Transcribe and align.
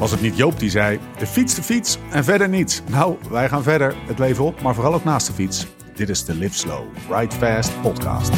Was 0.00 0.10
het 0.10 0.20
niet 0.20 0.36
Joop 0.36 0.58
die 0.58 0.70
zei: 0.70 0.98
de 1.18 1.26
fiets, 1.26 1.54
de 1.54 1.62
fiets 1.62 1.98
en 2.10 2.24
verder 2.24 2.48
niets? 2.48 2.82
Nou, 2.90 3.16
wij 3.30 3.48
gaan 3.48 3.62
verder 3.62 3.94
het 4.06 4.18
leven 4.18 4.44
op, 4.44 4.62
maar 4.62 4.74
vooral 4.74 4.94
ook 4.94 5.04
naast 5.04 5.26
de 5.26 5.32
fiets. 5.32 5.66
Dit 5.94 6.08
is 6.08 6.24
de 6.24 6.34
Live 6.34 6.54
Slow, 6.54 6.84
Ride 7.10 7.34
Fast 7.34 7.80
podcast. 7.82 8.30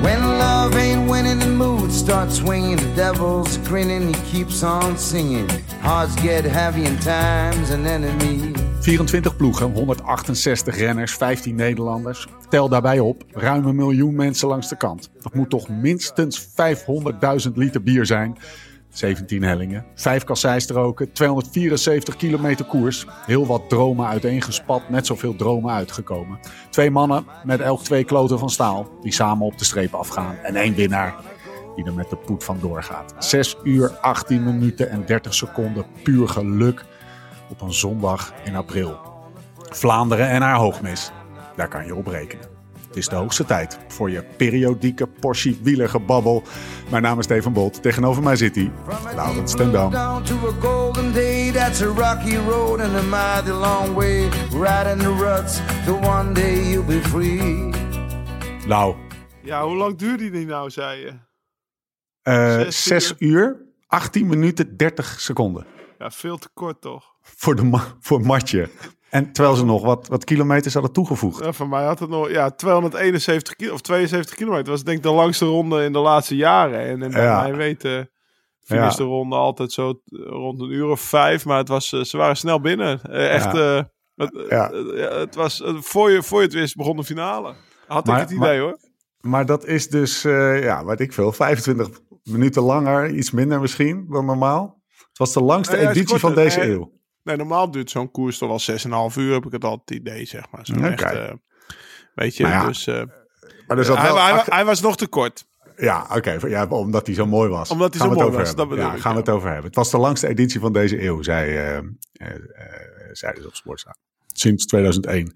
When 0.00 0.20
love 0.20 0.78
ain't 0.78 1.10
winning, 1.10 1.40
the 1.40 1.50
mood 1.50 1.92
starts 1.92 2.36
swinging. 2.36 2.78
The 2.78 2.94
devil's 2.94 3.58
grinning, 3.64 4.16
he 4.16 4.22
keeps 4.32 4.62
on 4.62 4.98
singing. 4.98 5.50
Hearts 5.80 6.20
get 6.20 6.44
heavy 6.44 6.86
and 6.86 7.00
time's 7.00 7.70
an 7.70 7.86
enemy. 7.86 8.52
24 8.80 9.36
ploegen, 9.36 9.72
168 9.72 10.76
renners, 10.76 11.12
15 11.12 11.54
Nederlanders. 11.54 12.26
Tel 12.48 12.68
daarbij 12.68 12.98
op, 12.98 13.24
ruim 13.32 13.66
een 13.66 13.76
miljoen 13.76 14.14
mensen 14.14 14.48
langs 14.48 14.68
de 14.68 14.76
kant. 14.76 15.10
Dat 15.20 15.34
moet 15.34 15.50
toch 15.50 15.68
minstens 15.68 16.46
500.000 16.48 17.52
liter 17.54 17.82
bier 17.82 18.06
zijn. 18.06 18.36
17 18.96 19.42
hellingen, 19.42 19.84
5 19.94 20.24
kasseistroken, 20.24 21.12
274 21.12 22.16
kilometer 22.16 22.64
koers. 22.64 23.06
Heel 23.26 23.46
wat 23.46 23.68
dromen 23.68 24.06
uiteengespat, 24.06 24.88
net 24.88 25.06
zoveel 25.06 25.36
dromen 25.36 25.74
uitgekomen. 25.74 26.38
Twee 26.70 26.90
mannen 26.90 27.26
met 27.44 27.60
elk 27.60 27.82
twee 27.82 28.04
kloten 28.04 28.38
van 28.38 28.50
staal, 28.50 28.88
die 29.02 29.12
samen 29.12 29.46
op 29.46 29.58
de 29.58 29.64
streep 29.64 29.94
afgaan. 29.94 30.36
En 30.36 30.56
één 30.56 30.74
winnaar 30.74 31.14
die 31.76 31.84
er 31.84 31.94
met 31.94 32.10
de 32.10 32.16
poet 32.16 32.44
van 32.44 32.58
doorgaat. 32.60 33.14
6 33.18 33.56
uur, 33.62 33.90
18 33.90 34.44
minuten 34.44 34.90
en 34.90 35.06
30 35.06 35.34
seconden 35.34 35.86
puur 36.02 36.28
geluk 36.28 36.84
op 37.48 37.60
een 37.60 37.72
zondag 37.72 38.32
in 38.44 38.56
april. 38.56 38.98
Vlaanderen 39.56 40.28
en 40.28 40.42
haar 40.42 40.56
hoogmis, 40.56 41.10
daar 41.56 41.68
kan 41.68 41.86
je 41.86 41.94
op 41.94 42.06
rekenen. 42.06 42.45
Het 42.96 43.04
is 43.04 43.10
de 43.10 43.16
hoogste 43.20 43.44
tijd 43.44 43.78
voor 43.88 44.10
je 44.10 44.22
periodieke 44.36 45.06
portie 45.06 45.58
wielergebabbel. 45.62 46.42
Mijn 46.90 47.02
naam 47.02 47.18
is 47.18 47.24
Steven 47.24 47.52
Bolt. 47.52 47.82
Tegenover 47.82 48.22
mij 48.22 48.36
zit 48.36 48.54
hij, 48.54 48.70
Laurens 49.14 49.54
ten 49.54 49.72
Dam. 49.72 49.90
Down 49.90 50.22
to 50.22 50.34
a 50.48 50.52
golden 50.60 51.12
day, 51.12 51.52
that's 51.52 51.82
a 51.82 51.84
rocky 51.86 52.36
road 52.36 52.80
and 52.80 52.94
a 52.94 53.02
mighty 53.02 53.50
long 53.50 53.94
way. 53.94 54.28
Riding 54.50 55.00
the 55.02 55.14
ruts, 55.18 55.60
till 55.84 56.08
one 56.08 56.32
day 56.32 56.70
you'll 56.70 56.84
be 56.86 57.00
free. 57.02 57.70
Lau, 58.66 58.94
Ja, 59.42 59.64
hoe 59.64 59.76
lang 59.76 59.98
duurde 59.98 60.30
die 60.30 60.46
nou, 60.46 60.70
zei 60.70 61.00
je? 61.00 61.12
eh, 62.22 62.60
Zes 62.60 62.82
6 62.82 63.14
uur, 63.18 63.56
18 63.86 64.26
minuten, 64.26 64.76
30 64.76 65.20
seconden. 65.20 65.66
Ja, 65.98 66.10
veel 66.10 66.38
te 66.38 66.48
kort 66.54 66.80
toch? 66.80 67.04
Voor, 67.20 67.56
de 67.56 67.62
ma- 67.64 67.94
voor 68.00 68.20
Matje. 68.20 68.68
En 69.10 69.32
terwijl 69.32 69.54
ze 69.56 69.64
nog 69.64 69.82
wat, 69.82 70.08
wat 70.08 70.24
kilometers 70.24 70.74
hadden 70.74 70.92
toegevoegd. 70.92 71.44
Ja, 71.44 71.52
van 71.52 71.68
mij 71.68 71.84
had 71.84 71.98
het 71.98 72.08
nog 72.08 72.30
ja, 72.30 72.50
271 72.50 73.56
kilo, 73.56 73.72
of 73.72 73.80
72 73.80 74.34
kilometer. 74.36 74.70
was 74.72 74.84
denk 74.84 74.96
ik 74.96 75.02
de 75.02 75.10
langste 75.10 75.44
ronde 75.44 75.84
in 75.84 75.92
de 75.92 75.98
laatste 75.98 76.36
jaren. 76.36 76.80
En, 76.80 77.02
en 77.02 77.10
bij 77.10 77.22
Ja. 77.22 77.40
mij 77.42 77.54
weten 77.54 78.10
finish 78.60 78.90
Ja. 78.90 78.96
de 78.96 79.02
ronde 79.02 79.36
altijd 79.36 79.72
zo 79.72 79.88
eh, 79.88 80.18
rond 80.26 80.60
een 80.60 80.70
uur 80.70 80.86
of 80.86 81.00
vijf. 81.00 81.44
Maar 81.44 81.58
het 81.58 81.68
was, 81.68 81.92
eh, 81.92 82.00
ze 82.00 82.16
waren 82.16 82.36
snel 82.36 82.60
binnen. 82.60 83.00
Eh, 83.02 83.34
echt, 83.34 83.52
het, 84.16 84.46
Ja. 84.48 84.70
het 85.18 85.34
was, 85.34 85.62
voor, 85.80 86.10
je, 86.10 86.22
voor 86.22 86.38
je 86.38 86.44
het 86.44 86.54
wist 86.54 86.76
begon 86.76 86.96
de 86.96 87.04
finale. 87.04 87.54
Had 87.86 88.06
Maar- 88.06 88.20
ik 88.22 88.28
het 88.28 88.36
idee 88.38 88.60
hoor. 88.60 88.78
Maar 89.20 89.46
dat 89.46 89.66
is 89.66 89.88
dus, 89.88 90.24
eh, 90.24 90.62
ja, 90.62 90.84
weet 90.84 91.00
ik 91.00 91.12
veel, 91.12 91.32
25 91.32 91.88
minuten 92.22 92.62
langer, 92.62 93.10
iets 93.10 93.30
minder 93.30 93.60
misschien 93.60 94.06
dan 94.10 94.24
normaal. 94.26 94.82
Het 95.08 95.18
was 95.18 95.32
de 95.32 95.42
langste 95.42 95.76
editie 95.76 96.18
van 96.18 96.34
deze 96.34 96.62
eeuw. 96.70 96.92
Nee, 97.26 97.36
normaal 97.36 97.70
duurt 97.70 97.90
zo'n 97.90 98.10
koers 98.10 98.38
toch 98.38 98.66
wel 98.66 99.10
6,5 99.10 99.16
uur, 99.16 99.32
heb 99.32 99.46
ik 99.46 99.52
het 99.52 99.64
altijd 99.64 99.88
het 99.88 99.98
idee, 99.98 100.24
zeg 100.24 100.50
maar. 100.50 100.66
Zo 100.66 100.74
echt, 100.74 101.02
eh, 101.02 101.32
weet 102.14 102.36
je, 102.36 102.46
ja, 102.46 102.66
dus... 102.66 102.86
eh, 102.86 103.02
Maar 103.66 103.84
zat 103.84 103.98
hij, 103.98 104.42
hij, 104.46 104.64
was 104.64 104.80
nog 104.80 104.96
te 104.96 105.06
kort. 105.06 105.46
Ja, 105.76 106.06
oké. 106.14 106.38
ja, 106.48 106.66
omdat 106.66 107.06
hij 107.06 107.14
zo 107.14 107.26
mooi 107.26 107.48
was. 107.48 107.70
Omdat 107.70 107.94
hij 107.94 108.00
Gaan 108.02 108.12
zo 108.12 108.14
mooi 108.18 108.26
was, 108.36 108.36
hebben. 108.36 108.56
dat 108.56 108.68
bedoel 108.68 108.84
ja, 108.84 108.94
ik, 108.94 109.00
gaan 109.00 109.12
we 109.12 109.18
het 109.18 109.28
over 109.28 109.46
hebben. 109.48 109.66
Het 109.66 109.74
was 109.74 109.90
de 109.90 109.98
langste 109.98 110.28
editie 110.28 110.60
van 110.60 110.72
deze 110.72 111.02
eeuw, 111.02 111.22
zei, 111.22 111.56
eh, 111.56 112.28
zeiden 113.12 113.42
ze 113.42 113.48
op 113.48 113.54
Sportza. 113.54 113.96
Sinds 114.26 114.66
2001 114.66 115.32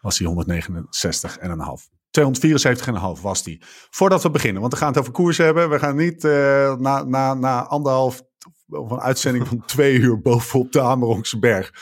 was 0.00 0.18
hij 0.18 0.28
169,5. 0.28 1.88
274,5 2.10 3.20
was 3.22 3.42
die. 3.42 3.62
Voordat 3.90 4.22
we 4.22 4.30
beginnen, 4.30 4.60
want 4.60 4.72
we 4.72 4.78
gaan 4.78 4.88
het 4.88 4.98
over 4.98 5.12
koers 5.12 5.36
hebben. 5.38 5.70
We 5.70 5.78
gaan 5.78 5.96
niet 5.96 6.22
na, 6.78 7.02
na, 7.04 7.34
na 7.34 7.66
anderhalf 7.66 8.22
of 8.70 8.90
een 8.90 9.00
uitzending 9.00 9.46
van 9.48 9.64
twee 9.66 9.98
uur 9.98 10.20
bovenop 10.20 10.72
de 10.72 10.80
Amerongse 10.80 11.38
berg. 11.38 11.72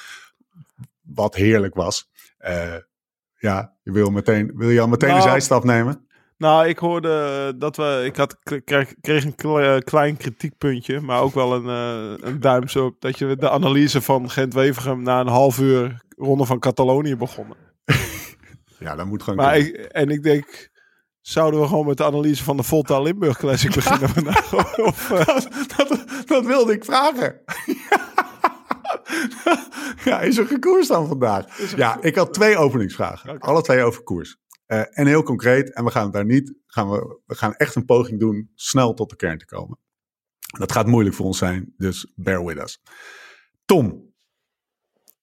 Wat 1.00 1.34
heerlijk 1.34 1.74
was. 1.74 2.08
Eh, 2.38 2.74
ja, 3.36 3.74
je 3.82 3.92
wil, 3.92 4.10
meteen, 4.10 4.52
wil 4.54 4.70
je 4.70 4.80
al 4.80 4.88
meteen 4.88 5.08
een 5.08 5.16
Nou, 5.16 5.28
zijstap 5.28 5.64
nemen? 5.64 6.06
Nou, 6.36 6.66
ik 6.68 6.78
hoorde 6.78 7.54
dat 7.58 7.76
we. 7.76 8.02
Ik 8.04 8.16
had, 8.16 8.38
kreeg, 8.64 8.94
kreeg 9.00 9.24
een 9.24 9.34
kle- 9.34 9.82
klein 9.84 10.16
kritiekpuntje, 10.16 11.00
maar 11.00 11.20
ook 11.20 11.34
wel 11.34 11.54
een, 11.54 11.68
eh, 11.68 12.28
een 12.28 12.40
duim 12.40 12.68
zo. 12.68 12.86
op 12.86 13.00
Dat 13.00 13.18
je 13.18 13.36
de 13.36 13.50
analyse 13.50 14.00
van 14.02 14.30
Gent-Wevergem 14.30 15.02
na 15.02 15.20
een 15.20 15.26
half 15.26 15.58
uur 15.58 16.02
ronde 16.16 16.46
van 16.46 16.58
Catalonië 16.58 17.16
begonnen. 17.16 17.56
Ja, 18.78 18.94
dat 18.96 19.06
moet 19.06 19.22
gewoon 19.22 19.38
Maar 19.38 19.58
ik, 19.58 19.74
en 19.76 20.08
ik 20.08 20.22
denk. 20.22 20.70
Zouden 21.20 21.60
we 21.60 21.66
gewoon 21.66 21.86
met 21.86 21.96
de 21.96 22.04
analyse 22.04 22.44
van 22.44 22.56
de 22.56 22.62
Volta 22.62 23.00
Limburg 23.00 23.38
Classic 23.38 23.74
beginnen 23.74 24.08
vandaag? 24.18 24.52
Of, 24.78 25.10
eh, 25.10 25.26
dat, 25.76 26.04
dat 26.26 26.46
wilde 26.46 26.72
ik 26.72 26.84
vragen. 26.84 27.40
ja, 30.04 30.20
is 30.20 30.38
er 30.38 30.46
gekoers 30.46 30.88
dan 30.88 31.08
vandaag? 31.08 31.74
Ja, 31.76 32.02
ik 32.02 32.14
had 32.14 32.34
twee 32.34 32.56
openingsvragen. 32.56 33.38
Alle 33.38 33.62
twee 33.62 33.82
over 33.82 34.02
koers. 34.02 34.36
Eh, 34.66 34.98
en 34.98 35.06
heel 35.06 35.22
concreet, 35.22 35.74
en 35.74 35.84
we 35.84 35.90
gaan 35.90 36.04
het 36.04 36.12
daar 36.12 36.24
niet, 36.24 36.54
gaan 36.66 36.90
we, 36.90 37.20
we 37.26 37.34
gaan 37.34 37.54
echt 37.54 37.74
een 37.74 37.84
poging 37.84 38.20
doen 38.20 38.50
snel 38.54 38.94
tot 38.94 39.10
de 39.10 39.16
kern 39.16 39.38
te 39.38 39.46
komen. 39.46 39.78
Dat 40.58 40.72
gaat 40.72 40.86
moeilijk 40.86 41.16
voor 41.16 41.26
ons 41.26 41.38
zijn, 41.38 41.74
dus 41.76 42.12
bear 42.16 42.44
with 42.44 42.58
us. 42.58 42.82
Tom, 43.64 44.12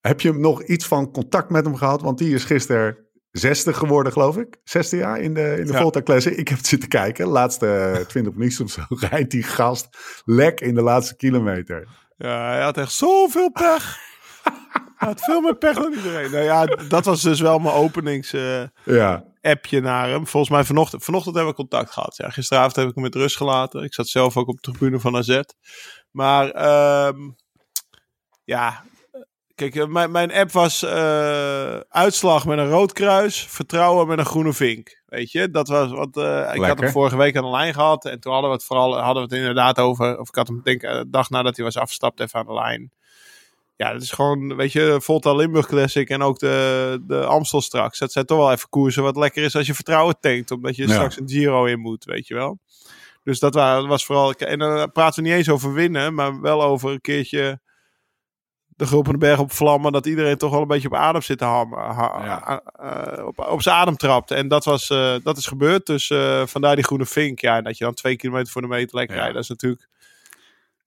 heb 0.02 0.22
je 0.22 0.34
nog 0.34 0.64
iets 0.64 0.88
van 0.88 1.12
contact 1.12 1.50
met 1.50 1.66
hem 1.66 1.76
gehad? 1.76 2.02
Want 2.02 2.18
die 2.18 2.34
is 2.34 2.44
gisteren 2.44 3.07
60 3.38 3.78
geworden, 3.78 4.12
geloof 4.12 4.38
ik. 4.38 4.58
60 4.64 5.00
jaar 5.00 5.20
in 5.20 5.34
de, 5.34 5.56
in 5.60 5.66
de 5.66 5.72
Ja. 5.74 5.80
Volta 5.82 6.02
Classic. 6.02 6.36
Ik 6.38 6.48
heb 6.48 6.58
het 6.58 6.68
zitten 6.68 6.90
kijken. 6.90 7.28
Laatste 7.28 7.92
20 8.08 8.34
minuten 8.34 8.66
of 8.66 8.72
zo 8.72 8.82
rijdt 9.10 9.32
die 9.32 9.44
gast 9.44 9.88
lek 10.26 10.62
in 10.62 10.76
de 10.76 10.82
laatste 10.82 11.16
kilometer. 11.16 11.88
ja, 12.18 12.48
hij 12.50 12.62
had 12.62 12.78
echt 12.78 12.92
zoveel 12.92 13.52
pech. 13.52 13.98
Hij 14.98 15.08
had 15.08 15.22
veel 15.24 15.42
meer 15.42 15.56
pech 15.58 15.76
dan 15.76 15.94
iedereen. 15.94 16.32
Nou 16.32 16.44
ja, 16.44 16.66
dat 16.66 17.06
was 17.06 17.22
dus 17.22 17.40
wel 17.40 17.60
mijn 17.60 17.74
openings. 17.76 18.34
eh, 18.34 18.64
Ja, 18.84 19.24
appje 19.42 19.82
naar 19.82 20.10
hem. 20.10 20.28
Volgens 20.28 20.52
mij 20.52 20.64
vanochtend, 20.64 21.04
vanochtend 21.04 21.36
hebben 21.36 21.54
we 21.54 21.60
contact 21.60 21.92
gehad. 21.92 22.16
Ja, 22.18 22.30
gisteravond 22.30 22.76
heb 22.76 22.88
ik 22.88 22.94
hem 22.94 23.04
met 23.04 23.16
rust 23.16 23.38
gelaten. 23.38 23.84
Ik 23.84 23.94
zat 23.94 24.08
zelf 24.08 24.38
ook 24.38 24.48
op 24.48 24.62
de 24.62 24.72
tribune 24.72 25.00
van 25.00 25.16
AZ. 25.16 25.40
Maar 26.12 26.50
ehm, 26.52 27.18
ja, 28.44 28.84
kijk, 29.58 29.76
eh, 29.76 29.86
mijn, 29.86 30.12
mijn 30.12 30.34
app 30.34 30.52
was 30.52 30.84
eh, 30.84 31.76
uitslag 31.90 32.46
met 32.46 32.58
een 32.58 32.70
rood 32.70 32.94
kruis, 32.94 33.46
vertrouwen 33.50 34.08
met 34.08 34.20
een 34.20 34.26
groene 34.26 34.54
vink. 34.54 35.02
Weet 35.06 35.32
je, 35.32 35.50
dat 35.50 35.68
was 35.68 35.92
wat. 35.92 36.18
eh, 36.18 36.50
ik 36.54 36.62
had 36.62 36.80
hem 36.80 36.90
vorige 36.92 37.18
week 37.18 37.36
aan 37.38 37.44
de 37.44 37.50
lijn 37.50 37.74
gehad 37.74 38.06
en 38.06 38.20
toen 38.20 38.32
hadden 38.32 38.50
we 38.50 38.56
het 38.56 38.66
vooral 38.66 38.98
hadden 39.00 39.24
we 39.24 39.30
het 39.30 39.40
inderdaad 39.40 39.80
over. 39.80 40.20
Of 40.20 40.28
ik 40.28 40.36
had 40.36 40.48
hem 40.48 40.62
denk 40.64 40.84
ik 40.84 40.90
een 40.90 41.12
dag 41.12 41.30
nadat 41.30 41.56
hij 41.56 41.66
was 41.66 41.78
afgestapt 41.78 42.20
even 42.20 42.40
aan 42.40 42.46
de 42.46 42.54
lijn. 42.54 42.92
Ja, 43.76 43.92
dat 43.94 44.02
is 44.02 44.12
gewoon, 44.12 44.56
weet 44.56 44.72
je, 44.72 44.98
Volta 45.02 45.34
Limburg 45.34 45.66
Classic 45.68 46.10
en 46.10 46.22
ook 46.22 46.40
de, 46.40 47.00
de 47.08 47.26
Amstel 47.26 47.62
straks. 47.62 48.00
Dat 48.00 48.12
zijn 48.12 48.26
toch 48.26 48.38
wel 48.38 48.52
even 48.52 48.70
koersen 48.70 49.04
wat 49.04 49.16
lekker 49.18 49.44
is 49.44 49.56
als 49.56 49.68
je 49.68 49.74
vertrouwen 49.74 50.16
tankt. 50.20 50.52
Omdat 50.52 50.76
je 50.76 50.88
Ja. 50.88 50.94
straks 50.94 51.20
een 51.20 51.30
Giro 51.30 51.66
in 51.66 51.80
moet, 51.80 52.06
weet 52.06 52.28
je 52.28 52.34
wel. 52.34 52.60
Dus 53.24 53.40
dat 53.40 53.54
wa- 53.54 53.88
was 53.88 54.06
vooral... 54.06 54.32
En 54.34 54.60
dan 54.60 54.92
praten 54.92 55.24
we 55.24 55.30
niet 55.30 55.38
eens 55.38 55.50
over 55.50 55.74
winnen, 55.74 56.14
maar 56.14 56.42
wel 56.42 56.64
over 56.64 56.92
een 56.92 57.02
keertje 57.02 57.60
de 58.78 58.88
Gulpende 58.88 59.18
Berg 59.18 59.40
op 59.40 59.52
vlammen. 59.52 59.92
Dat 59.92 60.06
iedereen 60.06 60.38
toch 60.38 60.52
wel 60.52 60.62
een 60.62 60.68
beetje 60.68 60.88
op 60.88 60.94
adem 60.96 61.22
zit 61.22 61.38
te 61.38 61.44
hammen. 61.46 61.80
ha- 61.80 62.22
Ja. 62.24 62.62
eh, 63.16 63.26
op, 63.26 63.40
op 63.40 63.62
zijn 63.62 63.76
adem 63.76 63.98
trapt. 63.98 64.32
En 64.32 64.48
dat, 64.48 64.66
was, 64.66 64.90
eh, 64.90 65.16
dat 65.24 65.38
is 65.38 65.46
gebeurd. 65.46 65.86
Dus 65.86 66.10
eh, 66.10 66.46
vandaar 66.46 66.76
die 66.76 66.84
groene 66.84 67.06
vink. 67.06 67.40
Ja, 67.40 67.58
en 67.58 67.64
dat 67.64 67.78
je 67.78 67.84
dan 67.84 67.94
twee 67.94 68.16
kilometer 68.16 68.52
voor 68.52 68.62
de 68.62 68.68
meter 68.68 68.96
lekker 68.96 69.16
Ja. 69.16 69.22
rijdt. 69.22 69.36
Dat 69.36 69.44
is 69.44 69.50
natuurlijk 69.50 69.88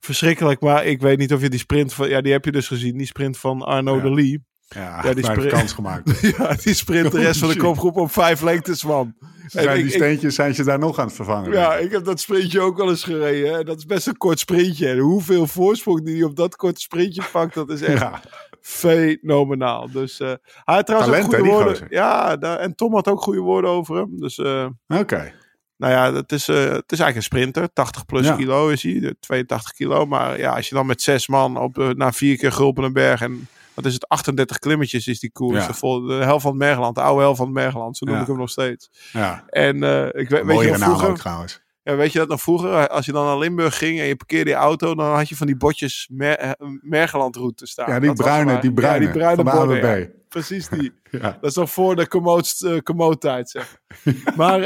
verschrikkelijk. 0.01 0.61
Maar 0.61 0.85
ik 0.85 1.01
weet 1.01 1.19
niet 1.19 1.33
of 1.33 1.41
je 1.41 1.49
die 1.51 1.59
sprint 1.59 1.95
van... 1.95 2.09
Ja, 2.09 2.21
die 2.21 2.33
heb 2.33 2.45
je 2.45 2.53
dus 2.53 2.67
gezien. 2.67 2.97
Die 2.97 3.07
sprint 3.07 3.39
van 3.39 3.63
Arno 3.63 3.97
Ja. 3.97 4.03
de 4.03 4.11
Lee. 4.15 4.45
Ja, 4.75 5.01
Ja, 5.03 5.15
die 5.15 5.25
spre- 5.25 5.47
kans 5.49 5.73
gemaakt. 5.73 6.21
Ja, 6.39 6.55
die 6.63 6.75
sprint 6.75 7.13
de 7.13 7.19
rest 7.21 7.41
van 7.41 7.49
de 7.49 7.57
kopgroep 7.57 7.97
op 7.97 8.13
vijf 8.13 8.41
lengtes, 8.41 8.85
man. 8.85 9.15
En 9.21 9.51
Zijn 9.51 9.69
ik- 9.69 9.75
die 9.75 9.85
ik- 9.85 9.93
steentjes 9.93 10.35
zijn 10.35 10.55
ze 10.55 10.65
daar 10.65 10.79
nog 10.79 10.99
aan 10.99 11.07
het 11.07 11.15
vervangen? 11.15 11.53
Ja, 11.53 11.75
ik 11.77 11.91
heb 11.91 12.05
dat 12.05 12.21
sprintje 12.21 12.61
ook 12.61 12.77
wel 12.77 12.89
eens 12.89 13.05
gereden. 13.05 13.53
hè. 13.55 13.65
Dat 13.65 13.77
is 13.77 13.85
best 13.87 14.07
een 14.07 14.17
kort 14.17 14.39
sprintje. 14.39 14.89
En 14.89 14.99
hoeveel 14.99 15.47
voorsprong 15.47 16.05
die 16.05 16.15
hij 16.15 16.25
op 16.25 16.37
dat 16.37 16.57
korte 16.57 16.81
sprintje 16.81 17.23
pakt, 17.33 17.55
dat 17.55 17.71
is 17.71 17.83
echt... 17.83 17.99
Ja. 18.01 18.21
fenomenaal. 18.61 19.91
Dus 19.91 20.21
uh, 20.21 20.29
hij 20.65 20.75
had 20.75 20.87
trouwens 20.87 21.13
Talent, 21.13 21.35
ook 21.35 21.35
goede 21.35 21.37
hè, 21.37 21.43
die 21.43 21.53
woorden. 21.53 21.73
gozer. 21.73 21.87
Ja, 21.95 22.37
daar- 22.37 22.59
en 22.59 22.75
Tom 22.75 22.95
had 22.95 23.09
ook 23.09 23.21
goede 23.23 23.41
woorden 23.41 23.71
over 23.71 23.97
hem. 23.97 24.21
Dus 24.21 24.39
eh, 24.39 24.67
Oké. 24.89 25.33
nou 25.77 25.93
ja, 25.93 26.13
het 26.15 26.33
is, 26.33 26.49
eh, 26.49 26.57
het 26.57 26.93
is 26.93 26.99
eigenlijk 26.99 27.17
een 27.17 27.23
sprinter. 27.23 27.73
80 27.73 28.05
plus 28.07 28.27
Ja. 28.27 28.37
kilo 28.37 28.69
is 28.69 28.83
hij, 28.83 29.01
de 29.01 29.17
82 29.21 29.73
kilo. 29.73 30.07
Maar 30.07 30.39
ja, 30.39 30.55
als 30.55 30.69
je 30.69 30.75
dan 30.75 30.87
met 30.87 31.03
zes 31.03 31.29
man 31.29 31.57
op, 31.57 31.93
na 31.97 32.13
vier 32.13 32.37
keer 32.37 32.53
Gulpenenberg 32.53 33.21
en 33.21 33.49
wat 33.75 33.85
is 33.85 33.95
het, 33.95 34.09
38 34.09 34.59
klimmetjes 34.59 35.07
is 35.07 35.21
die 35.21 35.31
koers. 35.33 35.61
Ja. 35.61 35.67
De, 35.67 35.75
vol- 35.75 36.01
de 36.03 36.13
helft 36.15 36.43
van 36.43 36.51
het 36.51 36.61
Mergeland, 36.61 36.95
de 36.95 37.01
oude 37.01 37.21
helft 37.23 37.37
van 37.37 37.47
het 37.47 37.55
Mergeland, 37.55 37.97
zo 37.97 38.05
noem 38.07 38.15
Ja. 38.15 38.21
ik 38.21 38.27
hem 38.27 38.37
nog 38.37 38.51
steeds. 38.51 38.91
Ja. 39.13 39.45
En 39.49 39.83
eh, 39.83 40.07
ik 40.07 40.29
weet, 40.29 40.45
weet 40.45 40.61
je 40.61 40.75
vroeger, 40.79 41.09
ook 41.09 41.19
trouwens. 41.19 41.63
ja, 41.83 41.95
weet 41.97 42.13
je 42.13 42.19
dat 42.19 42.29
nog 42.29 42.41
vroeger? 42.41 42.89
Als 42.89 43.07
je 43.07 43.13
dan 43.13 43.25
naar 43.25 43.39
Limburg 43.39 43.79
ging 43.79 43.99
en 44.01 44.07
je 44.07 44.17
parkeerde 44.17 44.51
je 44.51 44.57
auto, 44.57 44.95
dan 44.95 45.15
had 45.15 45.29
je 45.29 45.37
van 45.37 45.47
die 45.47 45.57
botjes 45.57 46.09
Mer 46.13 46.39
eh, 46.39 46.51
Mergelandroute 46.81 47.67
staan. 47.67 47.91
Ja, 47.93 47.99
die 47.99 48.09
Dat 48.09 48.17
bruine, 48.17 48.53
maar- 48.53 48.61
die 48.61 48.73
bruine, 48.73 49.07
Ja, 49.07 49.13
die 49.13 49.21
bruine 49.21 49.43
van 49.51 49.69
de 49.69 49.81
borden. 49.81 50.13
Precies 50.29 50.69
die. 50.69 50.93
Ja. 51.11 51.39
Dat 51.41 51.51
is 51.51 51.57
nog 51.57 51.71
voor 51.71 51.97
de 51.97 52.09
commode- 52.09 52.49
eh, 52.67 52.79
commode-tijd, 52.79 53.51
zeg. 53.51 53.81
maar 54.37 54.61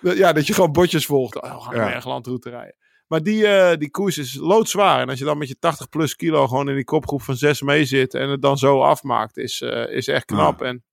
ja, 0.00 0.32
dat 0.32 0.46
je 0.46 0.54
gewoon 0.54 0.72
botjes 0.72 1.06
volgt. 1.06 1.42
Oh, 1.42 1.54
we 1.56 1.60
gaan 1.62 1.84
Mergelandroute 1.84 2.50
rijden. 2.50 2.74
Maar 3.06 3.22
die, 3.22 3.46
eh, 3.46 3.78
die 3.78 3.90
koers 3.90 4.18
is 4.18 4.34
loodzwaar. 4.34 5.00
En 5.00 5.08
als 5.08 5.18
je 5.18 5.24
dan 5.24 5.38
met 5.38 5.48
je 5.48 5.58
80 5.58 5.88
plus 5.88 6.16
kilo 6.16 6.46
gewoon 6.48 6.68
in 6.68 6.74
die 6.74 6.84
kopgroep 6.84 7.22
van 7.22 7.36
6 7.36 7.62
mee 7.62 7.84
zit 7.84 8.14
en 8.14 8.28
het 8.28 8.42
dan 8.42 8.58
zo 8.58 8.80
afmaakt, 8.82 9.36
is, 9.36 9.60
eh, 9.60 9.96
is 9.96 10.08
echt 10.08 10.24
knap. 10.24 10.62
En 10.62 10.84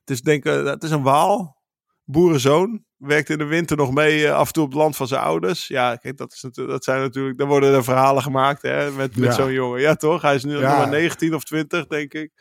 het 0.00 0.10
is 0.10 0.20
denk 0.20 0.44
ik, 0.44 0.52
eh, 0.52 0.64
het 0.64 0.82
is 0.82 0.90
een 0.90 1.02
waal, 1.02 1.62
boerenzoon. 2.04 2.84
Werkt 2.96 3.30
in 3.30 3.38
de 3.38 3.44
winter 3.44 3.76
nog 3.76 3.92
mee 3.92 4.32
af 4.32 4.46
en 4.46 4.52
toe 4.52 4.62
op 4.62 4.68
het 4.68 4.78
land 4.78 4.96
van 4.96 5.06
zijn 5.06 5.20
ouders. 5.20 5.68
Ja, 5.68 5.96
kijk, 5.96 6.16
dat, 6.16 6.32
is 6.32 6.40
dat 6.52 6.84
zijn 6.84 7.00
natuurlijk, 7.00 7.38
dan 7.38 7.48
worden 7.48 7.74
er 7.74 7.84
verhalen 7.84 8.22
gemaakt 8.22 8.62
hè, 8.62 8.90
met, 8.90 9.16
met 9.16 9.28
Ja. 9.28 9.34
zo'n 9.34 9.52
jongen. 9.52 9.80
Ja, 9.80 9.94
toch? 9.94 10.22
Hij 10.22 10.34
is 10.34 10.44
nu 10.44 10.58
Ja. 10.58 10.60
nog 10.68 10.76
maar 10.76 10.88
19 10.88 11.34
of 11.34 11.44
20, 11.44 11.86
denk 11.86 12.14
ik. 12.14 12.32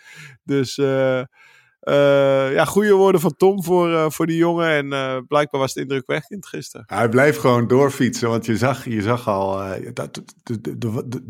Dus 0.44 0.76
eh, 1.82 2.54
ja, 2.54 2.66
goede 2.66 2.94
woorden 2.94 3.22
van 3.22 3.36
Tom 3.38 3.64
voor, 3.64 3.94
eh, 3.94 4.06
voor 4.10 4.26
die 4.28 4.38
jongen. 4.38 4.68
En 4.70 4.94
eh, 4.94 5.18
blijkbaar 5.28 5.60
was 5.62 5.74
het 5.74 5.84
indrukwekkend 5.84 6.46
gisteren. 6.48 6.84
Hij 6.90 7.10
bleef 7.10 7.38
gewoon 7.38 7.68
doorfietsen, 7.68 8.30
want 8.30 8.46
je 8.46 8.58
zag, 8.58 8.86
je 8.86 9.02
zag 9.02 9.28
al, 9.28 9.62
eh, 9.64 9.90
dat, 9.94 10.22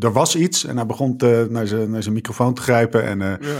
er 0.00 0.12
was 0.12 0.36
iets 0.36 0.64
en 0.64 0.76
hij 0.76 0.86
begon 0.86 1.16
te, 1.16 1.46
naar, 1.50 1.66
zijn, 1.66 1.90
naar 1.90 2.02
zijn 2.02 2.14
microfoon 2.14 2.54
te 2.54 2.62
grijpen. 2.62 3.04
En 3.04 3.22
eh, 3.22 3.28
Ja. 3.48 3.58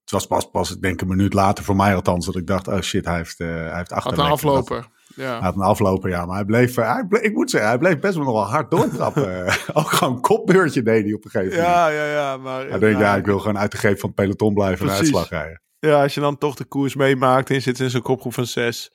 het 0.00 0.10
was 0.10 0.26
pas, 0.26 0.50
pas, 0.50 0.70
ik 0.70 0.82
denk 0.82 1.00
een 1.00 1.08
minuut 1.08 1.34
later 1.34 1.64
voor 1.64 1.76
mij 1.76 1.94
althans, 1.94 2.26
dat 2.26 2.36
ik 2.36 2.46
dacht, 2.46 2.68
oh 2.68 2.80
shit, 2.80 3.04
hij 3.04 3.16
heeft, 3.16 3.40
eh 3.40 3.46
hij 3.48 3.76
heeft 3.76 3.90
Had 3.90 3.92
achterlek. 3.92 4.18
een 4.26 4.32
afloper. 4.32 4.76
Hij 5.14 5.24
Ja. 5.24 5.40
had 5.40 5.54
een 5.54 5.60
afloper, 5.62 6.10
ja, 6.10 6.26
maar 6.26 6.36
hij 6.36 6.44
bleef, 6.44 6.74
hij 6.74 7.06
bleef- 7.08 7.22
ik 7.22 7.34
moet 7.34 7.50
zeggen, 7.50 7.70
hij 7.70 7.78
bleef 7.78 7.98
best 7.98 8.14
wel 8.14 8.24
nog 8.24 8.32
wel 8.34 8.44
hard 8.50 8.70
doortrappen. 8.70 9.44
ook 9.72 9.90
gewoon 9.90 10.14
een 10.14 10.20
kopbeurtje 10.20 10.82
deed 10.82 11.04
hij 11.04 11.12
op 11.12 11.24
een 11.24 11.30
gegeven 11.30 11.56
moment. 11.56 11.74
Ja, 11.74 11.88
ja, 11.88 12.04
ja. 12.12 12.36
Maar, 12.36 12.68
Hij 12.68 12.78
denkt, 12.78 13.00
ja, 13.00 13.16
ik 13.16 13.24
wil 13.24 13.38
gewoon 13.38 13.58
uit 13.58 13.70
de 13.70 13.76
greep 13.76 13.98
van 14.00 14.08
het 14.08 14.18
peloton 14.18 14.54
blijven 14.54 14.78
en 14.88 14.94
Precies. 14.94 15.14
uitslag 15.14 15.28
rijden. 15.28 15.60
Ja, 15.88 16.02
als 16.02 16.14
je 16.14 16.20
dan 16.20 16.38
toch 16.38 16.54
de 16.54 16.64
koers 16.64 16.94
meemaakt 16.94 17.48
en 17.48 17.54
je 17.54 17.60
zit 17.60 17.80
in 17.80 17.90
zo'n 17.90 18.02
kopgroep 18.02 18.34
van 18.34 18.46
zes. 18.46 18.92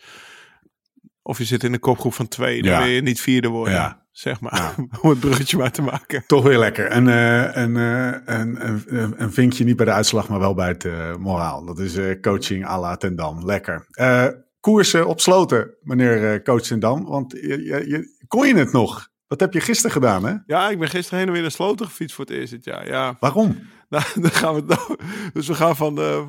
Of 1.22 1.38
je 1.38 1.44
zit 1.44 1.64
in 1.64 1.74
een 1.74 1.80
kopgroep 1.80 2.14
van 2.14 2.28
twee, 2.28 2.62
dan 2.62 2.72
Ja. 2.72 2.78
wil 2.80 2.88
je 2.88 3.02
niet 3.02 3.22
vierde 3.22 3.48
worden. 3.48 3.74
Ja. 3.74 4.06
Zeg 4.12 4.40
maar, 4.40 4.76
om 5.02 5.10
het 5.10 5.20
bruggetje 5.20 5.58
maar 5.58 5.72
te 5.72 5.82
maken. 5.82 6.24
Toch 6.28 6.44
weer 6.44 6.58
lekker. 6.58 6.86
En 6.86 7.08
eh, 7.08 7.64
een, 7.64 7.78
eh, 7.78 8.36
een, 8.38 8.68
een, 8.68 8.84
een, 8.86 9.14
een 9.22 9.32
vinkje 9.34 9.64
niet 9.64 9.76
bij 9.76 9.86
de 9.86 9.92
uitslag, 9.92 10.30
maar 10.30 10.40
wel 10.40 10.54
bij 10.54 10.68
het 10.68 10.86
eh, 10.86 11.16
moraal. 11.16 11.66
Dat 11.66 11.80
is 11.80 11.96
eh, 11.96 12.20
coaching 12.22 12.66
à 12.68 12.80
la 12.80 12.96
Ten 12.98 13.16
Dam. 13.16 13.46
Lekker. 13.46 13.86
Eh, 13.90 14.28
koersen 14.60 15.08
op 15.08 15.22
sloten, 15.22 15.76
meneer 15.82 16.42
coach 16.44 16.62
Ten 16.62 16.80
Dam. 16.80 17.06
Want 17.06 17.32
je, 17.32 17.48
je, 17.64 17.90
je- 17.90 18.26
kon 18.28 18.48
je 18.48 18.56
het 18.56 18.72
nog? 18.72 19.08
Dat 19.28 19.40
heb 19.40 19.54
je 19.54 19.62
gisteren 19.62 19.92
gedaan, 19.92 20.26
hè? 20.26 20.36
Ja, 20.46 20.70
ik 20.70 20.80
ben 20.80 20.90
gisteren 20.90 21.18
heen 21.20 21.28
en 21.28 21.34
weer 21.34 21.42
naar 21.42 21.52
Sloten 21.52 21.86
gefietst 21.86 22.16
voor 22.16 22.26
het 22.26 22.34
eerst 22.34 22.52
dit 22.52 22.64
jaar. 22.66 22.88
Ja, 22.88 23.18
Waarom? 23.20 23.60
nou, 23.90 24.04
dan 24.16 24.32
gaan 24.32 24.54
we 24.56 24.62
nou. 24.66 24.96
Dus 25.34 25.48
we 25.48 25.54
gaan 25.56 25.76
van 25.76 25.96
de, 25.96 26.26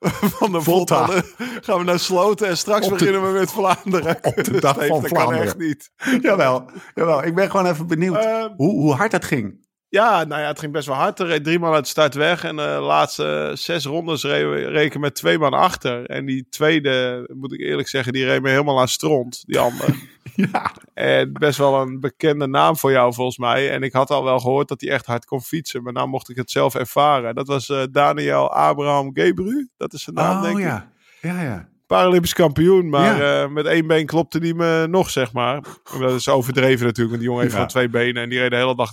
van 0.00 0.52
de 0.52 0.60
Volta. 0.60 1.06
Volta 1.06 1.22
gaan 1.60 1.78
we 1.78 1.84
naar 1.84 1.98
Sloten 1.98 2.48
en 2.48 2.56
straks 2.56 2.86
de- 2.86 2.92
beginnen 2.92 3.32
we 3.32 3.38
met 3.38 3.52
Vlaanderen. 3.52 4.18
op 4.22 4.44
de 4.44 4.60
dag 4.60 4.74
van 4.86 4.88
dat 4.88 5.00
kan 5.00 5.08
Vlaanderen. 5.08 5.42
echt 5.44 5.58
niet. 5.58 5.90
jawel, 6.22 6.70
jawel. 6.94 7.24
Ik 7.24 7.34
ben 7.34 7.50
gewoon 7.50 7.66
even 7.66 7.86
benieuwd 7.86 8.16
Ehm, 8.24 8.48
hoe, 8.56 8.70
hoe 8.80 8.94
hard 8.94 9.10
dat 9.10 9.24
ging. 9.24 9.66
Ja, 9.90 10.24
nou 10.24 10.40
ja, 10.40 10.46
het 10.46 10.58
ging 10.58 10.72
best 10.72 10.86
wel 10.86 10.96
hard. 10.96 11.18
Er 11.20 11.26
reed 11.26 11.44
drie 11.44 11.58
man 11.58 11.72
uit 11.74 11.82
de 11.84 11.90
start 11.90 12.14
weg. 12.14 12.44
En 12.44 12.56
de 12.56 12.62
laatste 12.80 13.50
zes 13.54 13.84
rondes 13.84 14.24
reed 14.24 14.94
ik 14.94 14.98
met 14.98 15.14
twee 15.14 15.38
man 15.38 15.52
achter. 15.52 16.06
En 16.06 16.26
die 16.26 16.46
tweede, 16.50 17.24
moet 17.34 17.52
ik 17.52 17.60
eerlijk 17.60 17.88
zeggen, 17.88 18.12
die 18.12 18.24
reed 18.24 18.42
me 18.42 18.48
helemaal 18.50 18.80
aan 18.80 18.88
stront. 18.88 19.42
Die 19.46 19.58
ander. 19.58 19.88
Ja. 20.52 20.72
en 20.94 21.32
best 21.32 21.58
wel 21.58 21.80
een 21.80 22.00
bekende 22.00 22.46
naam 22.46 22.76
voor 22.76 22.90
jou 22.90 23.14
volgens 23.14 23.38
mij. 23.38 23.70
En 23.70 23.82
ik 23.82 23.92
had 23.92 24.10
al 24.10 24.24
wel 24.24 24.38
gehoord 24.38 24.68
dat 24.68 24.80
hij 24.80 24.90
echt 24.90 25.06
hard 25.06 25.24
kon 25.24 25.40
fietsen. 25.42 25.82
Maar 25.82 25.92
nou 25.92 26.08
mocht 26.08 26.28
ik 26.28 26.36
het 26.36 26.50
zelf 26.50 26.74
ervaren. 26.74 27.34
Dat 27.34 27.46
was 27.46 27.68
eh, 27.68 27.82
Daniel 27.90 28.52
Abraham 28.54 29.10
Gebru. 29.14 29.68
Dat 29.76 29.92
is 29.92 30.02
zijn 30.02 30.16
naam, 30.16 30.36
Oh 30.36 30.42
denk 30.42 30.56
ik. 30.58 30.62
ja. 30.64 30.90
Ja, 31.20 31.42
ja. 31.42 31.68
Paralympisch 31.86 32.32
kampioen. 32.34 32.88
Maar 32.88 33.16
Ja. 33.22 33.42
eh, 33.42 33.48
met 33.50 33.66
één 33.66 33.86
been 33.86 34.06
klopte 34.06 34.38
hij 34.38 34.52
me 34.54 34.86
nog, 34.90 35.10
zeg 35.10 35.32
maar. 35.32 35.62
Dat 35.98 36.12
is 36.14 36.28
overdreven 36.28 36.86
natuurlijk. 36.86 37.08
Want 37.08 37.18
die 37.20 37.28
jongen 37.28 37.40
heeft 37.40 37.52
Ja. 37.54 37.58
gewoon 37.58 37.68
twee 37.68 37.88
benen. 37.88 38.22
En 38.22 38.28
die 38.28 38.38
reed 38.38 38.50
de 38.50 38.56
hele 38.56 38.76
dag 38.76 38.90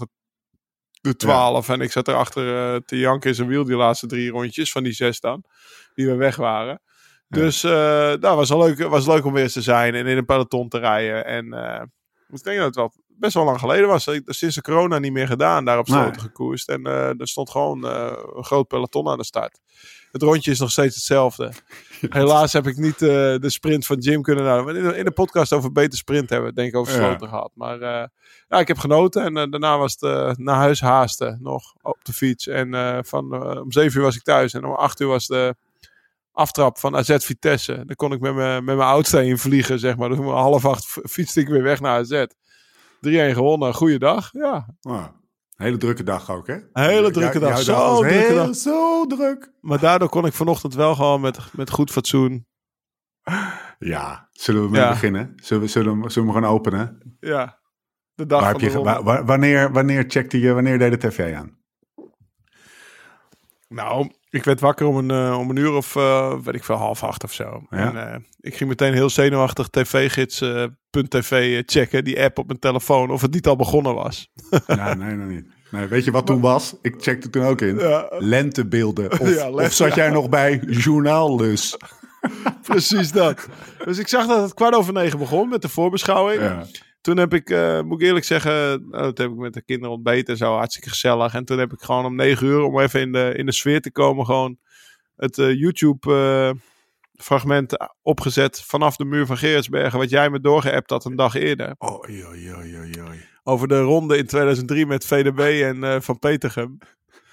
de, 1.11 1.17
de 1.17 1.25
12. 1.25 1.69
En 1.69 1.81
ik 1.81 1.91
zat 1.91 2.07
erachter 2.07 2.73
eh 2.73 2.79
te 2.85 2.97
janken 2.99 3.29
in 3.29 3.35
zijn 3.35 3.47
wiel 3.47 3.63
die 3.63 3.75
laatste 3.75 4.07
drie 4.07 4.31
rondjes. 4.31 4.71
Van 4.71 4.83
die 4.83 4.93
zes 4.93 5.19
dan. 5.19 5.43
Die 5.93 6.05
we 6.07 6.15
weg 6.15 6.35
waren. 6.35 6.81
Ja. 7.27 7.39
Dus 7.41 7.61
dat 8.19 8.35
was, 8.35 8.49
wel 8.49 8.57
leuk, 8.59 8.79
was 8.87 9.07
leuk 9.07 9.25
om 9.25 9.33
weer 9.33 9.43
eens 9.43 9.53
te 9.53 9.61
zijn. 9.61 9.95
En 9.95 10.05
in 10.07 10.17
een 10.17 10.25
peloton 10.25 10.69
te 10.69 10.77
rijden. 10.77 11.25
En 11.25 11.53
eh, 11.53 11.81
ik 12.29 12.43
denk 12.43 12.57
dat 12.57 12.65
het 12.65 12.75
wel 12.75 12.93
best 13.07 13.33
wel 13.33 13.43
lang 13.45 13.59
geleden 13.59 13.87
was. 13.87 14.07
Ik- 14.07 14.23
Sinds 14.25 14.55
de 14.55 14.61
corona 14.61 14.99
niet 14.99 15.11
meer 15.11 15.27
gedaan. 15.27 15.65
Daar 15.65 15.77
op 15.77 15.87
Nee. 15.87 16.13
gekoerst. 16.19 16.69
En 16.69 16.85
er 16.85 17.27
stond 17.27 17.49
gewoon 17.49 17.83
een 17.85 18.43
groot 18.43 18.67
peloton 18.67 19.07
aan 19.07 19.17
de 19.17 19.23
start. 19.25 19.59
Het 20.15 20.23
rondje 20.23 20.51
is 20.51 20.59
nog 20.59 20.71
steeds 20.71 20.95
hetzelfde. 20.95 21.51
Helaas 22.09 22.53
heb 22.53 22.67
ik 22.67 22.77
niet 22.77 23.01
eh, 23.01 23.09
de 23.09 23.49
sprint 23.49 23.85
van 23.85 23.97
Jim 23.97 24.21
kunnen 24.21 24.43
nadoen. 24.43 24.75
In 24.75 24.83
de, 24.83 24.97
in 24.97 25.05
de 25.05 25.11
podcast 25.11 25.53
over 25.53 25.71
beter 25.71 25.97
sprint 25.97 26.29
hebben 26.29 26.49
we 26.49 26.55
denk 26.55 26.67
ik 26.69 26.75
over 26.75 26.93
Ja. 26.93 26.99
sloten 26.99 27.27
gehad. 27.27 27.51
Maar 27.53 27.81
eh, 27.81 28.07
ja, 28.47 28.59
ik 28.59 28.67
heb 28.67 28.77
genoten. 28.77 29.23
En 29.23 29.37
eh, 29.37 29.49
daarna 29.49 29.77
was 29.77 29.95
het 29.99 30.37
naar 30.37 30.55
huis 30.55 30.81
haasten 30.81 31.39
nog 31.41 31.75
op 31.81 31.97
de 32.03 32.13
fiets. 32.13 32.47
En 32.47 33.01
van, 33.05 33.45
om 33.61 33.71
zeven 33.71 33.97
uur 33.97 34.05
was 34.05 34.15
ik 34.15 34.23
thuis. 34.23 34.53
En 34.53 34.65
om 34.65 34.73
acht 34.73 34.99
uur 34.99 35.07
was 35.07 35.27
de 35.27 35.55
aftrap 36.31 36.77
van 36.77 36.95
AZ 36.95 37.15
Vitesse. 37.17 37.73
Dan 37.85 37.95
kon 37.95 38.11
ik 38.11 38.19
met 38.19 38.35
mijn 38.35 38.63
met 38.63 38.75
mijn 38.75 38.89
oudste 38.89 39.25
in 39.25 39.37
vliegen, 39.37 39.79
zeg 39.79 39.97
maar. 39.97 40.09
Dus 40.09 40.17
om 40.17 40.27
half 40.27 40.65
acht 40.65 40.85
fietste 41.03 41.39
ik 41.39 41.47
weer 41.47 41.63
weg 41.63 41.79
naar 41.79 41.99
AZ. 41.99 42.25
3-1 42.25 42.27
gewonnen. 43.35 43.73
Goeiedag. 43.73 44.29
Ja, 44.31 44.67
Hele 45.55 45.77
drukke 45.77 46.03
dag 46.03 46.31
ook, 46.31 46.47
hè? 46.47 46.57
Hele 46.73 47.11
drukke 47.11 47.39
dag. 47.39 47.61
Zo 47.61 47.97
drukke 48.01 48.33
dag. 48.33 48.55
Zo 48.55 49.05
druk. 49.05 49.51
maar 49.61 49.79
daardoor 49.79 50.09
kon 50.09 50.25
ik 50.25 50.33
vanochtend 50.33 50.73
wel 50.75 50.95
gewoon 50.95 51.21
met, 51.21 51.37
met 51.53 51.69
goed 51.69 51.91
fatsoen. 51.91 52.47
Ja, 53.79 54.29
zullen 54.31 54.63
we 54.63 54.69
mee 54.69 54.81
Ja. 54.81 54.89
beginnen? 54.89 55.33
Zullen 55.35 55.63
we, 55.63 55.69
zullen, 55.69 56.01
we, 56.01 56.09
zullen 56.09 56.27
we 56.27 56.33
gewoon 56.35 56.51
openen? 56.51 57.17
Ja, 57.19 57.59
de 58.13 58.25
dag 58.25 58.41
Waar 58.41 58.51
van 58.51 58.61
heb 58.61 58.71
de 58.71 58.77
je, 58.77 58.83
ronde. 58.83 59.03
wa- 59.03 59.03
wa- 59.03 59.23
wanneer, 59.25 59.71
wanneer 59.71 60.05
checkte 60.07 60.39
je, 60.39 60.53
wanneer 60.53 60.77
deed 60.79 61.01
de 61.01 61.07
tv 61.07 61.33
aan? 61.35 61.57
Nou, 63.67 64.11
ik 64.35 64.43
werd 64.43 64.59
wakker 64.59 64.85
om 64.85 64.97
een, 64.97 65.11
eh, 65.11 65.37
om 65.39 65.49
een 65.49 65.55
uur 65.55 65.73
of, 65.73 65.95
eh, 65.95 66.33
weet 66.43 66.55
ik 66.55 66.63
veel, 66.63 66.75
half 66.75 67.03
acht 67.03 67.23
of 67.23 67.33
zo. 67.33 67.63
Ja. 67.69 67.77
En, 67.77 68.11
eh, 68.11 68.19
ik 68.39 68.55
ging 68.55 68.69
meteen 68.69 68.93
heel 68.93 69.09
zenuwachtig 69.09 69.67
tvgids.tv 69.67 71.63
checken, 71.65 72.03
die 72.03 72.23
app 72.23 72.37
op 72.37 72.47
mijn 72.47 72.59
telefoon, 72.59 73.09
of 73.11 73.21
het 73.21 73.33
niet 73.33 73.47
al 73.47 73.55
begonnen 73.55 73.95
was. 73.95 74.31
Ja, 74.67 74.93
nee, 74.93 75.15
nog 75.15 75.27
niet. 75.27 75.45
Nee, 75.71 75.87
weet 75.87 76.05
je 76.05 76.11
wat 76.11 76.25
toen 76.25 76.41
was? 76.41 76.75
Ik 76.81 76.95
checkte 76.97 77.29
toen 77.29 77.43
ook 77.43 77.61
in. 77.61 77.77
Ja. 77.77 78.07
Lentebeelden. 78.17 79.11
Of, 79.19 79.35
Ja, 79.35 79.49
of 79.49 79.73
zat 79.73 79.95
jij 79.95 80.09
nog 80.09 80.29
bij 80.29 80.59
Journaallus? 80.67 81.77
Precies 82.67 83.11
dat. 83.11 83.47
Dus 83.85 83.97
ik 83.97 84.07
zag 84.07 84.27
dat 84.27 84.41
het 84.41 84.53
kwart 84.53 84.75
over 84.75 84.93
negen 84.93 85.19
begon 85.19 85.49
met 85.49 85.61
de 85.61 85.69
voorbeschouwing. 85.69 86.41
Toen 87.05 87.17
heb 87.17 87.33
ik, 87.33 87.49
eh, 87.49 87.81
moet 87.81 88.01
ik 88.01 88.07
eerlijk 88.07 88.25
zeggen, 88.25 88.89
dat 88.89 89.17
heb 89.17 89.29
ik 89.31 89.35
met 89.35 89.53
de 89.53 89.63
kinderen 89.63 89.95
ontbeten 89.95 90.33
en 90.33 90.37
zo, 90.37 90.53
hartstikke 90.53 90.89
gezellig. 90.89 91.33
En 91.33 91.45
toen 91.45 91.57
heb 91.57 91.73
ik 91.73 91.81
gewoon 91.81 92.05
om 92.05 92.15
negen 92.15 92.47
uur, 92.47 92.61
om 92.61 92.79
even 92.79 92.99
in 93.01 93.11
de, 93.11 93.33
in 93.35 93.45
de 93.45 93.51
sfeer 93.51 93.81
te 93.81 93.91
komen, 93.91 94.25
gewoon 94.25 94.57
het 95.15 95.37
eh, 95.37 95.59
YouTube 95.59 96.13
eh, 97.17 97.83
opgezet 98.01 98.61
vanaf 98.61 98.95
de 98.95 99.05
muur 99.05 99.25
van 99.25 99.37
Gerritsbergen, 99.37 99.99
wat 99.99 100.09
jij 100.09 100.29
me 100.29 100.39
doorgeappt 100.39 100.89
had 100.89 101.05
een 101.05 101.15
dag 101.15 101.35
eerder. 101.35 101.75
Oh, 101.77 101.99
oei, 102.09 102.25
oei, 102.25 102.53
oei, 102.53 103.01
oei. 103.01 103.25
Over 103.43 103.67
de 103.67 103.81
ronde 103.81 104.17
in 104.17 104.25
2003 104.25 104.85
met 104.85 105.05
VDB 105.05 105.61
en 105.63 106.03
Van 106.03 106.19
Petergem. 106.19 106.77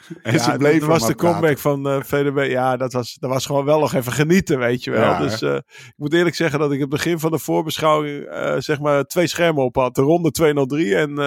En 0.23 0.33
Ja, 0.33 0.39
ze 0.39 0.59
dat 0.59 0.83
was 0.83 1.07
de 1.07 1.15
praten. 1.15 1.17
comeback 1.17 1.59
van 1.59 1.89
eh, 1.89 2.03
VDB. 2.03 2.51
Ja, 2.51 2.77
dat 2.77 2.93
was, 2.93 3.17
dat 3.21 3.31
was 3.31 3.47
gewoon 3.47 3.65
wel 3.65 3.81
nog 3.81 3.95
even 3.95 4.13
genieten, 4.13 4.59
weet 4.59 4.85
je 4.85 4.91
wel. 4.91 5.01
Ja, 5.01 5.19
dus 5.19 5.43
eh, 5.43 5.55
ik 5.55 5.93
moet 5.97 6.13
eerlijk 6.15 6.35
zeggen 6.37 6.59
dat 6.59 6.73
ik 6.73 6.81
het 6.81 6.89
begin 6.89 7.19
van 7.19 7.31
de 7.31 7.39
voorbeschouwing 7.39 8.25
eh, 8.25 8.55
zeg 8.59 8.81
maar 8.81 9.05
twee 9.05 9.27
schermen 9.27 9.65
op 9.65 9.75
had. 9.75 9.95
De 9.95 10.03
ronde 10.03 10.31
203 10.31 10.97
en, 10.97 11.19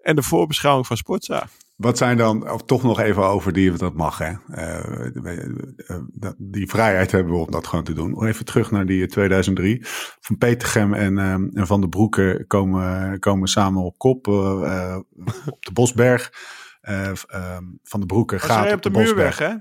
en 0.00 0.16
de 0.16 0.22
voorbeschouwing 0.22 0.86
van 0.86 0.96
Sportza. 0.96 1.46
Wat 1.76 1.98
zijn 1.98 2.16
dan, 2.16 2.50
of 2.50 2.62
toch 2.62 2.82
nog 2.82 3.00
even 3.00 3.22
over 3.22 3.52
die, 3.52 3.72
dat 3.72 3.94
mag 3.94 4.18
hè. 4.18 4.32
Die 6.38 6.68
vrijheid 6.68 7.12
hebben 7.12 7.32
we 7.32 7.38
om 7.38 7.50
dat 7.50 7.66
gewoon 7.66 7.84
te 7.84 7.92
doen. 7.92 8.24
Even 8.26 8.44
terug 8.44 8.70
naar 8.70 8.86
die 8.86 9.06
2003. 9.06 9.78
Van 10.20 10.38
Petergem 10.38 10.94
en, 10.94 11.18
en 11.54 11.66
Van 11.66 11.80
den 11.80 11.90
Broeke 11.90 12.44
komen, 12.46 13.18
komen 13.18 13.48
samen 13.48 13.82
op 13.82 13.98
kop 13.98 14.26
op 15.46 15.64
de 15.64 15.72
Bosberg. 15.72 16.32
Eh, 16.80 17.10
ehm, 17.26 17.64
van 17.82 18.00
de 18.00 18.06
Broeken 18.06 18.38
Was 18.38 18.46
gaat 18.46 18.72
op 18.72 18.82
de, 18.82 18.90
de 18.90 18.98
muur 18.98 19.06
Bosberg. 19.06 19.38
weg, 19.38 19.48
hè? 19.48 19.56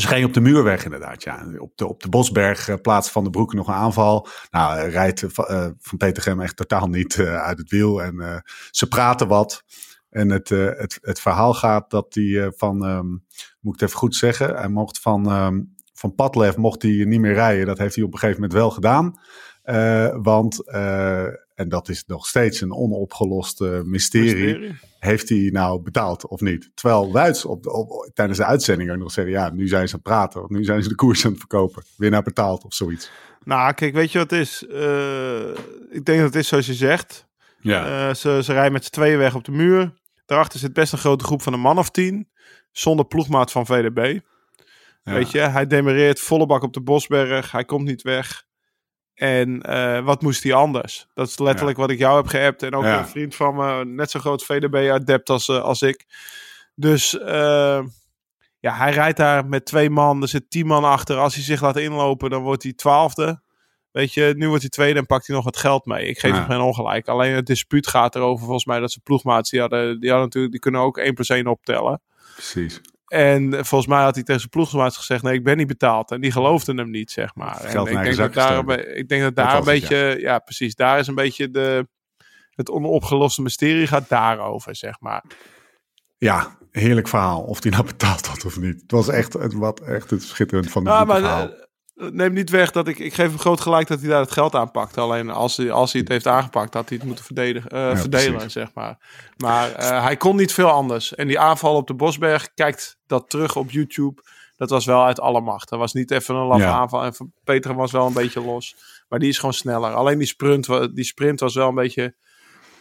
Ze 0.00 0.06
gingen 0.06 0.26
op 0.26 0.34
de 0.34 0.40
muur 0.40 0.62
weg 0.62 0.84
inderdaad, 0.84 1.22
ja. 1.22 1.46
Op 1.58 1.76
de, 1.76 1.88
op 1.88 2.02
de 2.02 2.08
Bosberg 2.08 2.68
uh, 2.68 2.74
plaatst 2.82 3.10
Van 3.10 3.24
de 3.24 3.30
Broek 3.30 3.54
nog 3.54 3.68
een 3.68 3.74
aanval. 3.74 4.28
Nou, 4.50 4.78
uh, 4.78 4.92
rijdt 4.92 5.22
uh, 5.22 5.66
Van 5.78 5.98
Petergem 5.98 6.40
echt 6.40 6.56
totaal 6.56 6.86
niet 6.86 7.18
uit 7.18 7.58
het 7.58 7.70
wiel. 7.70 8.02
En 8.02 8.44
ze 8.70 8.88
praten 8.88 9.28
wat. 9.28 9.64
En 10.10 10.30
het, 10.30 10.48
het, 10.48 10.98
het 11.00 11.20
verhaal 11.20 11.54
gaat 11.54 11.90
dat 11.90 12.14
hij 12.14 12.52
van, 12.56 12.84
um, 12.84 13.24
moet 13.60 13.74
ik 13.74 13.80
het 13.80 13.88
even 13.88 14.00
goed 14.00 14.16
zeggen, 14.16 14.56
hij 14.56 14.68
mocht 14.68 15.00
van, 15.00 15.32
um, 15.32 15.74
van 15.92 16.14
Padlef 16.14 16.56
mocht 16.56 16.82
hij 16.82 17.04
niet 17.04 17.20
meer 17.20 17.34
rijden. 17.34 17.66
Dat 17.66 17.78
heeft 17.78 17.94
hij 17.94 18.04
op 18.04 18.12
een 18.12 18.18
gegeven 18.18 18.40
moment 18.40 18.58
wel 18.58 18.70
gedaan. 18.70 19.20
want, 20.22 20.62
en 21.60 21.68
dat 21.68 21.88
is 21.88 22.04
nog 22.06 22.26
steeds 22.26 22.60
een 22.60 22.72
onopgelost 22.72 23.60
mysterie. 23.60 23.84
mysterie 23.84 24.78
heeft 25.00 25.28
hij 25.28 25.48
nou 25.52 25.82
betaald 25.82 26.26
of 26.26 26.40
niet? 26.40 26.70
Terwijl 26.74 27.12
Wuits 27.12 27.44
op, 27.44 27.66
op, 27.66 28.10
tijdens 28.14 28.38
de 28.38 28.44
uitzending 28.44 28.90
ook 28.90 28.96
nog 28.96 29.12
zeggen, 29.12 29.32
ja, 29.32 29.50
nu 29.50 29.68
zijn 29.68 29.88
ze 29.88 29.94
aan 29.94 30.00
het 30.02 30.12
praten, 30.12 30.42
of 30.42 30.48
nu 30.48 30.64
zijn 30.64 30.82
ze 30.82 30.88
de 30.88 30.94
koers 30.94 31.24
aan 31.24 31.30
het 31.30 31.40
verkopen. 31.40 31.82
Winnaar 31.96 32.22
betaald 32.22 32.64
of 32.64 32.74
zoiets. 32.74 33.10
Nou, 33.44 33.72
kijk, 33.72 33.94
weet 33.94 34.12
je 34.12 34.18
wat 34.18 34.30
het 34.30 34.40
is? 34.40 34.64
Uh, 34.68 35.48
ik 35.90 36.04
denk 36.04 36.18
dat 36.18 36.26
het 36.26 36.34
is 36.34 36.48
zoals 36.48 36.66
je 36.66 36.74
zegt. 36.74 37.26
Ja. 37.60 38.08
Uh, 38.08 38.14
ze, 38.14 38.40
ze 38.42 38.52
rijden 38.52 38.72
met 38.72 38.84
z'n 38.84 38.90
tweeën 38.90 39.18
weg 39.18 39.34
op 39.34 39.44
de 39.44 39.52
muur. 39.52 39.92
Daarachter 40.26 40.58
zit 40.58 40.72
best 40.72 40.92
een 40.92 40.98
grote 40.98 41.24
groep 41.24 41.42
van 41.42 41.52
een 41.52 41.60
man 41.60 41.78
of 41.78 41.90
tien. 41.90 42.28
Zonder 42.72 43.06
ploegmaat 43.06 43.52
van 43.52 43.66
VDB. 43.66 44.18
Ja. 45.02 45.12
Weet 45.12 45.30
je, 45.30 45.38
hij 45.38 45.66
demereert 45.66 46.20
volle 46.20 46.46
bak 46.46 46.62
op 46.62 46.72
de 46.72 46.82
Bosberg. 46.82 47.52
Hij 47.52 47.64
komt 47.64 47.84
niet 47.84 48.02
weg. 48.02 48.48
En 49.20 49.62
uh, 49.68 50.04
wat 50.04 50.22
moest 50.22 50.42
hij 50.42 50.52
anders? 50.52 51.06
Dat 51.14 51.28
is 51.28 51.38
letterlijk 51.38 51.76
ja. 51.76 51.82
wat 51.82 51.92
ik 51.92 51.98
jou 51.98 52.16
heb 52.16 52.26
geappt. 52.26 52.62
En 52.62 52.74
ook 52.74 52.82
ja. 52.84 52.98
een 52.98 53.08
vriend 53.08 53.34
van 53.34 53.54
me, 53.54 53.84
net 53.84 54.10
zo 54.10 54.20
groot 54.20 54.44
VDB-adept 54.44 55.30
als, 55.30 55.48
uh, 55.48 55.62
als 55.62 55.82
ik. 55.82 56.04
Dus 56.74 57.14
uh, 57.14 57.82
ja, 58.58 58.74
hij 58.74 58.92
rijdt 58.92 59.16
daar 59.16 59.46
met 59.46 59.64
twee 59.64 59.90
man. 59.90 60.22
Er 60.22 60.28
zit 60.28 60.50
tien 60.50 60.66
man 60.66 60.84
achter. 60.84 61.16
Als 61.16 61.34
hij 61.34 61.44
zich 61.44 61.60
laat 61.60 61.76
inlopen, 61.76 62.30
dan 62.30 62.42
wordt 62.42 62.62
hij 62.62 62.72
twaalfde. 62.72 63.40
Weet 63.90 64.14
je, 64.14 64.34
nu 64.36 64.46
wordt 64.46 64.62
hij 64.62 64.70
tweede 64.70 64.98
en 64.98 65.06
pakt 65.06 65.26
hij 65.26 65.36
nog 65.36 65.44
het 65.44 65.56
geld 65.56 65.86
mee. 65.86 66.06
Ik 66.06 66.18
geef 66.18 66.30
Ja. 66.30 66.36
hem 66.36 66.46
geen 66.46 66.60
ongelijk. 66.60 67.08
Alleen 67.08 67.34
het 67.34 67.46
dispuut 67.46 67.86
gaat 67.86 68.14
erover 68.14 68.44
volgens 68.44 68.64
mij 68.64 68.80
dat 68.80 68.92
ze 68.92 69.00
ploegmaats... 69.00 69.50
Die, 69.50 69.60
hadden, 69.60 70.00
die, 70.00 70.08
hadden 70.08 70.26
natuurlijk, 70.26 70.52
die 70.52 70.62
kunnen 70.62 70.80
ook 70.80 70.98
1 70.98 71.14
plus 71.14 71.28
1 71.28 71.46
optellen. 71.46 72.00
Precies. 72.34 72.80
En 73.10 73.52
volgens 73.52 73.86
mij 73.86 74.02
had 74.02 74.14
hij 74.14 74.24
tegen 74.24 74.40
zijn 74.40 74.52
ploegmaats 74.52 74.96
gezegd: 74.96 75.22
Nee, 75.22 75.34
ik 75.34 75.44
ben 75.44 75.56
niet 75.56 75.66
betaald. 75.66 76.10
En 76.10 76.20
die 76.20 76.32
geloofden 76.32 76.76
hem 76.76 76.90
niet, 76.90 77.10
zeg 77.10 77.34
maar. 77.34 77.60
En 77.60 77.86
ik, 77.86 78.02
denk 78.02 78.16
dat 78.16 78.34
daar, 78.34 78.78
ik 78.78 79.08
denk 79.08 79.22
dat 79.22 79.36
Dat 79.36 79.44
daar 79.44 79.50
een 79.50 79.56
het, 79.56 79.64
beetje, 79.64 80.16
ja. 80.20 80.38
precies, 80.38 80.74
daar 80.74 80.98
is 80.98 81.06
een 81.06 81.14
beetje 81.14 81.50
de, 81.50 81.88
het 82.50 82.70
onopgeloste 82.70 83.42
mysterie 83.42 83.86
gaat 83.86 84.08
daarover, 84.08 84.76
zeg 84.76 85.00
maar. 85.00 85.24
Ja, 86.18 86.58
heerlijk 86.70 87.08
verhaal. 87.08 87.42
Of 87.42 87.60
die 87.60 87.70
nou 87.70 87.84
betaald 87.84 88.26
had 88.26 88.44
of 88.44 88.58
niet. 88.58 88.80
Het 88.80 88.90
was 88.90 89.08
echt, 89.08 89.32
het, 89.32 89.54
wat, 89.54 89.80
echt 89.80 90.10
het 90.10 90.22
schitterend 90.22 90.70
van 90.70 90.84
het 90.84 90.94
Ja, 90.94 91.04
maar 91.04 91.18
verhaal. 91.18 91.50
Neem 92.12 92.32
niet 92.32 92.50
weg 92.50 92.70
dat 92.70 92.88
ik, 92.88 92.98
ik 92.98 93.14
geef 93.14 93.28
hem 93.28 93.38
groot 93.38 93.60
gelijk 93.60 93.88
dat 93.88 94.00
hij 94.00 94.08
daar 94.08 94.20
het 94.20 94.30
geld 94.30 94.54
aanpakt. 94.54 94.98
Alleen 94.98 95.30
als 95.30 95.56
hij, 95.56 95.70
als 95.70 95.92
hij 95.92 96.00
het 96.00 96.10
heeft 96.10 96.26
aangepakt, 96.26 96.74
had 96.74 96.88
hij 96.88 96.98
het 96.98 97.06
moeten 97.06 97.24
verdedigen, 97.24 97.70
eh, 97.70 97.96
verdelen, 97.96 98.32
precies. 98.32 98.52
zeg 98.52 98.68
maar. 98.74 98.98
Maar 99.36 99.72
eh, 99.72 100.02
hij 100.02 100.16
kon 100.16 100.36
niet 100.36 100.52
veel 100.52 100.70
anders. 100.70 101.14
En 101.14 101.26
die 101.26 101.38
aanval 101.38 101.74
op 101.76 101.86
de 101.86 101.94
Bosberg, 101.94 102.54
kijkt 102.54 102.98
dat 103.06 103.30
terug 103.30 103.56
op 103.56 103.70
YouTube. 103.70 104.22
Dat 104.56 104.70
was 104.70 104.84
wel 104.86 105.04
uit 105.04 105.20
alle 105.20 105.40
macht. 105.40 105.68
Dat 105.68 105.78
was 105.78 105.92
niet 105.92 106.10
even 106.10 106.34
een 106.34 106.46
laffe 106.46 106.64
Ja. 106.66 106.72
aanval. 106.72 107.04
En 107.04 107.32
Peter 107.44 107.74
was 107.74 107.92
wel 107.92 108.06
een 108.06 108.12
beetje 108.12 108.40
los. 108.44 108.76
Maar 109.08 109.18
die 109.18 109.28
is 109.28 109.36
gewoon 109.38 109.54
sneller. 109.54 109.94
Alleen 109.94 110.18
die 110.18 110.26
sprint, 110.26 110.66
die 110.94 111.04
sprint 111.04 111.40
was 111.40 111.54
wel 111.54 111.68
een 111.68 111.74
beetje... 111.74 112.14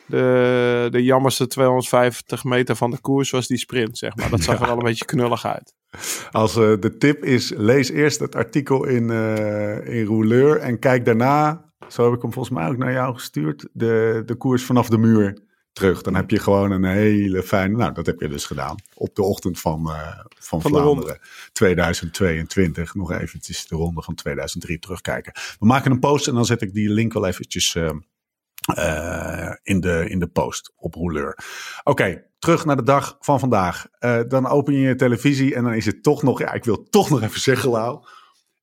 De, 0.09 0.87
de 0.91 1.03
jammerste 1.03 1.47
250 1.47 2.43
meter 2.43 2.75
van 2.75 2.91
de 2.91 2.99
koers 2.99 3.29
was 3.29 3.47
die 3.47 3.57
sprint, 3.57 3.97
zeg 3.97 4.15
maar. 4.15 4.29
Dat 4.29 4.41
zag 4.41 4.59
er 4.59 4.67
wel 4.67 4.77
een 4.77 4.83
beetje 4.83 5.05
knullig 5.05 5.45
uit. 5.45 5.73
Als 6.31 6.55
eh, 6.55 6.73
de 6.79 6.97
tip 6.97 7.23
is, 7.23 7.53
lees 7.55 7.89
eerst 7.89 8.19
het 8.19 8.35
artikel 8.35 8.85
in, 8.85 9.09
eh 9.09 9.87
in 9.87 10.05
Rouleur 10.05 10.57
en 10.57 10.79
kijk 10.79 11.05
daarna, 11.05 11.71
zo 11.87 12.03
heb 12.03 12.13
ik 12.13 12.21
hem 12.21 12.33
volgens 12.33 12.55
mij 12.55 12.67
ook 12.67 12.77
naar 12.77 12.91
jou 12.91 13.13
gestuurd, 13.13 13.67
de, 13.73 14.23
de 14.25 14.35
koers 14.35 14.63
vanaf 14.63 14.89
de 14.89 14.97
muur 14.97 15.47
terug. 15.73 16.01
Dan 16.01 16.15
heb 16.15 16.29
je 16.29 16.39
gewoon 16.39 16.71
een 16.71 16.83
hele 16.83 17.43
fijne, 17.43 17.77
nou 17.77 17.93
dat 17.93 18.05
heb 18.05 18.19
je 18.19 18.27
dus 18.27 18.45
gedaan, 18.45 18.75
op 18.93 19.15
de 19.15 19.23
ochtend 19.23 19.59
van, 19.59 19.89
eh, 19.89 20.19
van, 20.39 20.61
Van 20.61 20.71
de 20.71 20.77
Vlaanderen 20.77 21.19
2022. 21.51 22.95
Nog 22.95 23.11
eventjes 23.11 23.67
de 23.67 23.75
ronde 23.75 24.01
van 24.01 24.15
2003 24.15 24.79
terugkijken. 24.79 25.33
We 25.59 25.65
maken 25.65 25.91
een 25.91 25.99
post 25.99 26.27
en 26.27 26.33
dan 26.33 26.45
zet 26.45 26.61
ik 26.61 26.73
die 26.73 26.89
link 26.89 27.13
wel 27.13 27.27
eventjes... 27.27 27.75
eh, 28.75 29.51
in, 29.63 29.79
de, 29.79 30.09
in 30.09 30.19
de 30.19 30.27
post 30.27 30.73
op 30.75 30.93
Rouleur. 30.93 31.37
Oké, 31.83 32.23
terug 32.39 32.65
naar 32.65 32.75
de 32.75 32.83
dag 32.83 33.17
van 33.19 33.39
vandaag. 33.39 33.87
Eh, 33.99 34.19
dan 34.27 34.47
open 34.47 34.73
je 34.73 34.79
je 34.79 34.95
televisie 34.95 35.55
en 35.55 35.63
dan 35.63 35.73
is 35.73 35.85
het 35.85 36.03
toch 36.03 36.23
nog... 36.23 36.39
Ja, 36.39 36.53
ik 36.53 36.63
wil 36.63 36.83
toch 36.83 37.09
nog 37.09 37.21
even 37.21 37.39
zeggen, 37.39 37.69
Lau. 37.69 38.05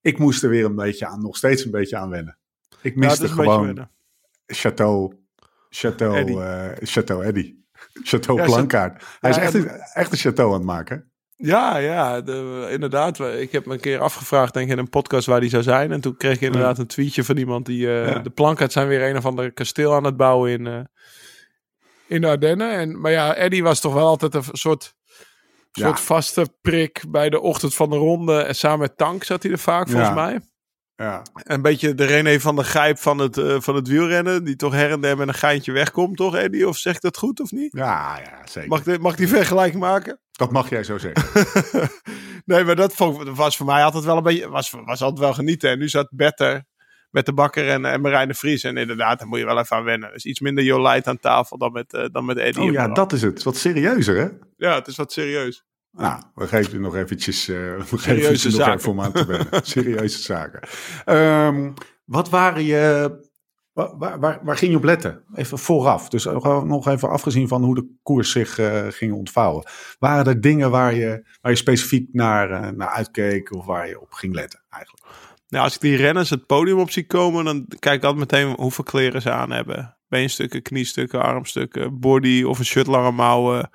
Ik 0.00 0.18
moest 0.18 0.42
er 0.42 0.50
weer 0.50 0.64
een 0.64 0.74
beetje 0.74 1.06
aan, 1.06 1.22
nog 1.22 1.36
steeds 1.36 1.64
een 1.64 1.70
beetje 1.70 1.96
aan 1.96 2.10
wennen. 2.10 2.38
Ik 2.82 2.94
Ja, 2.94 3.00
miste 3.00 3.20
beetje 3.20 3.34
gewoon 3.34 3.64
wennen. 3.64 3.90
Chateau... 4.46 5.14
Chateau 5.68 6.42
eh, 6.42 6.68
Chateau 6.80 7.24
Eddy. 7.24 7.54
Chateau 8.02 8.40
Ja, 8.40 8.44
Plankaart. 8.44 9.04
Hij 9.20 9.30
is 9.30 9.36
ja, 9.36 9.42
echt, 9.42 9.52
ja, 9.52 9.58
een, 9.58 9.68
echt 9.92 10.12
een 10.12 10.18
chateau 10.18 10.50
aan 10.50 10.56
het 10.58 10.66
maken. 10.66 11.10
Ja, 11.36 11.76
ja, 11.76 12.20
de- 12.20 12.68
inderdaad. 12.70 13.20
Ik 13.20 13.52
heb 13.52 13.66
me 13.66 13.72
een 13.74 13.80
keer 13.80 14.00
afgevraagd, 14.00 14.54
denk 14.54 14.66
ik, 14.66 14.72
in 14.72 14.78
een 14.78 14.88
podcast 14.90 15.26
waar 15.26 15.40
die 15.40 15.50
zou 15.50 15.62
zijn. 15.62 15.92
En 15.92 16.00
toen 16.00 16.16
kreeg 16.16 16.34
ik 16.34 16.40
inderdaad 16.40 16.78
een 16.78 16.86
tweetje 16.86 17.24
van 17.24 17.36
iemand 17.36 17.66
die... 17.66 17.78
Ja. 17.88 18.18
De 18.18 18.30
plankaart 18.30 18.72
zijn 18.72 18.88
weer 18.88 19.08
een 19.08 19.16
of 19.16 19.26
ander 19.26 19.52
kasteel 19.52 19.94
aan 19.94 20.04
het 20.04 20.16
bouwen 20.16 20.50
in, 20.50 20.66
eh, 20.66 20.80
in 22.06 22.20
de 22.20 22.26
Ardennen. 22.26 22.70
En, 22.72 23.00
maar 23.00 23.10
ja, 23.12 23.34
Eddie 23.34 23.62
was 23.62 23.80
toch 23.80 23.94
wel 23.94 24.06
altijd 24.06 24.34
een 24.34 24.42
soort, 24.52 24.94
Ja. 25.72 25.86
soort 25.86 26.00
vaste 26.00 26.54
prik 26.60 27.04
bij 27.08 27.30
de 27.30 27.40
ochtend 27.40 27.74
van 27.74 27.90
de 27.90 27.96
ronde. 27.96 28.40
En 28.40 28.54
samen 28.54 28.78
met 28.78 28.96
Tank 28.96 29.24
zat 29.24 29.42
hij 29.42 29.52
er 29.52 29.58
vaak, 29.58 29.88
volgens 29.88 30.08
Ja. 30.08 30.14
mij. 30.14 30.40
Ja, 30.96 31.22
Een 31.32 31.62
beetje 31.62 31.94
de 31.94 32.04
René 32.04 32.40
van 32.40 32.56
der 32.56 32.64
Gijp 32.64 32.98
van 32.98 33.18
het, 33.18 33.36
eh, 33.38 33.56
van 33.60 33.74
het 33.74 33.88
wielrennen. 33.88 34.44
Die 34.44 34.56
toch 34.56 34.72
her 34.72 34.90
en 34.90 35.00
der 35.00 35.16
met 35.16 35.28
een 35.28 35.34
geintje 35.34 35.72
wegkomt, 35.72 36.16
toch 36.16 36.36
Eddie? 36.36 36.68
Of 36.68 36.76
zeg 36.76 36.94
ik 36.94 37.00
dat 37.00 37.16
goed 37.16 37.40
of 37.40 37.50
niet? 37.50 37.72
ja, 37.76 38.18
ja 38.18 38.40
zeker. 38.44 38.68
Mag, 38.68 38.86
ik- 38.86 39.00
mag 39.00 39.16
die 39.16 39.28
vergelijking 39.28 39.80
maken? 39.82 40.20
Dat 40.32 40.52
mag 40.52 40.68
jij 40.70 40.84
zo 40.84 40.98
zeggen. 40.98 41.88
nee, 42.44 42.64
maar 42.64 42.76
dat 42.76 42.94
was 43.34 43.56
voor 43.56 43.66
mij 43.66 43.84
altijd 43.84 44.04
wel 44.04 44.16
een 44.16 44.22
beetje, 44.22 44.48
was, 44.48 44.70
was 44.70 45.02
altijd 45.02 45.18
wel 45.20 45.34
genieten. 45.34 45.70
En 45.70 45.78
nu 45.78 45.88
zat 45.88 46.08
Better 46.10 46.64
met 47.10 47.26
de 47.26 47.32
bakker 47.32 47.68
en, 47.68 47.84
en 47.84 48.00
Marijn 48.00 48.28
de 48.28 48.34
Vries. 48.34 48.62
En 48.62 48.76
inderdaad, 48.76 49.18
daar 49.18 49.28
moet 49.28 49.38
je 49.38 49.44
wel 49.44 49.58
even 49.58 49.76
aan 49.76 49.84
wennen. 49.84 50.12
Dus 50.12 50.24
iets 50.24 50.40
minder 50.40 50.64
Jolijt 50.64 51.06
aan 51.06 51.18
tafel 51.18 51.58
dan 51.58 51.72
met, 51.72 51.92
eh, 51.92 52.04
dan 52.12 52.24
met 52.24 52.36
Eddie. 52.36 52.62
Oh 52.62 52.72
ja, 52.72 52.88
dat 52.88 53.12
is 53.12 53.22
het. 53.22 53.42
Wat 53.42 53.56
serieuzer, 53.56 54.16
hè? 54.16 54.28
ja, 54.56 54.74
het 54.74 54.86
is 54.86 54.96
wat 54.96 55.12
serieus. 55.12 55.64
Nou, 55.96 56.22
we 56.34 56.46
geven 56.46 56.72
je 56.72 56.78
nog 56.78 56.96
eventjes, 56.96 57.48
eh 57.48 57.56
we 57.56 57.84
geven 57.84 58.00
Serieuze 58.00 58.50
je 58.50 58.56
nog 58.56 58.68
even 58.68 58.90
om 58.90 59.00
aan 59.00 59.12
te 59.12 59.26
wennen. 59.26 59.48
Serieuze 59.66 60.22
zaken. 60.22 60.60
Ehm, 61.04 61.72
wat 62.04 62.28
waren 62.28 62.64
je... 62.64 63.24
Waar, 63.72 64.18
waar, 64.20 64.40
waar, 64.42 64.56
ging 64.56 64.70
je 64.70 64.76
op 64.76 64.84
letten? 64.84 65.22
Even 65.34 65.58
vooraf. 65.58 66.08
Dus 66.08 66.24
nog 66.64 66.88
even 66.88 67.08
afgezien 67.08 67.48
van 67.48 67.64
hoe 67.64 67.74
de 67.74 67.96
koers 68.02 68.30
zich 68.30 68.58
eh, 68.58 68.86
ging 68.88 69.12
ontvouwen. 69.12 69.68
Waren 69.98 70.26
er 70.26 70.40
dingen 70.40 70.70
waar 70.70 70.94
je, 70.94 71.26
waar 71.40 71.52
je 71.52 71.58
specifiek 71.58 72.08
naar, 72.12 72.50
eh, 72.50 72.70
naar 72.70 72.88
uitkeek 72.88 73.54
of 73.54 73.64
waar 73.64 73.88
je 73.88 74.00
op 74.00 74.12
ging 74.12 74.34
letten 74.34 74.62
eigenlijk? 74.70 75.04
Nou, 75.48 75.64
als 75.64 75.74
ik 75.74 75.80
die 75.80 75.96
renners 75.96 76.30
het 76.30 76.46
podium 76.46 76.78
op 76.78 76.90
zie 76.90 77.06
komen, 77.06 77.44
dan 77.44 77.66
kijk 77.78 77.96
ik 77.96 78.04
altijd 78.04 78.32
meteen 78.32 78.54
hoeveel 78.56 78.84
kleren 78.84 79.22
ze 79.22 79.30
aan 79.30 79.50
hebben. 79.50 79.96
Beenstukken, 80.08 80.62
kniestukken, 80.62 81.22
armstukken, 81.22 82.00
body 82.00 82.42
of 82.42 82.58
een 82.58 82.64
shirt 82.64 82.86
lange 82.86 83.10
mouwen. 83.10 83.70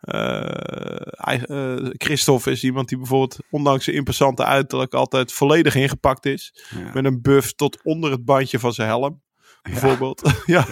Eh, 0.00 1.90
Christophe 1.96 2.50
is 2.50 2.64
iemand 2.64 2.88
die 2.88 2.98
bijvoorbeeld, 2.98 3.38
ondanks 3.50 3.84
zijn 3.84 3.96
imposante 3.96 4.44
uiterlijk, 4.44 4.94
altijd 4.94 5.32
volledig 5.32 5.74
ingepakt 5.74 6.26
is. 6.26 6.64
Ja. 6.70 6.90
Met 6.94 7.04
een 7.04 7.22
buff 7.22 7.52
tot 7.52 7.82
onder 7.82 8.10
het 8.10 8.24
bandje 8.24 8.58
van 8.58 8.72
zijn 8.72 8.88
helm, 8.88 9.22
bijvoorbeeld. 9.62 10.22
Ja. 10.46 10.66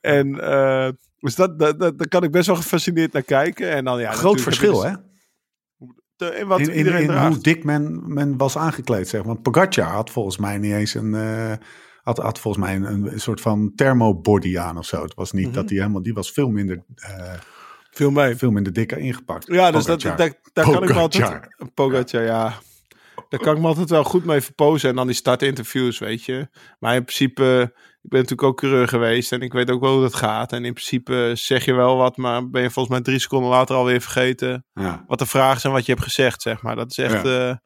En 0.00 0.40
eh, 0.40 0.88
dus 1.18 1.34
dat, 1.34 1.58
dat, 1.58 1.80
dat, 1.80 1.98
daar 1.98 2.08
kan 2.08 2.22
ik 2.22 2.30
best 2.30 2.46
wel 2.46 2.56
gefascineerd 2.56 3.12
naar 3.12 3.22
kijken. 3.22 3.70
En 3.70 3.84
dan, 3.84 4.00
ja, 4.00 4.12
Groot 4.12 4.40
verschil, 4.40 4.82
heb 4.84 5.02
hè? 6.16 6.38
in 6.38 6.46
wat 6.46 6.60
In, 6.60 6.76
iedereen 6.76 7.10
in 7.10 7.26
hoe 7.26 7.38
dik 7.38 7.64
men, 7.64 8.12
men 8.14 8.36
was 8.36 8.56
aangekleed, 8.56 9.08
zeg. 9.08 9.22
Want 9.22 9.42
Pogacar 9.42 9.92
had 9.92 10.10
volgens 10.10 10.36
mij 10.36 10.58
niet 10.58 10.72
eens 10.72 10.94
een... 10.94 11.14
had, 12.02 12.18
had 12.18 12.38
volgens 12.38 12.64
mij 12.64 12.76
een, 12.76 13.12
een 13.12 13.20
soort 13.20 13.40
van 13.40 13.72
thermobody 13.74 14.58
aan 14.58 14.78
of 14.78 14.86
zo. 14.86 15.02
Het 15.02 15.14
was 15.14 15.32
niet 15.32 15.46
Mhm. 15.46 15.54
dat 15.54 15.68
hij 15.68 15.78
helemaal... 15.78 16.02
Die 16.02 16.14
was 16.14 16.32
veel 16.32 16.48
minder... 16.48 16.84
Veel 17.90 18.10
mee. 18.10 18.36
veel 18.36 18.50
minder 18.50 18.72
dikker 18.72 18.98
ingepakt. 18.98 19.46
Ja, 19.46 19.70
dus 19.70 19.84
dat, 19.84 20.02
Pogacar. 20.02 20.34
daar, 20.52 20.64
kan 20.64 20.82
ik 20.82 20.90
altijd... 20.90 21.24
Pogacar. 21.24 21.70
Pogacar, 21.74 22.22
ja. 22.22 22.58
Daar 23.28 23.40
kan 23.40 23.54
ik 23.54 23.60
me 23.60 23.66
altijd 23.66 23.90
wel 23.90 24.04
goed 24.04 24.24
mee 24.24 24.40
verpozen. 24.40 24.88
En 24.88 24.96
dan 24.96 25.06
die 25.06 25.16
startinterviews, 25.16 25.98
weet 25.98 26.24
je. 26.24 26.48
Maar 26.78 26.94
in 26.94 27.04
principe, 27.04 27.72
ik 28.02 28.10
ben 28.10 28.20
natuurlijk 28.20 28.42
ook 28.48 28.56
coureur 28.56 28.88
geweest. 28.88 29.32
En 29.32 29.40
ik 29.40 29.52
weet 29.52 29.70
ook 29.70 29.80
wel 29.80 29.92
hoe 29.92 30.02
dat 30.02 30.14
gaat. 30.14 30.52
En 30.52 30.64
in 30.64 30.72
principe 30.72 31.32
zeg 31.34 31.64
je 31.64 31.74
wel 31.74 31.96
wat, 31.96 32.16
maar 32.16 32.50
ben 32.50 32.62
je 32.62 32.70
volgens 32.70 32.94
mij 32.94 33.04
drie 33.04 33.18
seconden 33.18 33.50
later 33.50 33.76
alweer 33.76 34.00
vergeten. 34.00 34.64
Ja. 34.72 35.04
Wat 35.06 35.18
de 35.18 35.26
vragen 35.26 35.60
zijn 35.60 35.72
wat 35.72 35.86
je 35.86 35.92
hebt 35.92 36.04
gezegd, 36.04 36.42
zeg 36.42 36.62
maar. 36.62 36.76
Dat 36.76 36.90
is 36.90 36.98
echt... 36.98 37.26
Ja. 37.26 37.62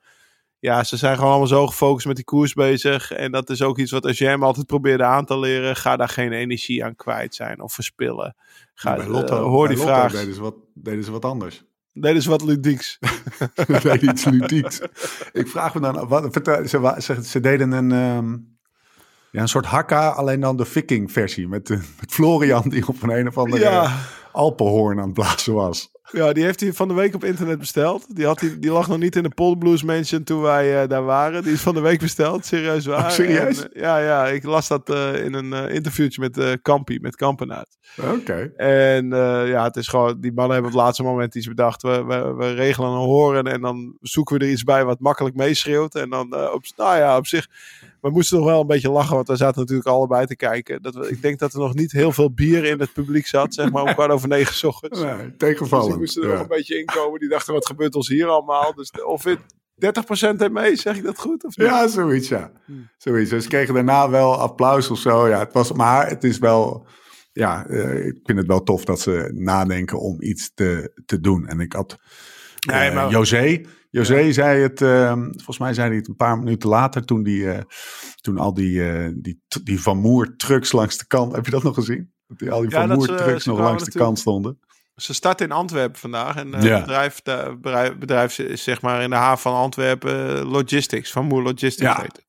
Ja, 0.65 0.85
ze 0.85 0.97
zijn 0.97 1.15
gewoon 1.15 1.31
allemaal 1.31 1.47
zo 1.47 1.67
gefocust 1.67 2.07
met 2.07 2.17
die 2.17 2.25
koers 2.25 2.53
bezig. 2.53 3.11
En 3.11 3.33
dat 3.33 3.51
is 3.51 3.63
ook 3.63 3.79
iets 3.79 3.91
wat 3.91 4.07
als 4.07 4.19
jij 4.19 4.31
hem 4.31 4.43
altijd 4.43 4.67
probeerde 4.67 5.05
aan 5.05 5.25
te 5.25 5.39
leren. 5.39 5.77
Ga 5.77 5.97
daar 5.97 6.09
geen 6.09 6.33
energie 6.33 6.85
aan 6.85 6.97
kwijt 6.97 7.35
zijn 7.35 7.61
of 7.61 7.73
verspillen. 7.73 8.37
Ga, 8.75 8.97
bij 8.97 9.07
Lotto, 9.07 9.37
eh, 9.37 9.43
hoor 9.43 9.67
bij 9.67 9.77
die 9.77 9.85
Lotto 9.85 9.95
vraag. 9.95 10.13
Deden 10.13 10.35
ze, 10.35 10.41
wat, 10.41 10.55
deden 10.75 11.05
ze 11.05 11.11
wat 11.11 11.25
anders. 11.25 11.65
deden 11.93 12.23
ze 12.23 12.31
wat 12.31 12.43
ludieks. 12.43 12.99
Deden 13.67 14.09
iets 14.09 14.25
ludieks. 14.25 14.81
Ik 15.33 15.49
vraag 15.49 15.75
me 15.75 15.81
dan, 15.81 16.09
wat, 16.09 16.33
vertel, 16.33 16.69
ze, 16.69 16.95
ze, 16.99 17.25
ze 17.25 17.41
deden 17.41 17.73
een, 17.73 17.93
ehm, 17.93 18.33
ja, 19.31 19.41
een 19.41 19.49
soort 19.49 19.67
hakka, 19.67 20.09
alleen 20.09 20.41
dan 20.41 20.57
de 20.57 20.65
viking 20.65 21.13
versie. 21.13 21.49
Met, 21.49 21.71
eh, 21.71 21.77
met 21.77 22.13
Florian 22.13 22.69
die 22.69 22.89
op 22.89 23.03
een 23.03 23.11
een 23.11 23.29
of 23.29 23.39
andere 23.39 23.63
Ja. 23.63 23.99
Alpenhoorn 24.33 24.99
aan 24.99 25.05
het 25.05 25.15
blazen 25.15 25.55
was. 25.55 25.94
Ja, 26.13 26.33
die 26.33 26.45
heeft 26.45 26.61
hij 26.61 26.73
van 26.73 26.89
de 26.89 26.95
week 26.95 27.15
op 27.15 27.25
internet 27.25 27.59
besteld. 27.59 28.17
Die, 28.17 28.27
had 28.27 28.41
hij, 28.41 28.59
die 28.59 28.71
lag 28.71 28.89
nog 28.89 28.99
niet 28.99 29.17
in 29.17 29.23
de 29.23 29.29
Paul 29.29 29.57
Blues 29.57 29.83
Mansion 29.83 30.25
toen 30.25 30.41
wij 30.41 30.83
eh, 30.83 30.89
daar 30.89 31.05
waren. 31.05 31.43
Die 31.43 31.53
is 31.53 31.61
van 31.61 31.75
de 31.75 31.81
week 31.81 31.99
besteld, 31.99 32.47
serieus 32.47 32.87
waar. 32.87 33.05
Oh, 33.05 33.11
serieus? 33.11 33.63
En, 33.63 33.73
eh, 33.73 33.83
ja, 33.83 33.99
ja, 33.99 34.27
ik 34.27 34.45
las 34.45 34.69
dat 34.69 34.91
eh, 34.91 35.25
in 35.25 35.35
een 35.35 35.71
interviewtje 35.71 36.21
met 36.21 36.63
Kampi, 36.63 36.99
met 37.01 37.17
Kampenaert. 37.17 37.77
Oké. 37.97 38.53
En 38.57 39.09
ja, 39.47 39.65
het 39.65 39.77
is 39.77 39.89
gewoon, 39.89 40.21
die 40.21 40.33
mannen 40.33 40.53
hebben 40.53 40.73
op 40.73 40.77
het 40.77 40.87
laatste 40.87 41.03
moment 41.03 41.35
iets 41.35 41.49
bedacht. 41.49 41.83
We, 41.83 42.05
we, 42.05 42.35
we 42.35 42.53
regelen 42.53 42.91
een 42.91 42.97
horen 42.97 43.45
en 43.45 43.61
dan 43.61 43.97
zoeken 44.01 44.39
we 44.39 44.45
er 44.45 44.51
iets 44.51 44.65
bij 44.65 44.85
wat 44.85 45.01
makkelijk 45.01 45.35
meeschreeuwt. 45.35 45.95
En 45.95 46.11
dan, 46.11 46.53
op, 46.53 46.65
nou 46.77 46.97
ja, 46.97 47.17
op 47.17 47.27
zich, 47.27 47.49
we 48.05 48.11
moesten 48.11 48.37
nog 48.39 48.47
wel 48.47 48.61
een 48.61 48.67
beetje 48.67 48.91
lachen, 48.91 49.15
want 49.15 49.29
we 49.29 49.37
zaten 49.37 49.61
natuurlijk 49.61 49.89
allebei 49.89 50.27
te 50.27 50.37
kijken. 50.37 50.83
Dat 50.83 50.95
we, 50.95 51.09
ik 51.11 51.23
denk 51.23 51.39
dat 51.39 51.53
er 51.53 51.59
nog 51.59 51.75
niet 51.75 51.93
heel 51.93 52.13
veel 52.13 52.33
bier 52.33 52.65
in 52.65 52.81
het 52.81 52.93
publiek 52.93 53.27
zat, 53.27 53.55
zeg 53.55 53.71
maar 53.71 53.83
om 53.83 53.95
kwart 53.95 54.11
over 54.11 54.29
negen 54.29 54.69
ochtends. 54.69 55.01
Nee, 55.01 55.13
Dus 55.15 55.23
die 55.23 55.37
tegenvallend. 55.37 55.97
moesten 55.99 56.23
er 56.23 56.29
Ja. 56.29 56.35
nog 56.35 56.43
een 56.43 56.49
beetje 56.57 56.79
inkomen. 56.79 57.21
Die 57.21 57.29
dachten, 57.29 57.53
wat 57.55 57.67
gebeurt 57.67 57.95
ons 57.95 58.09
hier 58.09 58.27
allemaal? 58.27 58.75
Dus 58.75 58.91
de- 58.91 59.07
of 59.07 59.25
het 59.25 59.39
30% 59.75 60.41
heeft 60.41 60.53
mee, 60.53 60.77
zeg 60.77 60.97
ik 60.97 61.05
dat 61.05 61.19
goed? 61.19 61.45
Of 61.45 61.57
niet? 61.57 61.67
Ja, 61.67 61.89
zoiets, 61.89 62.29
ja. 62.29 62.53
Zoiets. 62.99 63.31
Dus 63.31 63.43
ze 63.43 63.49
kregen 63.49 63.75
daarna 63.75 64.11
wel 64.11 64.35
applaus 64.41 64.91
of 64.91 64.99
zo. 64.99 65.29
Ja, 65.29 65.39
het 65.39 65.53
was, 65.53 65.73
maar 65.73 66.09
het 66.09 66.25
is 66.25 66.39
wel... 66.39 66.87
Ja, 67.33 67.67
eh, 67.67 68.07
ik 68.07 68.19
vind 68.25 68.39
het 68.39 68.47
wel 68.47 68.63
tof 68.63 68.85
dat 68.85 69.01
ze 69.01 69.31
nadenken 69.35 70.01
om 70.01 70.23
iets 70.23 70.51
te, 70.55 71.03
te 71.07 71.21
doen. 71.21 71.47
En 71.47 71.61
ik 71.61 71.73
had... 71.73 71.99
Nee, 72.67 72.89
eh, 72.89 72.95
maar- 72.95 73.11
José, 73.11 73.61
José 73.95 74.33
zei 74.33 74.63
het... 74.63 74.83
eh, 74.83 75.13
volgens 75.13 75.59
mij 75.59 75.75
zei 75.75 75.89
hij 75.89 75.97
het 75.97 76.09
een 76.09 76.17
paar 76.17 76.39
minuten 76.39 76.69
later... 76.69 77.05
toen, 77.05 77.23
die, 77.23 77.51
eh, 77.51 77.63
toen 78.21 78.39
al 78.39 78.55
die, 78.55 78.91
eh, 78.91 79.11
die, 79.17 79.43
die 79.65 79.81
Van 79.81 79.99
Moer 79.99 80.37
trucks 80.37 80.73
langs 80.73 80.99
de 80.99 81.07
kant... 81.07 81.35
Heb 81.35 81.45
je 81.45 81.51
dat 81.51 81.63
nog 81.63 81.75
gezien? 81.75 82.13
Dat 82.27 82.39
die, 82.39 82.51
al 82.51 82.61
die 82.61 82.71
Ja, 82.71 82.87
Van 82.87 82.97
Moer 82.97 83.07
trucks 83.17 83.45
nog 83.45 83.59
langs 83.59 83.85
de 83.85 83.99
kant 83.99 84.19
stonden. 84.19 84.59
Ze 84.97 85.15
starten 85.15 85.47
in 85.47 85.53
Antwerpen 85.53 86.01
vandaag. 86.01 86.37
En 86.37 86.55
eh, 86.55 86.63
Ja. 86.63 86.71
het 86.75 86.85
bedrijf, 86.85 87.21
de, 87.23 87.57
bedrijf, 87.61 87.97
bedrijf 87.99 88.39
is 88.39 88.63
zeg 88.63 88.83
maar 88.83 89.03
in 89.03 89.11
de 89.11 89.17
haven 89.17 89.43
van 89.43 89.55
Antwerpen 89.55 90.39
eh, 90.39 90.51
Logistics. 90.51 91.11
Van 91.13 91.25
Moer 91.27 91.43
Logistics 91.43 91.91
Ja. 91.93 92.01
heet 92.01 92.17
het. 92.17 92.27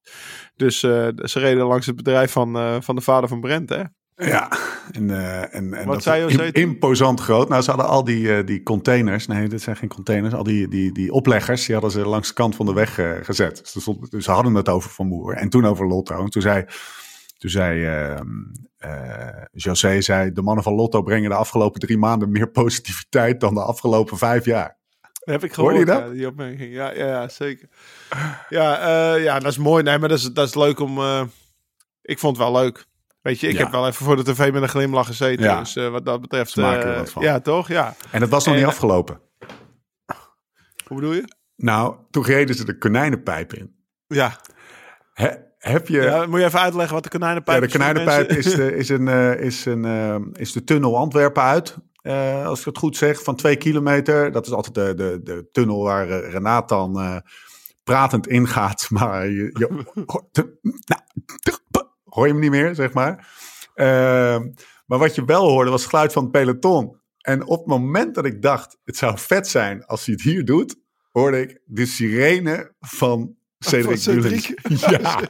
Dus 0.55 0.83
eh, 0.83 1.07
ze 1.23 1.39
reden 1.39 1.65
langs 1.65 1.85
het 1.85 1.95
bedrijf 1.95 2.31
van, 2.31 2.55
eh, 2.57 2.75
van 2.79 2.95
de 2.95 3.01
vader 3.01 3.29
van 3.29 3.41
Brent, 3.41 3.69
hè? 3.69 3.83
Ja, 4.15 4.51
en, 4.91 5.09
eh, 5.09 5.55
en, 5.55 5.73
en 5.73 5.85
Wat 5.87 6.03
zei 6.03 6.49
imposant 6.51 7.19
groot. 7.19 7.49
Nou, 7.49 7.61
ze 7.61 7.69
hadden 7.69 7.89
al 7.89 8.03
die, 8.03 8.35
eh, 8.37 8.45
die 8.45 8.63
containers, 8.63 9.27
nee, 9.27 9.47
dit 9.47 9.61
zijn 9.61 9.75
geen 9.75 9.89
containers, 9.89 10.33
al 10.33 10.43
die, 10.43 10.67
die, 10.67 10.91
die 10.91 11.11
opleggers, 11.11 11.65
die 11.65 11.73
hadden 11.73 11.91
ze 11.91 11.99
langs 12.07 12.27
de 12.27 12.33
kant 12.33 12.55
van 12.55 12.65
de 12.65 12.73
weg 12.73 12.97
eh, 12.99 13.11
gezet. 13.21 13.57
Dus, 13.73 13.81
stond- 13.81 14.11
dus 14.11 14.25
ze 14.25 14.31
hadden 14.31 14.53
het 14.55 14.69
over 14.69 14.89
Van 14.89 15.07
Moer 15.07 15.33
en 15.33 15.49
toen 15.49 15.65
over 15.65 15.87
Lotto. 15.87 16.23
En 16.23 16.29
toen 16.29 16.41
zei, 16.41 16.65
toen 17.37 17.49
zei 17.49 17.85
ehm, 17.85 18.27
eh, 18.77 19.43
José, 19.51 20.01
zei, 20.01 20.31
de 20.31 20.41
mannen 20.41 20.63
van 20.63 20.73
Lotto 20.73 21.01
brengen 21.01 21.29
de 21.29 21.35
afgelopen 21.35 21.79
drie 21.79 21.97
maanden 21.97 22.31
meer 22.31 22.49
positiviteit 22.51 23.39
dan 23.39 23.53
de 23.53 23.63
afgelopen 23.63 24.17
vijf 24.17 24.45
jaar. 24.45 24.77
Dat 25.01 25.33
heb 25.33 25.43
ik 25.43 25.53
gehoord, 25.53 25.77
je 25.77 25.85
dat? 25.85 26.01
ja, 26.03 26.09
die 26.09 26.27
opmerking. 26.27 26.73
Ja, 26.73 26.91
ja, 26.93 27.05
ja 27.05 27.27
zeker. 27.27 27.69
Ja, 28.49 29.15
ja, 29.15 29.39
dat 29.39 29.51
is 29.51 29.57
mooi. 29.57 29.83
Nee, 29.83 29.97
maar 29.99 30.09
dat 30.09 30.17
is, 30.17 30.23
dat 30.31 30.47
is 30.47 30.55
leuk 30.55 30.79
om... 30.79 30.99
ik 32.01 32.19
vond 32.19 32.37
het 32.37 32.45
wel 32.47 32.61
leuk. 32.61 32.85
Weet 33.25 33.39
je, 33.39 33.47
ik 33.47 33.53
Ja. 33.53 33.59
heb 33.63 33.71
wel 33.71 33.87
even 33.87 34.05
voor 34.05 34.15
de 34.15 34.23
tv 34.23 34.51
met 34.51 34.61
een 34.61 34.69
glimlach 34.69 35.07
gezeten. 35.07 35.45
Ja. 35.45 35.59
Dus 35.59 35.75
eh, 35.75 35.89
wat 35.89 36.05
dat 36.05 36.21
betreft... 36.21 36.51
Ze 36.51 36.61
maken 36.61 36.85
er 36.85 36.91
eh, 36.91 36.97
wat 36.97 37.09
van. 37.11 37.23
Ja, 37.23 37.39
toch? 37.39 37.67
Ja. 37.67 37.95
En 38.11 38.19
dat 38.19 38.29
was 38.29 38.45
nog 38.45 38.55
niet 38.55 38.65
afgelopen. 38.65 39.19
Hoe 40.87 40.97
bedoel 40.97 41.13
je? 41.13 41.23
Nou, 41.55 41.95
toen 42.11 42.23
reden 42.23 42.55
ze 42.55 42.65
de 42.65 42.77
konijnenpijp 42.77 43.53
in. 43.53 43.75
Ja. 44.07 44.39
He- 45.13 45.37
heb 45.57 45.87
je... 45.87 46.01
ja. 46.01 46.25
Moet 46.25 46.39
je 46.39 46.45
even 46.45 46.59
uitleggen 46.59 46.93
wat 46.93 47.03
de 47.03 47.09
konijnenpijp 47.09 47.55
Ja, 47.55 47.61
de 47.67 47.71
is 47.73 47.77
konijnenpijp 47.77 48.29
is 48.29 48.45
de, 48.55 48.75
is, 48.75 48.89
een, 48.89 49.07
eh, 49.07 49.39
is, 49.39 49.65
een, 49.65 50.29
is 50.33 50.51
de 50.51 50.63
tunnel 50.63 50.97
Antwerpen 50.97 51.43
uit. 51.43 51.77
Als 52.45 52.59
ik 52.59 52.65
het 52.65 52.77
goed 52.77 52.97
zeg, 52.97 53.23
van 53.23 53.35
twee 53.35 53.55
kilometer. 53.55 54.31
Dat 54.31 54.45
is 54.45 54.51
altijd 54.51 54.75
de, 54.75 54.93
de, 54.95 55.19
de 55.23 55.47
tunnel 55.51 55.83
waar 55.83 56.07
Renaat 56.07 56.69
dan 56.69 56.99
eh, 56.99 57.17
pratend 57.83 58.27
ingaat. 58.27 58.87
Maar 58.99 59.25
je, 59.27 59.49
je, 59.53 59.67
nou, 60.91 61.01
hoor 62.15 62.25
je 62.27 62.31
hem 62.31 62.41
niet 62.41 62.51
meer, 62.51 62.75
zeg 62.75 62.93
maar. 62.93 63.27
Eh, 63.73 64.39
maar 64.85 64.99
wat 64.99 65.15
je 65.15 65.25
wel 65.25 65.49
hoorde 65.49 65.71
was 65.71 65.81
het 65.81 65.89
geluid 65.89 66.13
van 66.13 66.23
het 66.23 66.31
peloton. 66.31 66.99
En 67.21 67.45
op 67.45 67.57
het 67.57 67.67
moment 67.67 68.15
dat 68.15 68.25
ik 68.25 68.41
dacht, 68.41 68.77
het 68.83 68.97
zou 68.97 69.17
vet 69.17 69.47
zijn 69.47 69.85
als 69.85 70.05
hij 70.05 70.13
het 70.13 70.23
hier 70.23 70.45
doet, 70.45 70.75
hoorde 71.11 71.41
ik 71.41 71.59
de 71.65 71.85
sirene 71.85 72.73
van 72.79 73.35
Cedric 73.59 73.85
Van. 73.85 73.97
Cedric. 73.97 74.59
Ja. 74.89 75.21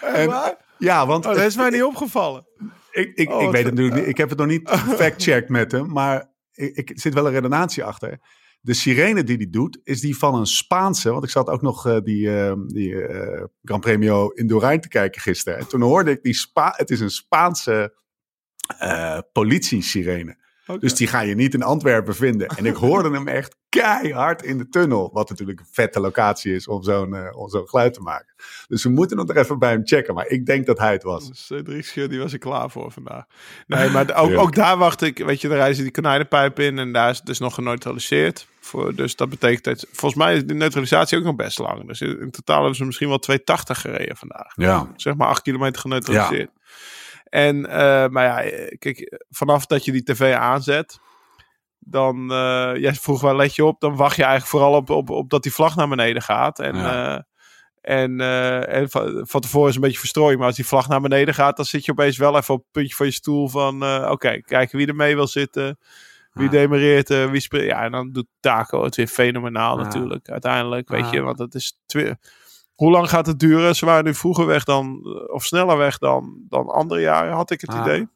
En- 0.00 0.56
ja, 0.78 1.06
want 1.06 1.26
Oh, 1.26 1.34
dat 1.34 1.42
is 1.42 1.56
mij 1.56 1.70
niet 1.70 1.82
opgevallen. 1.82 2.46
ik, 2.90 3.14
ik, 3.14 3.30
Oh, 3.30 3.42
ik 3.42 3.50
weet 3.50 3.64
het 3.64 3.74
natuurlijk 3.74 4.00
niet. 4.00 4.08
Ik 4.08 4.16
heb 4.16 4.28
het 4.28 4.38
nog 4.38 4.46
niet 4.46 4.70
fact-checked 5.00 5.48
met 5.48 5.72
hem. 5.72 5.92
Maar 5.92 6.32
ik, 6.52 6.76
ik 6.90 7.00
zit 7.00 7.14
wel 7.14 7.26
een 7.26 7.32
redenatie 7.32 7.84
achter. 7.84 8.18
De 8.66 8.74
sirene 8.74 9.24
die 9.24 9.36
hij 9.36 9.50
doet, 9.50 9.80
is 9.82 10.00
die 10.00 10.16
van 10.16 10.34
een 10.34 10.46
Spaanse. 10.46 11.10
Want 11.10 11.24
ik 11.24 11.30
zat 11.30 11.48
ook 11.48 11.62
nog 11.62 11.86
eh, 11.86 12.00
die, 12.02 12.38
eh, 12.38 12.52
die 12.66 13.02
eh, 13.02 13.44
Gran 13.62 13.80
Premio 13.80 14.28
Indurain 14.28 14.80
te 14.80 14.88
kijken 14.88 15.20
gisteren. 15.20 15.58
En 15.58 15.68
toen 15.68 15.82
hoorde 15.82 16.10
ik 16.10 16.22
die 16.22 16.34
Spa. 16.34 16.72
Het 16.76 16.90
is 16.90 17.00
een 17.00 17.10
Spaanse 17.10 17.94
politie-sirene. 19.32 20.36
Dus 20.78 20.94
die 20.94 21.06
ga 21.06 21.20
je 21.20 21.34
niet 21.34 21.54
in 21.54 21.62
Antwerpen 21.62 22.14
vinden. 22.14 22.48
En 22.48 22.66
ik 22.66 22.74
hoorde 22.74 23.10
hem 23.10 23.28
echt 23.28 23.56
keihard 23.68 24.42
in 24.42 24.58
de 24.58 24.68
tunnel. 24.68 25.10
Wat 25.12 25.28
natuurlijk 25.28 25.60
een 25.60 25.66
vette 25.70 26.00
locatie 26.00 26.54
is 26.54 26.68
om 26.68 26.82
zo'n 26.82 27.14
eh, 27.14 27.36
om 27.38 27.48
zo'n 27.48 27.68
geluid 27.68 27.94
te 27.94 28.00
maken. 28.00 28.34
Dus 28.68 28.82
we 28.82 28.88
moeten 28.88 29.16
nog 29.16 29.34
even 29.34 29.58
bij 29.58 29.70
hem 29.70 29.86
checken. 29.86 30.14
Maar 30.14 30.26
ik 30.26 30.46
denk 30.46 30.66
dat 30.66 30.78
hij 30.78 30.92
het 30.92 31.02
was. 31.02 31.30
Cedric 31.32 31.84
Scheur, 31.84 32.08
die 32.08 32.18
was 32.18 32.32
er 32.32 32.38
klaar 32.38 32.70
voor 32.70 32.92
vandaag. 32.92 33.24
Nee, 33.66 33.90
maar 33.90 34.14
ook, 34.16 34.30
Ja. 34.30 34.36
ook 34.36 34.54
daar 34.54 34.76
wacht 34.76 35.02
ik. 35.02 35.18
Weet 35.18 35.40
je, 35.40 35.48
daar 35.48 35.56
rijden 35.56 35.76
ze 35.76 35.82
die 35.82 35.90
konijnenpijp 35.90 36.58
in 36.58 36.78
en 36.78 36.92
daar 36.92 37.10
is 37.10 37.16
het 37.16 37.26
dus 37.26 37.38
nog 37.38 37.54
geneutraliseerd. 37.54 38.46
Voor, 38.60 38.94
dus 38.94 39.16
dat 39.16 39.28
betekent 39.28 39.64
dat, 39.64 39.86
volgens 39.92 40.14
mij 40.24 40.36
is 40.36 40.44
de 40.44 40.54
neutralisatie 40.54 41.18
ook 41.18 41.24
nog 41.24 41.36
best 41.36 41.58
lang. 41.58 41.86
Dus 41.86 42.00
in, 42.00 42.20
in 42.20 42.30
totaal 42.30 42.58
hebben 42.58 42.76
ze 42.76 42.84
misschien 42.84 43.08
wel 43.08 43.18
280 43.18 43.80
gereden 43.80 44.16
vandaag. 44.16 44.52
Ja. 44.54 44.92
Zeg 44.96 45.14
maar 45.14 45.28
8 45.28 45.42
kilometer 45.42 45.80
geneutraliseerd. 45.80 46.50
En, 47.28 47.66
eh, 47.66 48.08
maar 48.08 48.24
ja, 48.44 48.66
kijk, 48.78 49.24
vanaf 49.28 49.66
dat 49.66 49.84
je 49.84 49.92
die 49.92 50.02
tv 50.02 50.34
aanzet, 50.34 50.98
dan, 51.78 52.32
eh 52.32 52.72
jij 52.74 52.94
vroeg 52.94 53.20
waar 53.20 53.36
let 53.36 53.54
je 53.54 53.64
op, 53.64 53.80
dan 53.80 53.96
wacht 53.96 54.16
je 54.16 54.22
eigenlijk 54.22 54.50
vooral 54.50 54.74
op, 54.74 54.90
op, 54.90 55.10
op 55.10 55.30
dat 55.30 55.42
die 55.42 55.52
vlag 55.52 55.76
naar 55.76 55.88
beneden 55.88 56.22
gaat. 56.22 56.58
En, 56.58 56.76
Ja. 56.76 57.14
eh, 57.16 57.22
en, 57.80 58.20
en 58.68 58.90
van, 58.90 59.24
van 59.28 59.40
tevoren 59.40 59.68
is 59.68 59.74
een 59.74 59.80
beetje 59.80 59.98
verstrooien, 59.98 60.38
maar 60.38 60.46
als 60.46 60.56
die 60.56 60.66
vlag 60.66 60.88
naar 60.88 61.00
beneden 61.00 61.34
gaat, 61.34 61.56
dan 61.56 61.64
zit 61.64 61.84
je 61.84 61.92
opeens 61.92 62.16
wel 62.16 62.36
even 62.36 62.54
op 62.54 62.60
het 62.60 62.70
puntje 62.72 62.94
van 62.96 63.06
je 63.06 63.12
stoel 63.12 63.48
van, 63.48 63.84
oké, 64.10 64.40
kijken 64.40 64.78
wie 64.78 64.86
er 64.86 64.94
mee 64.94 65.14
wil 65.14 65.26
zitten. 65.26 65.78
Wie 66.32 66.48
demereert, 66.48 67.08
wie 67.30 67.40
springt. 67.40 67.66
Ja, 67.66 67.82
en 67.82 67.92
dan 67.92 68.12
doet 68.12 68.26
Taco 68.40 68.84
het 68.84 68.96
weer 68.96 69.06
fenomenaal 69.06 69.76
Ja. 69.78 69.82
natuurlijk. 69.82 70.28
Uiteindelijk, 70.28 70.88
weet 70.88 71.04
Ja. 71.04 71.12
je, 71.12 71.20
want 71.20 71.38
het 71.38 71.54
is... 71.54 71.78
Hoe 72.76 72.90
lang 72.90 73.08
gaat 73.08 73.26
het 73.26 73.38
duren? 73.38 73.74
Ze 73.76 73.86
waren 73.86 74.04
nu 74.04 74.14
vroeger 74.14 74.46
weg 74.46 74.64
dan, 74.64 75.00
eh, 75.04 75.34
of 75.34 75.44
sneller 75.44 75.76
weg 75.76 75.98
dan, 75.98 76.44
dan 76.48 76.66
andere 76.66 77.00
jaren, 77.00 77.32
had 77.34 77.50
ik 77.50 77.60
het 77.60 77.70
Ah. 77.70 77.80
idee. 77.80 78.08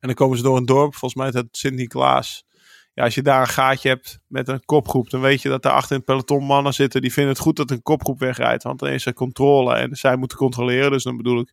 En 0.00 0.08
dan 0.08 0.14
komen 0.14 0.36
ze 0.36 0.42
door 0.42 0.56
een 0.56 0.66
dorp, 0.66 0.94
volgens 0.94 1.14
mij 1.14 1.28
is 1.28 1.34
het 1.34 1.46
Sint-Niklaas. 1.50 2.46
Ja, 2.94 3.04
als 3.04 3.14
je 3.14 3.22
daar 3.22 3.40
een 3.40 3.46
gaatje 3.48 3.88
hebt 3.88 4.18
met 4.26 4.48
een 4.48 4.64
kopgroep, 4.64 5.10
dan 5.10 5.20
weet 5.20 5.42
je 5.42 5.48
dat 5.48 5.62
daar 5.62 5.72
achter 5.72 5.90
in 5.90 5.96
het 5.96 6.04
peloton 6.04 6.44
mannen 6.44 6.74
zitten. 6.74 7.00
Die 7.00 7.12
vinden 7.12 7.32
het 7.32 7.42
goed 7.42 7.56
dat 7.56 7.70
een 7.70 7.82
kopgroep 7.82 8.18
wegrijdt, 8.18 8.62
want 8.62 8.78
dan 8.78 8.88
is 8.88 9.06
er 9.06 9.12
controle 9.14 9.74
en 9.74 9.96
zij 9.96 10.16
moeten 10.16 10.38
controleren. 10.38 10.90
Dus 10.90 11.02
dan 11.02 11.16
bedoel 11.16 11.40
ik 11.40 11.52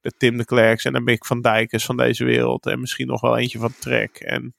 de 0.00 0.10
Tim 0.10 0.36
de 0.36 0.44
Klerks 0.44 0.84
en 0.84 0.92
de 0.92 1.00
Mick 1.00 1.24
van 1.26 1.40
Dijkers 1.40 1.84
van 1.84 1.96
deze 1.96 2.24
wereld. 2.24 2.66
En 2.66 2.80
misschien 2.80 3.06
nog 3.06 3.20
wel 3.20 3.36
eentje 3.38 3.58
van 3.58 3.74
Trek. 3.78 4.16
En, 4.16 4.54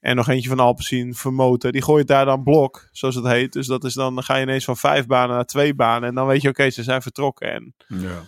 en 0.00 0.16
nog 0.16 0.28
eentje 0.28 0.48
van 0.48 0.60
Alpecin, 0.60 1.14
Vermoten. 1.14 1.72
Die 1.72 1.82
gooit 1.82 2.06
daar 2.06 2.24
dan 2.24 2.42
blok, 2.42 2.88
zoals 2.92 3.14
het 3.14 3.26
heet. 3.26 3.52
Dus 3.52 3.66
dat 3.66 3.84
is 3.84 3.94
dan, 3.94 4.14
dan 4.14 4.24
ga 4.24 4.36
je 4.36 4.42
ineens 4.42 4.64
van 4.64 4.76
vijf 4.76 5.06
banen 5.06 5.34
naar 5.36 5.44
twee 5.44 5.74
banen. 5.74 6.08
En 6.08 6.14
dan 6.14 6.26
weet 6.26 6.42
je, 6.42 6.48
oké, 6.48 6.70
ze 6.70 6.82
zijn 6.82 7.02
vertrokken. 7.02 7.52
En 7.52 7.74
Ja. 7.86 8.22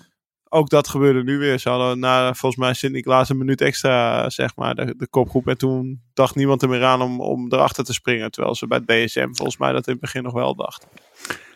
ook 0.49 0.69
dat 0.69 0.89
gebeurde 0.89 1.23
nu 1.23 1.39
weer. 1.39 1.59
Ze 1.59 1.69
hadden 1.69 1.99
na 1.99 2.35
volgens 2.35 2.61
mij 2.63 2.75
Sint-Niklaas 2.75 3.29
een 3.29 3.39
minuut 3.39 3.61
extra, 3.61 4.31
zeg 4.31 4.57
maar, 4.57 4.75
de, 4.75 4.95
de 4.97 5.09
kopgroep. 5.09 5.49
En 5.49 5.59
toen 5.59 6.03
dacht 6.15 6.35
niemand 6.35 6.63
er 6.63 6.69
meer 6.69 6.85
aan 6.85 7.03
om, 7.03 7.21
om 7.21 7.53
erachter 7.53 7.85
te 7.85 7.93
springen. 7.93 8.31
Terwijl 8.31 8.55
ze 8.55 8.67
bij 8.67 8.81
DSM 8.85 9.29
volgens 9.33 9.57
mij 9.59 9.73
dat 9.73 9.87
in 9.87 9.93
het 9.93 10.01
begin 10.03 10.23
nog 10.23 10.33
wel 10.33 10.55
dachten. 10.55 10.89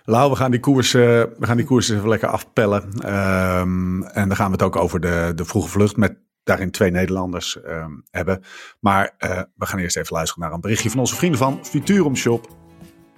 Lau, 0.04 0.30
we 0.30 0.36
gaan 0.36 0.50
die 0.50 0.60
koers, 0.60 0.94
eh, 0.94 1.00
we 1.02 1.46
gaan 1.46 1.56
die 1.56 1.66
koers 1.66 1.88
even 1.88 2.08
lekker 2.08 2.28
afpellen. 2.28 2.92
Ehm, 3.00 4.02
en 4.02 4.28
dan 4.28 4.36
gaan 4.36 4.46
we 4.46 4.52
het 4.52 4.62
ook 4.62 4.76
over 4.76 5.00
de, 5.00 5.32
de 5.34 5.44
vroege 5.44 5.68
vlucht 5.68 5.96
met 5.96 6.16
daarin 6.44 6.70
twee 6.70 6.90
Nederlanders 6.90 7.62
ehm, 7.62 7.90
hebben. 8.10 8.42
Maar 8.80 9.14
eh, 9.18 9.40
we 9.56 9.66
gaan 9.66 9.78
eerst 9.78 9.96
even 9.96 10.14
luisteren 10.14 10.44
naar 10.44 10.52
een 10.52 10.60
berichtje 10.60 10.90
van 10.90 11.00
onze 11.00 11.14
vrienden 11.14 11.38
van 11.38 11.58
Futurum 11.62 12.16
Shop. 12.16 12.48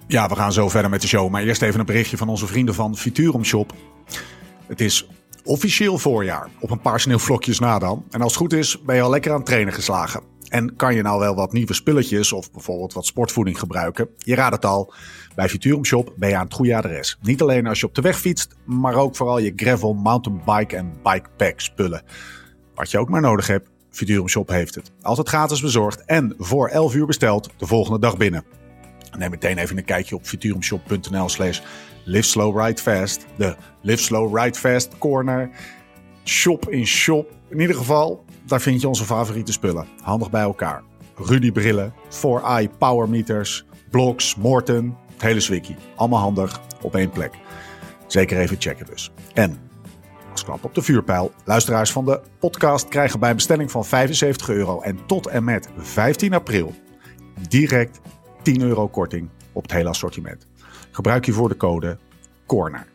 Ja, 0.07 0.27
we 0.27 0.35
gaan 0.35 0.53
zo 0.53 0.69
verder 0.69 0.89
met 0.89 1.01
de 1.01 1.07
show. 1.07 1.29
Maar 1.29 1.43
eerst 1.43 1.61
even 1.61 1.79
een 1.79 1.85
berichtje 1.85 2.17
van 2.17 2.29
onze 2.29 2.47
vrienden 2.47 2.75
van 2.75 2.97
Futurum 2.97 3.43
Shop. 3.43 3.73
Het 4.67 4.81
is 4.81 5.07
officieel 5.43 5.97
voorjaar. 5.97 6.49
Op 6.59 6.69
een 6.69 6.81
paar 6.81 6.99
sneeuwvlokjes 6.99 7.59
na 7.59 7.79
dan. 7.79 8.05
En 8.09 8.21
als 8.21 8.31
het 8.31 8.41
goed 8.41 8.53
is, 8.53 8.81
ben 8.81 8.95
je 8.95 9.01
al 9.01 9.09
lekker 9.09 9.31
aan 9.31 9.37
het 9.37 9.45
trainen 9.45 9.73
geslagen. 9.73 10.21
En 10.49 10.75
kan 10.75 10.95
je 10.95 11.01
nou 11.01 11.19
wel 11.19 11.35
wat 11.35 11.53
nieuwe 11.53 11.73
spulletjes 11.73 12.31
of 12.33 12.51
bijvoorbeeld 12.51 12.93
wat 12.93 13.05
sportvoeding 13.05 13.59
gebruiken? 13.59 14.09
Je 14.17 14.35
raadt 14.35 14.55
het 14.55 14.65
al, 14.65 14.93
bij 15.35 15.49
Futurum 15.49 15.85
Shop 15.85 16.13
ben 16.15 16.29
je 16.29 16.35
aan 16.35 16.45
het 16.45 16.53
goede 16.53 16.75
adres. 16.75 17.17
Niet 17.21 17.41
alleen 17.41 17.67
als 17.67 17.79
je 17.79 17.85
op 17.85 17.95
de 17.95 18.01
weg 18.01 18.19
fietst, 18.19 18.55
maar 18.65 18.95
ook 18.95 19.15
vooral 19.15 19.39
je 19.39 19.53
gravel, 19.55 19.93
mountainbike 19.93 20.75
en 20.75 20.93
bikepack 21.03 21.59
spullen. 21.59 22.03
Wat 22.75 22.91
je 22.91 22.99
ook 22.99 23.09
maar 23.09 23.21
nodig 23.21 23.47
hebt, 23.47 23.69
Futurum 23.89 24.27
Shop 24.27 24.49
heeft 24.49 24.75
het. 24.75 24.91
Altijd 25.01 25.27
gratis 25.27 25.61
bezorgd 25.61 26.05
en 26.05 26.35
voor 26.37 26.67
11 26.67 26.95
uur 26.95 27.05
besteld 27.05 27.49
de 27.57 27.65
volgende 27.65 27.99
dag 27.99 28.17
binnen. 28.17 28.43
Neem 29.17 29.29
meteen 29.29 29.57
even 29.57 29.77
een 29.77 29.85
kijkje 29.85 30.15
op 30.15 30.25
futurumshop.nl 30.25 31.29
slash 31.29 31.61
live 32.03 32.27
slow 32.27 32.61
ride 32.61 32.81
fast. 32.81 33.25
De 33.37 33.55
Live 33.81 34.03
Slow 34.03 34.37
Ride 34.37 34.59
Fast 34.59 34.97
corner. 34.97 35.49
Shop 36.23 36.69
in 36.69 36.85
shop. 36.85 37.31
In 37.49 37.59
ieder 37.59 37.75
geval, 37.75 38.25
daar 38.45 38.61
vind 38.61 38.81
je 38.81 38.87
onze 38.87 39.05
favoriete 39.05 39.51
spullen. 39.51 39.87
Handig 40.01 40.29
bij 40.29 40.41
elkaar. 40.41 40.83
Rudy 41.15 41.51
brillen, 41.51 41.93
4i 42.09 42.77
power 42.77 43.09
meters, 43.09 43.65
blocks, 43.89 44.35
Morton, 44.35 44.97
het 45.13 45.21
hele 45.21 45.39
zwikkie. 45.39 45.75
Allemaal 45.95 46.19
handig 46.19 46.61
op 46.81 46.95
één 46.95 47.09
plek. 47.09 47.31
Zeker 48.07 48.39
even 48.39 48.55
checken 48.59 48.85
dus. 48.85 49.11
En 49.33 49.64
klap 50.43 50.63
op 50.63 50.75
de 50.75 50.81
vuurpijl. 50.81 51.33
Luisteraars 51.43 51.91
van 51.91 52.05
de 52.05 52.21
podcast 52.39 52.87
krijgen 52.87 53.19
bij 53.19 53.35
bestelling 53.35 53.71
van 53.71 53.85
75 53.85 54.49
euro 54.49 54.81
en 54.81 55.05
tot 55.05 55.27
en 55.27 55.43
met 55.43 55.69
15 55.77 56.33
april 56.33 56.73
direct 57.47 57.99
10 58.41 58.61
euro 58.61 58.87
korting 58.87 59.29
op 59.51 59.61
het 59.61 59.71
hele 59.71 59.89
assortiment. 59.89 60.47
Gebruik 60.91 61.25
hiervoor 61.25 61.49
de 61.49 61.57
code 61.57 61.97
CORNER. 62.45 62.87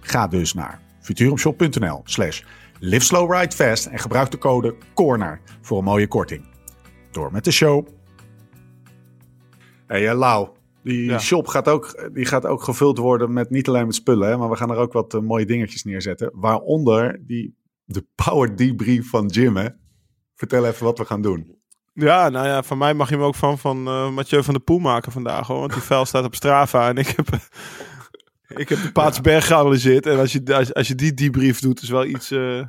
Ga 0.00 0.26
dus 0.26 0.54
naar 0.54 0.80
futurumshop.nl 1.00 2.00
slash 2.04 2.42
live 2.78 3.88
en 3.90 3.98
gebruik 3.98 4.30
de 4.30 4.38
code 4.38 4.74
CORNER 4.94 5.40
voor 5.60 5.78
een 5.78 5.84
mooie 5.84 6.08
korting. 6.08 6.44
Door 7.10 7.32
met 7.32 7.44
de 7.44 7.50
show. 7.50 7.86
Hey 9.86 10.02
uh, 10.02 10.18
Lau, 10.18 10.48
die 10.82 11.04
Ja. 11.04 11.18
shop 11.18 11.46
gaat 11.46 11.68
ook, 11.68 12.10
die 12.12 12.24
gaat 12.24 12.46
ook 12.46 12.62
gevuld 12.62 12.98
worden 12.98 13.32
met 13.32 13.50
niet 13.50 13.68
alleen 13.68 13.86
met 13.86 13.94
spullen, 13.94 14.28
hè, 14.28 14.36
maar 14.36 14.50
we 14.50 14.56
gaan 14.56 14.70
er 14.70 14.76
ook 14.76 14.92
wat 14.92 15.14
eh, 15.14 15.20
mooie 15.20 15.46
dingetjes 15.46 15.84
neerzetten. 15.84 16.30
Waaronder 16.34 17.20
die, 17.26 17.56
de 17.84 18.06
power 18.14 18.56
debrief 18.56 19.10
van 19.10 19.26
Jim. 19.26 19.56
Hè. 19.56 19.68
Vertel 20.34 20.66
even 20.66 20.84
wat 20.84 20.98
we 20.98 21.04
gaan 21.04 21.22
doen. 21.22 21.60
Ja, 21.94 22.28
nou 22.28 22.46
ja, 22.46 22.62
van 22.62 22.78
mij 22.78 22.94
mag 22.94 23.08
je 23.08 23.14
hem 23.14 23.24
ook 23.24 23.34
van, 23.34 23.58
van 23.58 23.86
eh, 23.86 24.10
Mathieu 24.10 24.42
van 24.42 24.54
der 24.54 24.62
Poel 24.62 24.78
maken 24.78 25.12
vandaag 25.12 25.46
hoor. 25.46 25.58
Want 25.58 25.72
die 25.72 25.82
vuil 25.82 26.04
staat 26.04 26.24
op 26.24 26.34
Strava 26.34 26.88
en 26.88 26.96
ik 26.96 27.06
heb, 27.06 27.28
ik 28.62 28.68
heb 28.68 28.82
de 28.82 28.92
Paatsberg 28.92 29.46
geanalyseerd. 29.46 30.06
En 30.06 30.18
als 30.18 30.32
je, 30.32 30.54
als, 30.54 30.74
als 30.74 30.88
je 30.88 30.94
die 30.94 31.14
debrief 31.14 31.60
doet, 31.60 31.82
is 31.82 31.88
wel 31.88 32.04
iets, 32.04 32.30
eh, 32.30 32.62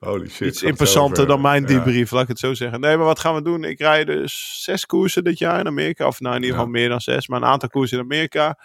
Holy 0.00 0.28
shit. 0.28 0.48
iets 0.48 0.62
imposanter 0.62 1.26
dan 1.26 1.40
mijn 1.40 1.62
Ja. 1.62 1.68
debrief, 1.68 2.10
laat 2.10 2.22
ik 2.22 2.28
het 2.28 2.38
zo 2.38 2.54
zeggen. 2.54 2.80
Nee, 2.80 2.96
maar 2.96 3.06
wat 3.06 3.18
gaan 3.18 3.34
we 3.34 3.42
doen? 3.42 3.64
Ik 3.64 3.78
rijd 3.78 4.06
dus 4.06 4.58
zes 4.62 4.86
koersen 4.86 5.24
dit 5.24 5.38
jaar 5.38 5.60
in 5.60 5.66
Amerika. 5.66 6.06
Of 6.06 6.20
nou, 6.20 6.34
in 6.36 6.40
ieder 6.42 6.56
Ja. 6.56 6.62
geval 6.62 6.78
meer 6.80 6.88
dan 6.88 7.00
zes, 7.00 7.28
maar 7.28 7.42
een 7.42 7.48
aantal 7.48 7.68
koersen 7.68 7.98
in 7.98 8.04
Amerika. 8.04 8.58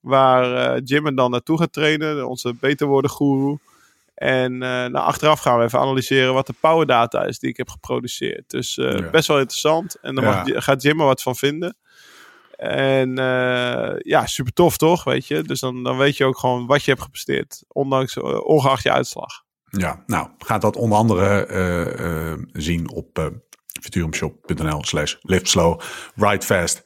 Waar 0.00 0.54
eh, 0.74 0.80
Jim 0.84 1.06
en 1.06 1.14
dan 1.14 1.30
naartoe 1.30 1.58
gaat 1.58 1.72
trainen, 1.72 2.26
onze 2.28 2.54
beter 2.60 2.86
worden 2.86 3.10
guru. 3.10 3.56
En 4.14 4.58
nou, 4.58 4.92
achteraf 4.94 5.40
gaan 5.40 5.58
we 5.58 5.64
even 5.64 5.78
analyseren 5.78 6.34
wat 6.34 6.46
de 6.46 6.54
power 6.60 6.86
data 6.86 7.24
is 7.24 7.38
die 7.38 7.50
ik 7.50 7.56
heb 7.56 7.68
geproduceerd. 7.68 8.50
Dus 8.50 8.78
eh, 8.78 8.98
Ja. 8.98 9.10
best 9.10 9.28
wel 9.28 9.38
interessant. 9.38 9.96
En 10.00 10.14
dan 10.14 10.24
Ja. 10.24 10.30
mag, 10.46 10.64
gaat 10.64 10.82
Jim 10.82 11.00
er 11.00 11.06
wat 11.06 11.22
van 11.22 11.36
vinden. 11.36 11.76
En 12.56 13.14
ja, 13.98 14.26
super 14.26 14.52
tof 14.52 14.76
toch, 14.76 15.04
weet 15.04 15.26
je. 15.26 15.42
Dus 15.42 15.60
dan, 15.60 15.82
dan 15.82 15.96
weet 15.96 16.16
je 16.16 16.24
ook 16.24 16.38
gewoon 16.38 16.66
wat 16.66 16.84
je 16.84 16.90
hebt 16.90 17.02
gepresteerd. 17.02 17.64
Ondanks, 17.68 18.18
ongeacht 18.42 18.82
je 18.82 18.92
uitslag. 18.92 19.46
Ja, 19.70 20.02
nou, 20.06 20.28
gaat 20.38 20.60
dat 20.60 20.76
onder 20.76 20.98
andere 20.98 21.46
eh, 21.46 22.30
eh, 22.32 22.38
zien 22.52 22.90
op 22.90 23.18
eh 23.18 23.26
futurumshop.nl 23.80 24.84
slash 24.84 25.14
live 25.20 25.46
slow, 25.46 25.80
ride 26.14 26.44
fast. 26.44 26.82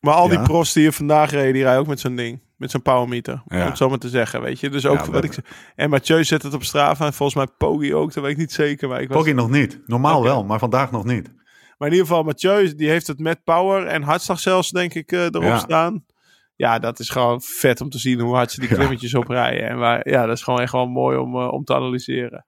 Maar 0.00 0.14
al 0.14 0.28
die 0.28 0.38
Ja. 0.38 0.44
pros 0.44 0.72
die 0.72 0.82
je 0.82 0.92
vandaag 0.92 1.30
reden, 1.30 1.52
die 1.52 1.62
rijden 1.62 1.80
ook 1.80 1.86
met 1.86 2.00
zo'n 2.00 2.16
ding. 2.16 2.42
Met 2.56 2.70
zo'n 2.70 2.82
power 2.82 3.08
meter. 3.08 3.42
Om 3.46 3.56
Ja. 3.56 3.64
het 3.64 3.76
zo 3.76 3.88
maar 3.88 3.98
te 3.98 4.08
zeggen, 4.08 4.40
weet 4.40 4.60
je. 4.60 4.70
Dus 4.70 4.86
ook 4.86 5.04
Ja, 5.04 5.10
wat 5.10 5.24
ik 5.24 5.32
zeg. 5.32 5.44
En 5.74 5.90
Mathieu 5.90 6.24
zet 6.24 6.42
het 6.42 6.54
op 6.54 6.64
Strava. 6.64 7.06
En 7.06 7.12
volgens 7.12 7.38
mij 7.38 7.54
Poggi 7.58 7.94
ook. 7.94 8.12
Dat 8.14 8.22
weet 8.22 8.32
ik 8.32 8.38
niet 8.38 8.52
zeker. 8.52 8.88
Maar, 8.88 9.00
ik 9.00 9.08
was... 9.08 9.16
Poggi 9.16 9.32
nog 9.32 9.50
niet. 9.50 9.80
Normaal 9.86 10.22
wel, 10.22 10.44
maar 10.44 10.58
vandaag 10.58 10.90
nog 10.90 11.04
niet. 11.04 11.32
maar 11.78 11.88
in 11.88 11.94
ieder 11.94 12.06
geval, 12.08 12.22
Mathieu 12.22 12.74
die 12.74 12.88
heeft 12.88 13.06
het 13.06 13.18
met 13.18 13.44
power 13.44 13.86
en 13.86 14.02
hartslag 14.02 14.40
zelfs, 14.40 14.70
denk 14.70 14.94
ik, 14.94 15.12
eh, 15.12 15.20
erop 15.24 15.42
Ja. 15.42 15.58
staan. 15.58 16.04
Ja, 16.58 16.78
dat 16.78 16.98
is 16.98 17.08
gewoon 17.08 17.40
vet 17.40 17.80
om 17.80 17.88
te 17.90 17.98
zien 17.98 18.20
hoe 18.20 18.34
hard 18.34 18.50
ze 18.50 18.60
die 18.60 18.68
Ja. 18.68 18.74
klimmetjes 18.74 19.14
oprijden. 19.14 19.68
En 19.68 19.78
waar, 19.78 20.08
ja, 20.08 20.26
dat 20.26 20.36
is 20.36 20.42
gewoon 20.42 20.60
echt 20.60 20.72
wel 20.72 20.86
mooi 20.86 21.16
om, 21.18 21.34
eh, 21.40 21.52
om 21.52 21.64
te 21.64 21.74
analyseren. 21.74 22.46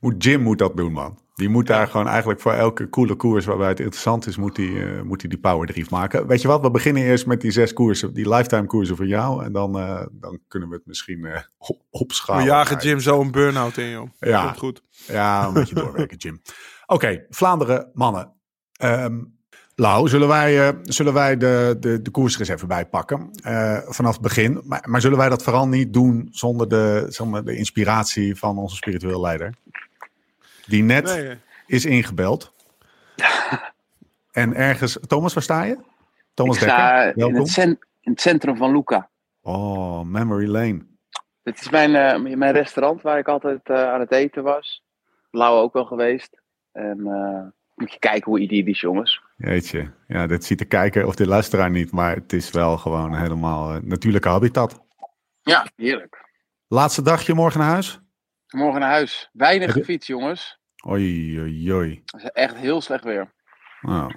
Moet 0.00 0.24
Jim 0.24 0.40
moet 0.42 0.58
dat 0.58 0.76
doen, 0.76 0.92
man. 0.92 1.18
Die 1.34 1.48
moet 1.48 1.66
daar 1.66 1.86
gewoon 1.88 2.06
eigenlijk 2.08 2.40
voor 2.40 2.52
elke 2.52 2.88
coole 2.88 3.14
koers 3.14 3.44
waarbij 3.44 3.68
het 3.68 3.80
interessant 3.80 4.26
is, 4.26 4.36
moet 4.36 4.56
hij 4.56 4.66
eh, 4.96 5.02
moet 5.02 5.20
hij 5.20 5.30
die 5.30 5.38
power 5.38 5.66
drief 5.66 5.90
maken. 5.90 6.26
Weet 6.26 6.42
je 6.42 6.48
wat, 6.48 6.60
we 6.60 6.70
beginnen 6.70 7.02
eerst 7.02 7.26
met 7.26 7.40
die 7.40 7.50
zes 7.50 7.72
koersen, 7.72 8.14
die 8.14 8.28
lifetime 8.28 8.66
koersen 8.66 8.96
voor 8.96 9.06
jou. 9.06 9.44
En 9.44 9.52
dan, 9.52 9.78
eh, 9.78 10.06
dan 10.12 10.38
kunnen 10.48 10.68
we 10.68 10.74
het 10.74 10.86
misschien 10.86 11.24
eh, 11.24 11.40
op- 11.70 11.82
opschalen. 11.90 12.42
We 12.42 12.48
jagen 12.48 12.76
Jim 12.78 13.00
zo 13.00 13.20
een 13.20 13.30
burn-out 13.30 13.76
in, 13.76 13.88
joh. 13.90 14.08
Ja. 14.18 14.44
Komt 14.44 14.58
goed. 14.58 14.82
Ja, 15.06 15.46
een 15.46 15.52
beetje 15.52 15.74
doorwerken, 15.82 16.16
Jim. 16.16 16.40
Oké, 16.86 17.24
Vlaanderen, 17.28 17.90
mannen. 17.92 18.32
Ehm 18.72 19.18
Lau, 19.80 20.08
zullen 20.08 20.28
wij, 20.28 20.68
eh, 20.68 20.74
zullen 20.82 21.12
wij 21.12 21.36
de, 21.36 21.76
de, 21.80 22.02
de 22.02 22.10
koers 22.10 22.34
er 22.34 22.40
eens 22.40 22.48
even 22.48 22.68
bijpakken? 22.68 23.30
eh 23.42 23.78
vanaf 23.84 24.12
het 24.12 24.22
begin. 24.22 24.60
Maar, 24.64 24.84
maar 24.88 25.00
zullen 25.00 25.18
wij 25.18 25.28
dat 25.28 25.42
vooral 25.42 25.68
niet 25.68 25.92
doen 25.92 26.28
zonder 26.30 26.68
de, 26.68 27.06
de 27.44 27.56
inspiratie 27.56 28.36
van 28.36 28.58
onze 28.58 28.76
spiritueel 28.76 29.20
leider? 29.20 29.54
Die 30.66 30.82
net 30.82 31.04
Nee, 31.04 31.36
is 31.66 31.84
ingebeld. 31.84 32.52
en 34.30 34.54
ergens... 34.54 34.98
Thomas, 35.06 35.34
waar 35.34 35.42
sta 35.42 35.62
je? 35.62 35.78
Thomas 36.34 36.56
ik 36.56 36.62
sta 36.62 37.04
Dekker, 37.04 37.26
in 37.28 37.34
het, 37.34 37.48
cen- 37.48 37.78
in 38.00 38.10
het 38.12 38.20
centrum 38.20 38.56
van 38.56 38.72
Luca. 38.72 39.08
Oh, 39.42 40.02
Memory 40.02 40.48
Lane. 40.48 40.86
Dit 41.42 41.60
is 41.60 41.70
mijn, 41.70 41.94
eh, 41.94 42.36
mijn 42.36 42.52
restaurant 42.52 43.02
waar 43.02 43.18
ik 43.18 43.28
altijd 43.28 43.60
eh, 43.62 43.82
aan 43.92 44.00
het 44.00 44.12
eten 44.12 44.42
was. 44.42 44.84
Blauw 45.30 45.60
ook 45.60 45.72
wel 45.72 45.84
geweest. 45.84 46.40
En 46.72 47.06
eh, 47.06 47.42
moet 47.74 47.92
je 47.92 47.98
kijken 47.98 48.30
hoe 48.30 48.40
idyllisch, 48.40 48.80
jongens. 48.80 49.26
Jeetje. 49.38 49.94
Ja, 50.06 50.26
dit 50.26 50.44
ziet 50.44 50.58
de 50.58 50.64
kijker 50.64 51.06
of 51.06 51.14
de 51.14 51.26
luisteraar 51.26 51.70
niet, 51.70 51.92
maar 51.92 52.14
het 52.14 52.32
is 52.32 52.50
wel 52.50 52.78
gewoon 52.78 53.14
helemaal 53.14 53.74
eh, 53.74 53.80
natuurlijke 53.82 54.28
habitat. 54.28 54.84
Ja, 55.42 55.66
heerlijk. 55.76 56.26
Laatste 56.68 57.02
dagje 57.02 57.34
morgen 57.34 57.60
naar 57.60 57.68
huis? 57.68 58.00
Morgen 58.48 58.80
naar 58.80 58.90
huis. 58.90 59.30
Weinig 59.32 59.72
gefietst, 59.72 60.08
jongens. 60.08 60.58
Oei, 60.88 61.40
oei, 61.40 61.72
oei. 61.72 62.02
Het 62.04 62.22
is 62.22 62.28
echt 62.30 62.56
heel 62.56 62.80
slecht 62.80 63.04
weer. 63.04 63.32
Nou, 63.80 64.14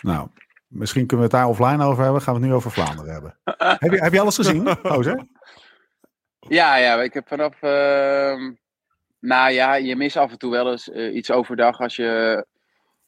nou, 0.00 0.28
misschien 0.66 1.06
kunnen 1.06 1.28
we 1.28 1.36
het 1.36 1.42
daar 1.42 1.50
offline 1.50 1.84
over 1.84 2.02
hebben. 2.02 2.22
Gaan 2.22 2.34
we 2.34 2.40
het 2.40 2.48
nu 2.48 2.54
over 2.54 2.70
Vlaanderen 2.70 3.12
hebben. 3.12 3.38
heb, 3.78 3.92
je, 3.92 4.02
heb 4.02 4.12
je 4.12 4.20
alles 4.20 4.36
gezien? 4.36 4.64
Ja, 6.38 6.76
ja, 6.76 7.02
ik 7.02 7.14
heb 7.14 7.28
vanaf. 7.28 7.62
ehm, 7.62 8.52
nou 9.20 9.50
ja, 9.50 9.74
je 9.74 9.96
mist 9.96 10.16
af 10.16 10.30
en 10.30 10.38
toe 10.38 10.50
wel 10.50 10.70
eens 10.70 10.90
eh, 10.90 11.14
iets 11.14 11.30
overdag 11.30 11.78
als 11.78 11.96
je 11.96 12.44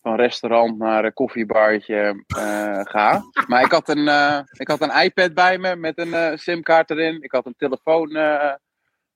van 0.03 0.17
restaurant 0.17 0.79
naar 0.79 1.05
een 1.05 1.13
koffiebartje 1.13 2.25
eh 2.37 2.81
gaat. 2.83 3.45
Maar 3.47 3.63
ik 3.65 3.73
had, 3.73 3.89
een, 3.89 4.09
eh, 4.09 4.39
ik 4.53 4.69
had 4.69 4.81
een 4.81 5.03
iPad 5.03 5.35
bij 5.35 5.59
me 5.59 5.77
met 5.77 5.99
een 5.99 6.15
eh, 6.15 6.37
simkaart 6.37 6.91
erin. 6.91 7.23
Ik 7.23 7.33
had 7.33 7.47
een 7.47 7.55
telefoon 7.57 8.09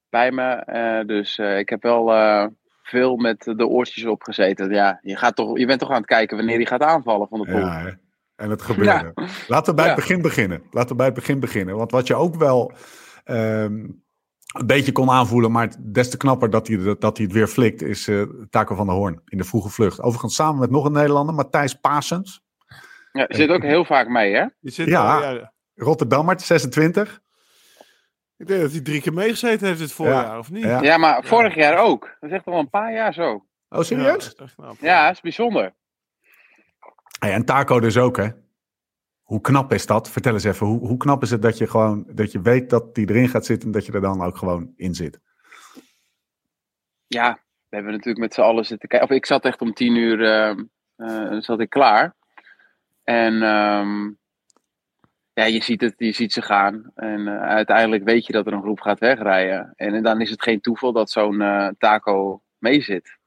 bij 0.09 0.31
me. 0.33 1.03
dus 1.07 1.39
ik 1.39 1.69
heb 1.69 1.83
wel 1.83 2.07
veel 2.83 3.17
met 3.17 3.53
de 3.57 3.67
oortjes 3.67 4.05
opgezeten. 4.05 4.71
Ja, 4.71 4.99
je, 5.03 5.17
gaat 5.17 5.37
toch, 5.37 5.59
je 5.59 5.67
bent 5.67 5.81
toch 5.81 5.91
aan 5.91 5.97
het 5.97 6.07
kijken 6.07 6.37
wanneer 6.37 6.57
hij 6.57 6.67
gaat 6.67 6.83
aanvallen 6.83 7.29
van 7.29 7.41
de 7.41 7.47
pool. 7.47 7.61
Ja, 7.61 7.81
hè? 7.81 7.91
en 8.37 8.51
het 8.51 8.63
gebeurde. 8.63 9.13
Laten 9.49 9.71
we 9.71 9.75
bij 9.75 9.89
het 9.89 9.97
Ja. 9.97 10.01
begin 10.03 10.23
beginnen. 10.23 10.63
Laten 10.71 10.91
we 10.91 10.97
bij 10.97 11.07
het 11.07 11.15
begin 11.15 11.41
beginnen. 11.41 11.77
Want 11.77 11.91
wat 11.91 12.07
je 12.07 12.15
ook 12.15 12.37
wel 12.37 12.73
ehm, 13.25 13.89
een 14.53 14.67
beetje 14.67 14.93
kon 14.93 15.11
aanvoelen, 15.11 15.53
maar 15.53 15.75
des 15.81 16.11
te 16.11 16.17
knapper 16.17 16.51
dat 16.51 16.67
hij, 16.67 16.77
dat, 16.77 17.01
dat 17.01 17.17
hij 17.17 17.27
het 17.27 17.35
weer 17.35 17.47
flikt, 17.47 17.83
is 17.83 18.09
eh 18.09 18.23
Taco 18.51 18.75
van 18.75 18.87
der 18.87 18.95
Hoorn 18.95 19.21
in 19.25 19.39
de 19.39 19.45
vroege 19.45 19.69
vlucht. 19.69 20.01
Overigens 20.01 20.35
samen 20.35 20.61
met 20.61 20.71
nog 20.71 20.85
een 20.85 20.93
Nederlander, 20.93 21.35
Matthijs 21.35 21.75
Pasens. 21.75 22.41
Ja, 23.13 23.27
zit 23.29 23.51
ook 23.51 23.63
heel 23.63 23.85
vaak 23.85 24.09
mee, 24.09 24.35
hè? 24.35 24.47
Je 24.61 24.71
zit 24.71 24.87
Ja. 24.89 25.15
al- 25.17 25.35
ja. 25.35 25.53
Rotterdammer, 25.75 26.41
26. 26.41 27.21
Ik 28.37 28.47
denk 28.47 28.61
dat 28.61 28.71
hij 28.73 28.81
drie 28.81 29.01
keer 29.01 29.13
meegezeten 29.13 29.67
heeft 29.67 29.79
dit 29.79 29.93
voorjaar, 29.93 30.39
of 30.39 30.51
niet? 30.51 30.65
Ja. 30.65 30.83
Ja, 30.83 30.97
maar 30.97 31.25
vorig 31.25 31.55
jaar 31.55 31.79
ook. 31.79 32.17
Dat 32.21 32.31
is 32.31 32.37
echt 32.37 32.47
al 32.47 32.59
een 32.59 32.71
paar 32.71 32.93
jaar 32.93 33.13
zo. 33.13 33.31
Oh, 33.33 33.43
Ja, 33.69 33.83
serieus? 33.83 34.25
dat 34.25 34.35
is 34.35 34.35
echt 34.45 34.55
knap. 34.55 34.77
Ja, 34.81 35.05
dat 35.07 35.15
is 35.15 35.21
bijzonder. 35.21 35.75
Hey, 37.19 37.33
en 37.33 37.45
Taco 37.45 37.81
dus 37.81 37.97
ook, 37.97 38.17
hè? 38.17 38.29
Hoe 39.33 39.41
knap 39.41 39.73
is 39.73 39.87
dat? 39.87 40.11
Vertel 40.11 40.33
eens 40.33 40.45
even, 40.45 40.67
hoe, 40.67 40.79
hoe 40.79 40.97
knap 40.97 41.23
is 41.23 41.31
het 41.31 41.43
dat 41.43 41.59
je 41.59 41.67
gewoon 41.67 42.05
dat 42.09 42.33
je 42.33 42.41
weet 42.41 42.71
dat 42.71 42.95
die 42.95 43.11
erin 43.11 43.29
gaat 43.29 43.47
zitten 43.47 43.67
en 43.67 43.75
dat 43.75 43.87
je 43.87 43.93
er 43.93 44.01
dan 44.01 44.23
ook 44.23 44.37
gewoon 44.37 44.73
in 44.77 44.95
zit? 44.95 45.21
Ja, 47.07 47.33
we 47.69 47.77
hebben 47.77 47.93
natuurlijk 47.93 48.19
met 48.19 48.35
z'n 48.35 48.41
allen 48.41 48.65
zitten 48.65 48.89
kijken. 48.89 49.09
Of 49.09 49.15
ik 49.17 49.27
zat 49.27 49.45
echt 49.45 49.61
om 49.61 49.73
tien 49.73 49.97
uur 49.97 50.25
ehm, 50.25 50.65
eh, 50.97 51.41
zat 51.41 51.61
ik 51.61 51.71
klaar. 51.71 52.15
En 53.05 53.43
ehm, 53.43 54.11
ja, 55.33 55.45
je 55.45 55.63
ziet, 55.63 55.81
het, 55.81 55.95
je 55.97 56.13
ziet 56.13 56.33
ze 56.33 56.43
gaan. 56.43 56.91
En 56.95 57.29
eh, 57.29 57.41
uiteindelijk 57.41 58.05
weet 58.05 58.27
je 58.27 58.33
dat 58.33 58.47
er 58.47 58.53
een 58.53 58.63
groep 58.63 58.81
gaat 58.81 58.99
wegrijden. 58.99 59.73
En, 59.77 60.03
dan 60.03 60.21
is 60.21 60.31
het 60.31 60.43
geen 60.43 60.61
toeval 60.61 60.93
dat 60.93 61.11
zo'n 61.11 61.41
eh, 61.41 61.69
taco 61.79 62.43
mee 62.59 62.83
zit. 62.83 63.19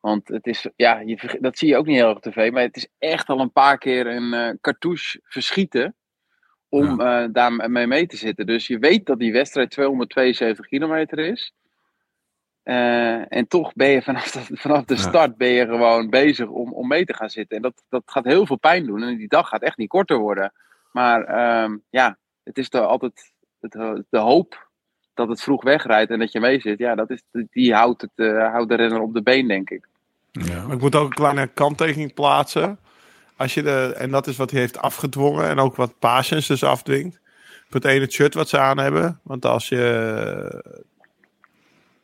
Want 0.00 0.28
het 0.28 0.46
is, 0.46 0.68
ja, 0.76 0.98
je, 0.98 1.38
dat 1.40 1.58
zie 1.58 1.68
je 1.68 1.76
ook 1.76 1.86
niet 1.86 1.96
heel 1.96 2.08
erg 2.08 2.16
op 2.16 2.22
tv, 2.22 2.52
maar 2.52 2.62
het 2.62 2.76
is 2.76 2.88
echt 2.98 3.28
al 3.28 3.40
een 3.40 3.52
paar 3.52 3.78
keer 3.78 4.06
een 4.06 4.34
uh, 4.34 4.50
cartouche 4.60 5.20
verschieten 5.24 5.96
om 6.68 7.00
ja. 7.00 7.22
uh, 7.22 7.28
daarmee 7.32 7.86
mee 7.86 8.06
te 8.06 8.16
zitten. 8.16 8.46
Dus 8.46 8.66
je 8.66 8.78
weet 8.78 9.06
dat 9.06 9.18
die 9.18 9.32
wedstrijd 9.32 9.70
272 9.70 10.66
kilometer 10.66 11.18
is. 11.18 11.54
Uh, 12.64 13.32
en 13.32 13.48
toch 13.48 13.72
ben 13.72 13.88
je 13.88 14.02
vanaf 14.02 14.30
de, 14.32 14.56
vanaf 14.56 14.84
de 14.84 14.96
start 14.96 15.36
ben 15.36 15.48
je 15.48 15.66
gewoon 15.66 16.10
bezig 16.10 16.48
om, 16.48 16.72
om 16.72 16.88
mee 16.88 17.04
te 17.04 17.14
gaan 17.14 17.30
zitten. 17.30 17.56
En 17.56 17.62
dat, 17.62 17.82
dat 17.88 18.02
gaat 18.06 18.24
heel 18.24 18.46
veel 18.46 18.58
pijn 18.58 18.86
doen. 18.86 19.02
En 19.02 19.16
die 19.16 19.28
dag 19.28 19.48
gaat 19.48 19.62
echt 19.62 19.76
niet 19.76 19.88
korter 19.88 20.18
worden. 20.18 20.52
Maar 20.92 21.20
um, 21.62 21.82
ja, 21.90 22.18
het 22.42 22.58
is 22.58 22.68
toch 22.68 22.86
altijd 22.86 23.32
het, 23.60 23.72
de 24.08 24.18
hoop 24.18 24.69
dat 25.20 25.28
het 25.28 25.42
vroeg 25.42 25.62
wegrijdt 25.62 26.10
en 26.10 26.18
dat 26.18 26.32
je 26.32 26.40
mee 26.40 26.60
zit. 26.60 26.78
Ja, 26.78 26.94
dat 26.94 27.10
is, 27.10 27.22
die 27.50 27.74
houdt, 27.74 28.00
het, 28.00 28.10
uh, 28.16 28.52
houdt 28.52 28.68
de 28.68 28.74
renner 28.74 29.00
op 29.00 29.14
de 29.14 29.22
been, 29.22 29.48
denk 29.48 29.70
ik. 29.70 29.86
Ja. 30.32 30.66
Ik 30.70 30.80
moet 30.80 30.94
ook 30.94 31.06
een 31.06 31.14
kleine 31.14 31.46
kanttekening 31.46 32.14
plaatsen. 32.14 32.78
Als 33.36 33.54
je 33.54 33.62
de, 33.62 33.94
en 33.98 34.10
dat 34.10 34.26
is 34.26 34.36
wat 34.36 34.50
hij 34.50 34.60
heeft 34.60 34.78
afgedwongen 34.78 35.48
en 35.48 35.58
ook 35.58 35.76
wat 35.76 35.98
Patience 35.98 36.52
dus 36.52 36.64
afdwingt. 36.64 37.20
Het 37.70 37.84
ene 37.84 38.10
shirt 38.10 38.34
wat 38.34 38.48
ze 38.48 38.58
aan 38.58 38.78
hebben. 38.78 39.20
Want 39.22 39.44
als 39.44 39.68
je 39.68 40.62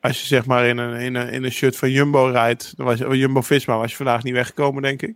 als 0.06 0.20
je 0.20 0.26
zeg 0.26 0.46
maar 0.46 0.66
in 0.66 0.78
een, 0.78 1.00
in 1.00 1.14
een, 1.14 1.28
in 1.28 1.44
een 1.44 1.52
shirt 1.52 1.76
van 1.76 1.90
Jumbo 1.90 2.24
rijdt, 2.24 2.76
dan 2.76 2.86
was 2.86 2.98
je, 2.98 3.16
Jumbo 3.16 3.40
Visma 3.40 3.76
was 3.76 3.90
je 3.90 3.96
vandaag 3.96 4.22
niet 4.22 4.34
weggekomen, 4.34 4.82
denk 4.82 5.02
ik. 5.02 5.14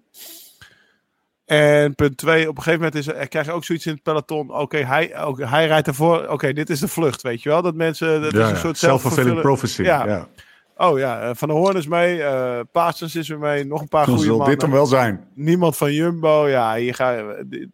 En 1.50 1.94
punt 1.94 2.16
twee, 2.16 2.48
op 2.48 2.56
een 2.56 2.62
gegeven 2.62 2.84
moment 2.84 3.06
is, 3.06 3.14
er, 3.14 3.28
krijg 3.28 3.46
je 3.46 3.52
ook 3.52 3.64
zoiets 3.64 3.86
in 3.86 3.92
het 3.92 4.02
peloton. 4.02 4.50
Oké, 4.50 4.78
hij, 4.78 5.24
okay, 5.24 5.48
hij 5.48 5.66
rijdt 5.66 5.86
ervoor. 5.86 6.28
Oké, 6.28 6.52
dit 6.52 6.70
is 6.70 6.80
de 6.80 6.88
vlucht, 6.88 7.22
weet 7.22 7.42
je 7.42 7.48
wel? 7.48 7.62
Dat 7.62 7.74
mensen. 7.74 8.22
Dat 8.22 8.32
ja, 8.32 8.44
is 8.44 8.50
een 8.50 8.56
soort 8.56 8.78
self-fulfilling 8.78 9.40
prophecy. 9.40 9.82
Ja. 9.82 10.06
ja. 10.06 10.28
Oh 10.76 10.98
ja, 10.98 11.34
Van 11.34 11.48
der 11.48 11.56
Hoorn 11.56 11.76
is 11.76 11.86
mee. 11.86 12.18
Uh, 12.18 12.60
Paasens 12.72 13.16
is 13.16 13.28
weer 13.28 13.38
mee. 13.38 13.64
Nog 13.64 13.80
een 13.80 13.88
paar 13.88 14.06
goede 14.06 14.28
mannen. 14.28 14.48
dit 14.48 14.62
hem 14.62 14.70
wel 14.70 14.86
zijn. 14.86 15.28
Niemand 15.34 15.76
van 15.76 15.92
Jumbo. 15.92 16.48
Ja, 16.48 16.74
hier 16.74 16.94
ga, 16.94 17.16
de, 17.46 17.68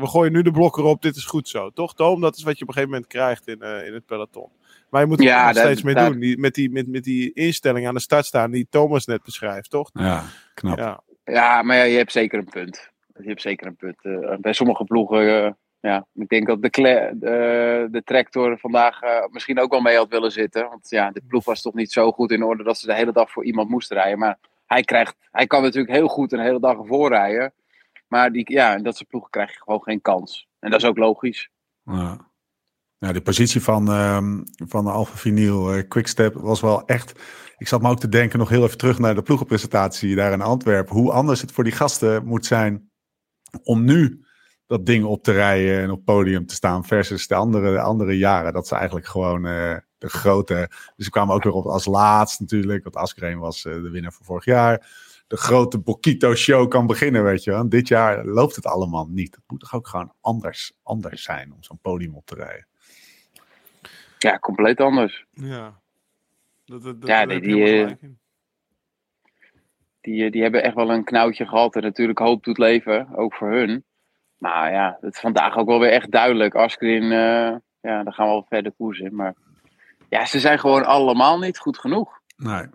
we 0.00 0.06
gooien 0.06 0.32
nu 0.32 0.42
de 0.42 0.50
blokker 0.50 0.84
op. 0.84 1.02
Dit 1.02 1.16
is 1.16 1.24
goed 1.24 1.48
zo. 1.48 1.70
Toch, 1.70 1.94
Toom? 1.94 2.20
Dat 2.20 2.36
is 2.36 2.42
wat 2.42 2.58
je 2.58 2.62
op 2.62 2.68
een 2.68 2.74
gegeven 2.74 2.94
moment 2.94 3.12
krijgt 3.12 3.48
in, 3.48 3.58
uh, 3.60 3.86
in 3.86 3.94
het 3.94 4.06
peloton. 4.06 4.48
Maar 4.90 5.00
je 5.00 5.06
moet 5.06 5.18
er 5.18 5.24
ja, 5.24 5.46
nog 5.46 5.56
steeds 5.56 5.82
mee 5.82 5.94
doen. 5.94 6.18
Die, 6.18 6.38
met, 6.38 6.54
die, 6.54 6.70
met, 6.70 6.88
met 6.88 7.04
die 7.04 7.32
instelling 7.32 7.86
aan 7.86 7.94
de 7.94 8.00
start 8.00 8.26
staan 8.26 8.50
die 8.50 8.66
Thomas 8.70 9.06
net 9.06 9.22
beschrijft, 9.22 9.70
toch? 9.70 9.90
Ja, 9.92 10.24
knap. 10.54 10.78
Ja, 10.78 11.00
ja 11.24 11.62
maar 11.62 11.76
ja, 11.76 11.82
je 11.82 11.96
hebt 11.96 12.12
zeker 12.12 12.38
een 12.38 12.50
punt. 12.50 12.90
Hebt 13.28 13.42
zeker 13.42 13.66
een 13.66 13.76
punt. 13.76 13.96
Uh, 14.02 14.36
bij 14.40 14.52
sommige 14.52 14.84
ploegen, 14.84 15.22
uh, 15.22 15.50
ja, 15.80 16.06
ik 16.14 16.28
denk 16.28 16.46
dat 16.46 16.62
de, 16.62 17.88
de, 17.90 18.02
tractor 18.04 18.58
vandaag 18.58 19.02
uh, 19.02 19.26
misschien 19.30 19.60
ook 19.60 19.70
wel 19.70 19.80
mee 19.80 19.96
had 19.96 20.08
willen 20.08 20.32
zitten. 20.32 20.68
Want 20.68 20.90
ja, 20.90 21.10
de 21.10 21.22
ploeg 21.28 21.44
was 21.44 21.62
toch 21.62 21.74
niet 21.74 21.92
zo 21.92 22.12
goed 22.12 22.30
in 22.30 22.42
orde 22.42 22.62
dat 22.62 22.78
ze 22.78 22.86
de 22.86 22.94
hele 22.94 23.12
dag 23.12 23.30
voor 23.30 23.44
iemand 23.44 23.68
moesten 23.68 23.96
rijden. 23.96 24.18
Maar 24.18 24.38
hij, 24.66 24.82
krijgt, 24.82 25.16
hij 25.30 25.46
kan 25.46 25.62
natuurlijk 25.62 25.94
heel 25.94 26.08
goed 26.08 26.32
een 26.32 26.40
hele 26.40 26.60
dag 26.60 26.78
ervoor 26.78 27.08
rijden. 27.08 27.52
Maar 28.06 28.32
die, 28.32 28.52
ja, 28.52 28.76
in 28.76 28.82
dat 28.82 28.96
soort 28.96 29.08
ploegen 29.08 29.30
krijg 29.30 29.52
je 29.52 29.62
gewoon 29.62 29.82
geen 29.82 30.00
kans. 30.00 30.48
En 30.58 30.70
dat 30.70 30.82
is 30.82 30.88
ook 30.88 30.98
logisch. 30.98 31.50
Ja. 31.84 32.26
Nou, 32.98 33.12
de 33.12 33.20
positie 33.20 33.62
van, 33.62 33.88
um, 33.88 34.42
van 34.54 34.84
de 34.84 34.90
Alfa 34.90 35.16
Vinyl 35.16 35.86
Quickstep 35.88 36.34
was 36.34 36.60
wel 36.60 36.86
echt. 36.86 37.22
Ik 37.58 37.68
zat 37.68 37.82
me 37.82 37.88
ook 37.88 38.00
te 38.00 38.08
denken, 38.08 38.38
nog 38.38 38.48
heel 38.48 38.64
even 38.64 38.78
terug 38.78 38.98
naar 38.98 39.14
de 39.14 39.22
ploegenpresentatie 39.22 40.14
daar 40.14 40.32
in 40.32 40.40
Antwerpen. 40.40 40.96
Hoe 40.96 41.12
anders 41.12 41.40
het 41.40 41.52
voor 41.52 41.64
die 41.64 41.72
gasten 41.72 42.24
moet 42.24 42.46
zijn 42.46 42.87
om 43.62 43.84
nu 43.84 44.24
dat 44.66 44.86
ding 44.86 45.04
op 45.04 45.22
te 45.22 45.32
rijden 45.32 45.82
en 45.82 45.90
op 45.90 46.04
podium 46.04 46.46
te 46.46 46.54
staan. 46.54 46.84
Versus 46.84 47.26
de 47.26 47.34
andere, 47.34 47.72
de 47.72 47.80
andere 47.80 48.18
jaren. 48.18 48.52
Dat 48.52 48.68
ze 48.68 48.74
eigenlijk 48.74 49.06
gewoon 49.06 49.46
uh, 49.46 49.76
de 49.98 50.08
grote. 50.08 50.70
Dus 50.96 51.04
ze 51.04 51.10
kwamen 51.10 51.34
ook 51.34 51.44
weer 51.44 51.52
op 51.52 51.66
als 51.66 51.86
laatst 51.86 52.40
natuurlijk. 52.40 52.82
Want 52.82 52.96
Askreen 52.96 53.38
was 53.38 53.64
uh, 53.64 53.74
de 53.74 53.90
winnaar 53.90 54.12
van 54.12 54.26
vorig 54.26 54.44
jaar. 54.44 54.86
De 55.26 55.36
grote 55.36 55.78
Bokito 55.78 56.34
show 56.34 56.68
kan 56.68 56.86
beginnen, 56.86 57.24
weet 57.24 57.44
je 57.44 57.50
wel. 57.50 57.68
Dit 57.68 57.88
jaar 57.88 58.24
loopt 58.24 58.56
het 58.56 58.66
allemaal 58.66 59.06
niet. 59.10 59.34
Het 59.34 59.44
moet 59.46 59.60
toch 59.60 59.74
ook 59.74 59.88
gewoon 59.88 60.12
anders, 60.20 60.72
anders 60.82 61.22
zijn 61.22 61.52
om 61.52 61.62
zo'n 61.62 61.78
podium 61.82 62.14
op 62.14 62.26
te 62.26 62.34
rijden. 62.34 62.66
Ja, 64.18 64.38
compleet 64.38 64.80
anders. 64.80 65.26
Ja. 65.30 65.80
Dat, 66.64 66.82
dat, 66.82 67.00
dat 67.00 67.10
ja, 67.10 67.26
die, 67.26 67.96
die, 70.10 70.30
die 70.30 70.42
hebben 70.42 70.62
echt 70.62 70.74
wel 70.74 70.90
een 70.90 71.04
knauwtje 71.04 71.46
gehad 71.46 71.76
en 71.76 71.82
natuurlijk 71.82 72.18
hoop 72.18 72.44
doet 72.44 72.58
leven, 72.58 73.08
ook 73.16 73.34
voor 73.34 73.50
hun. 73.50 73.84
Maar 74.36 74.72
ja, 74.72 74.98
het 75.00 75.14
is 75.14 75.20
vandaag 75.20 75.56
ook 75.56 75.66
wel 75.66 75.80
weer 75.80 75.90
echt 75.90 76.10
duidelijk. 76.10 76.54
Askrin, 76.54 77.02
uh, 77.02 77.10
ja, 77.80 78.02
daar 78.02 78.12
gaan 78.12 78.26
we 78.26 78.32
wel 78.32 78.46
verder 78.48 78.72
koersen. 78.72 79.14
Maar 79.14 79.34
ja, 80.08 80.26
ze 80.26 80.40
zijn 80.40 80.58
gewoon 80.58 80.84
allemaal 80.84 81.38
niet 81.38 81.58
goed 81.58 81.78
genoeg. 81.78 82.20
Nee. 82.36 82.66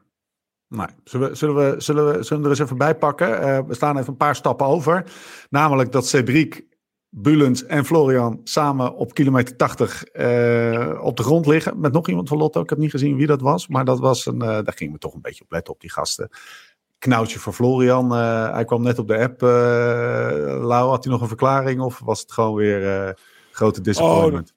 Nee. 0.67 0.87
Zullen, 1.03 1.29
we, 1.29 1.35
zullen, 1.35 1.55
we, 1.55 1.81
zullen, 1.81 2.05
we, 2.05 2.23
zullen 2.23 2.43
we 2.43 2.49
er 2.49 2.55
eens 2.55 2.63
even 2.63 2.77
bij 2.77 2.95
pakken? 2.95 3.29
Uh, 3.29 3.59
we 3.67 3.73
staan 3.73 3.97
even 3.97 4.09
een 4.09 4.17
paar 4.17 4.35
stappen 4.35 4.65
over. 4.65 5.11
Namelijk 5.49 5.91
dat 5.91 6.07
Cedric 6.07 6.65
Bulens 7.09 7.65
en 7.65 7.85
Florian 7.85 8.41
samen 8.43 8.95
op 8.95 9.13
kilometer 9.13 9.55
80 9.55 10.03
uh, 10.13 10.99
op 11.03 11.17
de 11.17 11.23
grond 11.23 11.45
liggen. 11.45 11.79
Met 11.79 11.93
nog 11.93 12.07
iemand 12.07 12.29
van 12.29 12.37
Lotto. 12.37 12.61
Ik 12.61 12.69
heb 12.69 12.79
niet 12.79 12.91
gezien 12.91 13.15
wie 13.15 13.27
dat 13.27 13.41
was. 13.41 13.67
Maar 13.67 13.85
dat 13.85 13.99
was 13.99 14.25
een, 14.25 14.39
daar 14.39 14.73
ging 14.75 14.91
me 14.91 14.97
toch 14.97 15.13
een 15.13 15.21
beetje 15.21 15.43
op 15.43 15.51
letten 15.51 15.73
op 15.73 15.79
die 15.79 15.91
gasten. 15.91 16.29
Knoutje 17.03 17.39
voor 17.39 17.53
Florian. 17.53 18.13
Uh, 18.13 18.53
hij 18.53 18.65
kwam 18.65 18.81
net 18.81 18.99
op 18.99 19.07
de 19.07 19.17
app. 19.17 19.41
Lau, 20.61 20.89
had 20.89 21.03
hij 21.03 21.13
nog 21.13 21.21
een 21.21 21.27
verklaring? 21.27 21.81
Of 21.81 21.99
was 21.99 22.19
het 22.19 22.31
gewoon 22.31 22.55
weer 22.55 23.17
grote 23.51 23.81
disappointment? 23.81 24.53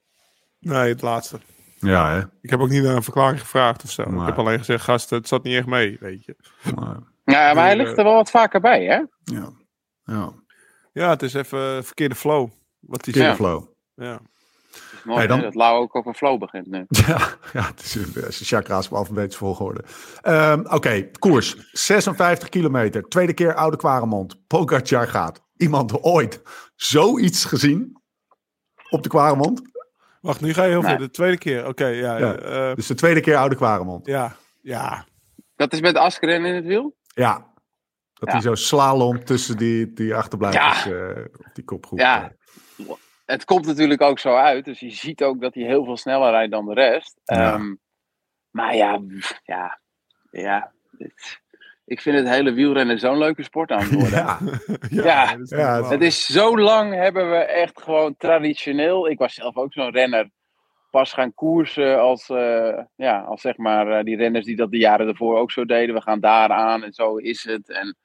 Oh, 0.63 0.73
nee, 0.73 0.89
het 0.89 1.03
laatste. 1.03 1.39
Ja, 1.79 2.11
hè? 2.11 2.21
Ik 2.41 2.51
heb 2.51 2.61
ook 2.61 2.69
niet 2.69 2.83
naar 2.83 2.97
een 2.97 3.03
verklaring 3.03 3.41
gevraagd 3.41 3.85
of 3.85 3.91
zo. 3.91 4.05
Maar... 4.11 4.21
Ik 4.21 4.27
heb 4.27 4.39
alleen 4.39 4.59
gezegd, 4.59 4.85
gasten, 4.85 5.19
het 5.19 5.29
zat 5.29 5.43
niet 5.43 5.57
echt 5.57 5.67
mee, 5.67 5.97
weet 6.01 6.25
je. 6.25 6.37
Maar... 6.75 6.99
Ja, 7.25 7.55
maar 7.55 7.65
hij 7.65 7.77
ligt 7.77 7.99
er 7.99 8.05
wel 8.05 8.15
wat 8.15 8.31
vaker 8.31 8.61
bij, 8.61 8.85
hè? 8.85 9.03
Ja. 9.37 9.51
Ja. 10.05 10.33
Ja, 10.93 11.11
het 11.11 11.23
is 11.23 11.35
even 11.35 11.85
verkeerde 11.85 12.15
flow. 12.15 12.51
Wat 12.81 13.05
die 13.05 13.13
verkeerde 13.13 13.37
flow. 13.37 13.65
Ja. 13.95 14.21
Mooi 15.05 15.19
hey, 15.19 15.27
dan... 15.27 15.41
dat 15.41 15.55
Lau 15.55 15.81
ook 15.81 15.95
op 15.95 16.07
een 16.07 16.15
flow 16.15 16.39
begint 16.39 16.67
nu. 16.67 16.85
Ja, 17.07 17.19
ja 17.53 17.67
het 17.67 17.83
is 17.83 17.95
een, 17.95 18.13
een 18.15 18.31
chakra's 18.31 18.87
op 18.87 18.93
alfabetische 18.93 19.39
volgorde. 19.39 19.85
Um, 20.23 20.61
Oké, 20.61 20.75
okay, 20.75 21.11
koers. 21.19 21.57
56 21.73 22.49
kilometer. 22.49 23.03
Tweede 23.03 23.33
keer 23.33 23.55
Oude 23.55 23.77
Kwaremond. 23.77 24.47
Pogacar 24.47 25.09
gaat. 25.09 25.43
Iemand 25.57 26.03
ooit 26.03 26.43
zoiets 26.75 27.45
gezien 27.45 28.03
op 28.91 29.03
de 29.03 29.09
Kwaremond? 29.09 29.63
Wacht, 30.21 30.41
nu 30.41 30.53
ga 30.53 30.63
je 30.63 30.71
heel 30.71 30.81
nee. 30.81 30.91
veel. 30.91 30.99
De 30.99 31.11
tweede 31.11 31.39
keer. 31.39 31.59
Oké, 31.59 31.69
okay, 31.69 31.95
ja. 31.95 32.17
ja. 32.17 32.69
Uh, 32.69 32.75
dus 32.75 32.87
de 32.87 32.95
tweede 32.95 33.21
keer 33.21 33.37
Oude 33.37 33.57
Kwaremond. 33.57 34.07
Ja, 34.07 34.37
ja. 34.63 35.07
Dat 35.57 35.73
is 35.73 35.81
met 35.81 35.97
Askeren 35.97 36.45
in 36.45 36.55
het 36.55 36.65
wiel? 36.65 36.97
Ja, 37.07 37.53
dat 38.15 38.29
ja. 38.29 38.33
hij 38.33 38.41
zo 38.41 38.55
slalom 38.55 39.25
tussen 39.25 39.57
die, 39.57 39.93
die 39.93 40.15
achterblijvers 40.15 40.85
ja. 40.85 40.91
uh, 40.91 41.25
op 41.39 41.51
die 41.55 41.65
kopgroep. 41.65 41.99
Ja, 41.99 42.33
het 43.27 43.45
komt 43.45 43.67
natuurlijk 43.67 44.01
ook 44.01 44.19
zo 44.19 44.35
uit. 44.35 44.65
Dus 44.65 44.81
je 44.81 44.91
ziet 44.91 45.23
ook 45.23 45.41
dat 45.41 45.55
hij 45.55 45.65
heel 45.65 45.85
veel 45.85 45.97
sneller 45.97 46.31
rijdt 46.31 46.53
dan 46.53 46.67
de 46.67 46.75
rest. 46.75 47.21
Ja. 47.25 47.55
Um, 47.55 47.81
maar 48.51 48.77
ja, 48.77 49.01
ja, 49.45 49.81
ja. 50.31 50.73
Ik 51.85 52.01
vind 52.01 52.17
het 52.17 52.29
hele 52.29 52.53
wielrennen 52.53 52.99
zo'n 52.99 53.19
leuke 53.19 53.43
sport 53.43 53.71
aan 53.71 53.83
het 53.83 53.93
worden. 53.93 54.19
Ja, 54.19 54.39
ja, 54.91 55.37
ja 55.63 55.77
het, 55.77 55.91
het 55.91 56.03
is 56.03 56.27
zo 56.27 56.59
lang 56.59 56.95
hebben 56.95 57.31
we 57.31 57.37
echt 57.37 57.83
gewoon 57.83 58.17
traditioneel. 58.17 59.09
Ik 59.09 59.19
was 59.19 59.35
zelf 59.35 59.57
ook 59.57 59.73
zo'n 59.73 59.91
renner. 59.91 60.31
Pas 60.91 61.13
gaan 61.13 61.35
koersen 61.35 62.01
als, 62.01 62.29
uh, 62.29 62.79
ja, 62.95 63.21
als 63.21 63.41
zeg 63.41 63.57
maar 63.57 63.99
uh, 63.99 64.05
die 64.05 64.17
renners 64.17 64.45
die 64.45 64.57
dat 64.57 64.71
de 64.71 64.79
jaren 64.79 65.09
ervoor 65.09 65.39
ook 65.39 65.51
zo 65.51 65.65
deden. 65.65 65.95
We 65.95 66.01
gaan 66.01 66.21
daar 66.21 66.51
aan 66.51 66.85
en 66.85 66.93
zo 66.93 67.17
is 67.17 67.45
het. 67.45 67.71
En 67.71 67.97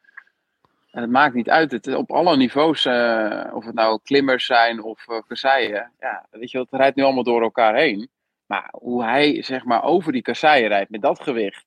en 0.92 1.02
het 1.02 1.12
maakt 1.12 1.34
niet 1.34 1.50
uit. 1.50 1.72
Het, 1.72 1.96
op 1.96 2.12
alle 2.12 2.38
niveaus, 2.38 2.86
uh, 2.86 3.44
of 3.54 3.66
het 3.66 3.76
nou 3.76 4.00
klimmers 4.04 4.46
zijn 4.46 4.84
of 4.84 5.08
uh, 5.08 5.18
kasseien. 5.28 5.92
Ja, 6.00 6.26
weet 6.32 6.52
je, 6.52 6.60
het 6.60 6.68
rijdt 6.72 6.96
nu 6.96 7.04
allemaal 7.04 7.24
door 7.24 7.42
elkaar 7.42 7.76
heen. 7.76 8.10
Maar 8.46 8.70
hoe 8.72 9.04
hij 9.04 9.44
zeg 9.44 9.64
maar 9.64 9.84
over 9.84 10.12
die 10.12 10.22
kasseien 10.22 10.68
rijdt 10.68 10.90
met 10.90 11.02
dat 11.02 11.22
gewicht. 11.22 11.66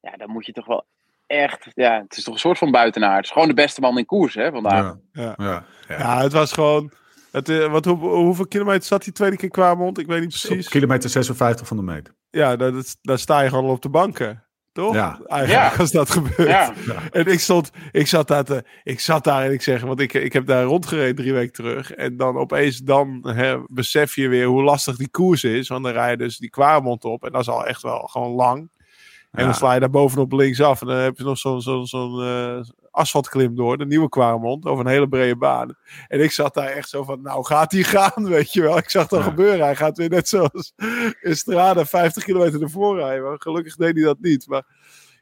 Ja, 0.00 0.16
dan 0.16 0.30
moet 0.30 0.46
je 0.46 0.52
toch 0.52 0.66
wel 0.66 0.84
echt. 1.26 1.66
Ja, 1.74 2.00
het 2.02 2.16
is 2.16 2.24
toch 2.24 2.34
een 2.34 2.40
soort 2.40 2.58
van 2.58 2.70
buitenaard. 2.70 3.16
Het 3.16 3.24
is 3.24 3.30
gewoon 3.30 3.48
de 3.48 3.54
beste 3.54 3.80
man 3.80 3.98
in 3.98 4.06
koers, 4.06 4.34
hè, 4.34 4.50
vandaag. 4.50 4.96
Ja, 5.12 5.22
ja. 5.22 5.34
ja, 5.36 5.64
ja. 5.88 5.98
ja 5.98 6.22
het 6.22 6.32
was 6.32 6.52
gewoon. 6.52 6.92
Het, 7.30 7.48
uh, 7.48 7.70
wat, 7.70 7.84
hoe, 7.84 7.96
hoeveel 7.96 8.46
kilometer 8.46 8.82
zat 8.82 9.04
die 9.04 9.12
tweede 9.12 9.36
keer 9.36 9.50
qua 9.50 9.74
mond? 9.74 9.98
Ik 9.98 10.06
weet 10.06 10.20
niet 10.20 10.28
precies. 10.28 10.64
Op 10.64 10.72
kilometer 10.72 11.10
56 11.10 11.66
van 11.66 11.76
de 11.76 11.82
meter. 11.82 12.14
Ja, 12.30 12.56
daar, 12.56 12.72
daar 13.02 13.18
sta 13.18 13.40
je 13.40 13.48
gewoon 13.48 13.70
op 13.70 13.82
de 13.82 13.88
banken. 13.88 14.43
Toch? 14.74 14.94
Ja. 14.94 15.20
Eigenlijk 15.26 15.72
ja. 15.72 15.78
als 15.78 15.90
dat 15.90 16.10
gebeurt. 16.10 16.48
Ja. 16.48 16.72
En 17.10 17.26
ik 17.26 17.40
stond, 17.40 17.70
ik 17.92 18.06
zat 18.06 18.28
daar 18.28 18.44
te, 18.44 18.64
ik 18.82 19.00
zat 19.00 19.24
daar 19.24 19.44
en 19.44 19.52
ik 19.52 19.62
zeg, 19.62 19.82
want 19.82 20.00
ik, 20.00 20.12
ik 20.12 20.32
heb 20.32 20.46
daar 20.46 20.64
rondgereden 20.64 21.14
drie 21.14 21.32
weken 21.32 21.52
terug. 21.52 21.92
En 21.92 22.16
dan 22.16 22.36
opeens 22.36 22.78
dan 22.78 23.28
hè, 23.28 23.56
besef 23.66 24.14
je 24.14 24.28
weer 24.28 24.46
hoe 24.46 24.62
lastig 24.62 24.96
die 24.96 25.10
koers 25.10 25.44
is. 25.44 25.68
Want 25.68 25.84
dan 25.84 25.92
rij 25.92 26.10
je 26.10 26.16
dus 26.16 26.38
die 26.38 26.50
Kwaremond 26.50 27.04
op. 27.04 27.24
En 27.24 27.32
dat 27.32 27.40
is 27.40 27.48
al 27.48 27.66
echt 27.66 27.82
wel 27.82 27.98
gewoon 27.98 28.32
lang. 28.32 28.58
En 28.58 29.40
ja. 29.40 29.44
dan 29.44 29.54
sla 29.54 29.74
je 29.74 29.80
daar 29.80 29.90
bovenop 29.90 30.32
linksaf. 30.32 30.80
En 30.80 30.86
dan 30.86 30.96
heb 30.96 31.18
je 31.18 31.24
nog 31.24 31.38
zo'n 31.38 31.60
zo'n 31.60 31.86
zo'n 31.86 32.20
uh, 32.20 32.60
asfaltklim 32.94 33.56
door. 33.56 33.78
De 33.78 33.86
nieuwe 33.86 34.08
Kwaremond. 34.08 34.66
Over 34.66 34.84
een 34.84 34.90
hele 34.90 35.08
brede 35.08 35.36
baan. 35.36 35.76
En 36.08 36.20
ik 36.20 36.30
zat 36.30 36.54
daar 36.54 36.68
echt 36.68 36.88
zo 36.88 37.02
van, 37.02 37.22
nou 37.22 37.44
gaat 37.44 37.72
hij 37.72 37.82
gaan, 37.82 38.28
weet 38.36 38.52
je 38.52 38.62
wel. 38.62 38.78
Ik 38.78 38.90
zag 38.90 39.06
dat 39.08 39.18
ja. 39.18 39.24
gebeuren. 39.24 39.64
Hij 39.64 39.76
gaat 39.76 39.96
weer 39.96 40.08
net 40.08 40.28
zoals 40.28 40.72
in 41.20 41.36
Strada 41.36 41.86
50 41.86 42.24
kilometer 42.24 42.62
ervoor 42.62 42.98
rijden. 42.98 43.24
Maar 43.24 43.40
gelukkig 43.40 43.76
deed 43.76 43.94
hij 43.94 44.04
dat 44.04 44.20
niet. 44.20 44.46
Maar 44.46 44.66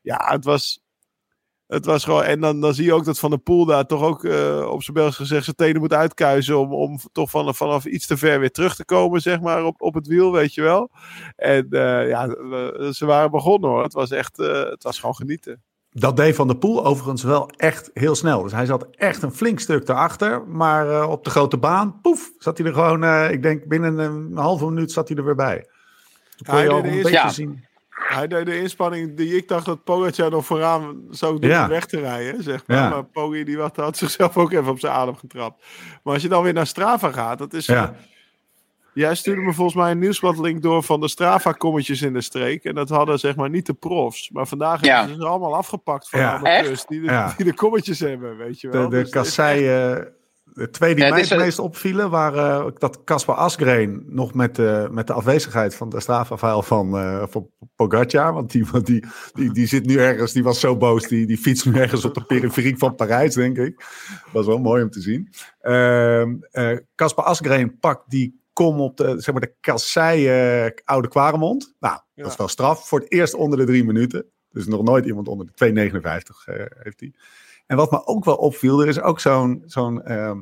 ja, 0.03 0.31
het 0.31 0.45
was... 0.45 0.81
Het 1.67 1.85
was 1.85 2.05
gewoon, 2.05 2.23
en 2.23 2.41
dan, 2.41 2.61
dan 2.61 2.75
zie 2.75 2.85
je 2.85 2.93
ook 2.93 3.05
dat 3.05 3.19
Van 3.19 3.31
der 3.31 3.39
Poel 3.39 3.65
daar 3.65 3.87
toch 3.87 4.03
ook 4.03 4.25
uh, 4.25 4.69
op 4.71 4.83
zijn 4.83 4.97
Belgisch 4.97 5.17
gezegd 5.17 5.45
zijn 5.45 5.57
tenen 5.57 5.81
moet 5.81 5.93
uitkuisen 5.93 6.59
om, 6.59 6.73
om 6.73 6.99
toch 7.13 7.31
van, 7.31 7.55
vanaf 7.55 7.85
iets 7.85 8.07
te 8.07 8.17
ver 8.17 8.41
weer 8.41 8.51
terug 8.51 8.75
te 8.75 8.85
komen, 8.85 9.21
zeg 9.21 9.41
maar, 9.41 9.65
op, 9.65 9.83
op 9.83 9.95
het 9.95 10.07
wiel, 10.07 10.33
weet 10.33 10.55
je 10.55 10.63
wel. 10.63 10.91
En 11.37 11.67
uh, 11.71 12.09
ja, 12.09 12.29
ze 12.93 13.07
waren 13.07 13.31
begonnen 13.31 13.71
hoor. 13.71 13.83
Het 13.83 13.93
was 13.93 14.11
echt, 14.11 14.39
uh, 14.39 14.63
het 14.63 14.83
was 14.83 14.99
gewoon 14.99 15.15
genieten. 15.15 15.63
Dat 15.93 16.17
deed 16.17 16.35
Van 16.35 16.47
der 16.47 16.57
Poel 16.57 16.85
overigens 16.85 17.23
wel 17.23 17.51
echt 17.57 17.91
heel 17.95 18.15
snel. 18.15 18.43
Dus 18.43 18.53
hij 18.53 18.67
zat 18.67 18.87
echt 18.91 19.23
een 19.23 19.33
flink 19.33 19.61
stuk 19.61 19.89
erachter. 19.89 20.47
Maar 20.47 20.87
uh, 20.87 21.11
op 21.11 21.25
de 21.25 21.31
grote 21.31 21.57
baan, 21.57 22.01
poef, 22.01 22.31
zat 22.39 22.59
hij 22.59 22.67
er 22.67 22.73
gewoon, 22.73 23.05
uh, 23.05 23.31
ik 23.31 23.43
denk 23.43 23.65
binnen 23.65 23.99
een 23.99 24.37
halve 24.37 24.65
minuut 24.65 24.93
zat 24.93 25.09
hij 25.09 25.17
er 25.17 25.25
weer 25.25 25.35
bij. 25.35 25.67
Hij 26.43 26.63
je 26.63 26.71
al 26.71 26.85
een 26.85 26.91
beetje 26.91 27.11
ja. 27.11 27.29
zien. 27.29 27.65
Hij 27.89 28.29
deed 28.29 28.47
de 28.47 28.61
inspanning 28.61 29.17
die 29.17 29.37
ik 29.37 29.49
dacht 29.49 29.67
dat 29.67 29.85
Pogacar 29.85 30.31
nog 30.31 30.47
vooraan 30.47 31.03
zou 31.11 31.39
doen 31.39 31.51
ja. 31.51 31.69
weg 31.69 31.87
te 31.87 32.01
rijden. 32.01 32.43
Zeg 32.43 32.67
maar. 32.67 32.77
Ja. 32.77 32.89
maar 32.89 33.05
Poggi 33.05 33.45
die 33.45 33.59
had, 33.59 33.77
had 33.77 33.97
zichzelf 33.97 34.37
ook 34.37 34.53
even 34.53 34.69
op 34.69 34.79
zijn 34.79 34.93
adem 34.93 35.17
getrapt. 35.17 35.65
Maar 36.03 36.15
als 36.15 36.23
je 36.23 36.29
dan 36.29 36.43
weer 36.43 36.53
naar 36.53 36.67
Strava 36.67 37.11
gaat, 37.11 37.39
dat 37.39 37.53
is... 37.53 37.67
Ja. 37.67 37.95
Jij 38.95 39.15
stuurde 39.15 39.41
me 39.41 39.53
volgens 39.53 39.77
mij 39.77 39.91
een 39.91 39.99
nieuwsbladlink 39.99 40.63
door 40.63 40.83
van 40.83 41.01
de 41.01 41.09
Strava-kommetjes 41.09 42.03
in 42.03 42.13
de 42.13 42.21
streek. 42.21 42.65
En 42.65 42.75
dat 42.75 42.89
hadden 42.89 43.19
zeg 43.19 43.37
maar 43.37 43.51
niet 43.51 43.67
de 43.67 43.75
profs. 43.75 44.31
Maar 44.31 44.47
vandaag 44.47 44.85
ja. 44.85 44.97
hebben 44.97 45.15
ze 45.15 45.21
ze 45.21 45.29
allemaal 45.29 45.57
afgepakt 45.57 46.09
van 46.09 46.21
ja. 46.21 46.35
amateurs 46.35 46.87
die 46.87 47.01
de, 47.01 47.07
ja. 47.07 47.35
die 47.37 47.47
de 47.47 47.55
kommetjes 47.55 48.01
hebben, 48.01 48.37
weet 48.37 48.61
je 48.61 48.69
wel. 48.69 48.83
De, 48.83 48.97
de 48.97 49.03
dus 49.03 49.11
kasseien... 49.11 50.13
De 50.55 50.71
twee 50.71 50.95
die 50.95 51.05
ja, 51.05 51.11
mij 51.11 51.21
het 51.21 51.39
meest 51.39 51.59
opvielen 51.59 52.11
waren 52.11 52.67
uh, 52.67 52.73
dat 52.79 53.05
Caspar 53.05 53.37
Asgreen 53.37 54.05
nog 54.07 54.35
met, 54.35 54.59
uh, 54.59 54.89
met 54.89 55.07
de 55.07 55.13
afwezigheid 55.13 55.75
van 55.75 55.89
de 55.89 56.01
strafafhaal 56.01 56.63
van, 56.63 56.97
uh, 56.97 57.25
van 57.29 57.51
Pogacar. 57.77 58.33
Want 58.33 58.51
die, 58.51 58.67
die, 58.83 59.05
die, 59.33 59.53
die 59.53 59.67
zit 59.67 59.87
nu 59.87 59.97
ergens, 59.99 60.33
die 60.33 60.43
was 60.43 60.61
zo 60.61 60.77
boos, 60.77 61.09
die, 61.09 61.27
die 61.27 61.39
fietst 61.39 61.67
nu 61.67 61.73
ergens 61.75 62.05
op 62.05 62.15
de 62.15 62.25
periferie 62.25 62.77
van 62.77 62.95
Parijs, 62.95 63.35
denk 63.35 63.59
ik. 63.59 63.85
Was 64.33 64.47
wel 64.47 64.59
mooi 64.59 64.83
om 64.83 64.91
te 64.91 65.01
zien. 65.01 65.29
Caspar 66.95 67.25
Asgreen 67.25 67.79
pakt 67.79 68.11
die 68.11 68.42
kom 68.53 68.81
op 68.81 68.97
de, 68.97 69.21
zeg 69.21 69.35
maar 69.35 69.43
de 69.43 69.55
kassei 69.61 70.73
Oude 70.85 71.09
Kwaremond. 71.09 71.75
Nou, 71.81 71.95
ja. 71.95 72.23
dat 72.23 72.33
is 72.33 72.39
wel 72.39 72.49
straf. 72.49 72.89
Voor 72.89 73.01
het 73.01 73.13
eerst 73.13 73.35
onder 73.35 73.59
de 73.59 73.65
drie 73.65 73.85
minuten. 73.85 74.27
Dus 74.53 74.67
nog 74.67 74.83
nooit 74.83 75.05
iemand 75.05 75.29
onder 75.29 75.47
de 75.55 75.91
2,59 75.91 76.55
uh, 76.55 76.65
heeft 76.79 77.01
hij. 77.01 77.13
En 77.67 77.77
wat 77.77 77.91
me 77.91 78.07
ook 78.07 78.25
wel 78.25 78.35
opviel, 78.35 78.81
er 78.81 78.89
is 78.89 79.01
ook 79.01 79.21
zo'n 79.21 79.63
zo'n 79.67 80.03
uh, 80.07 80.33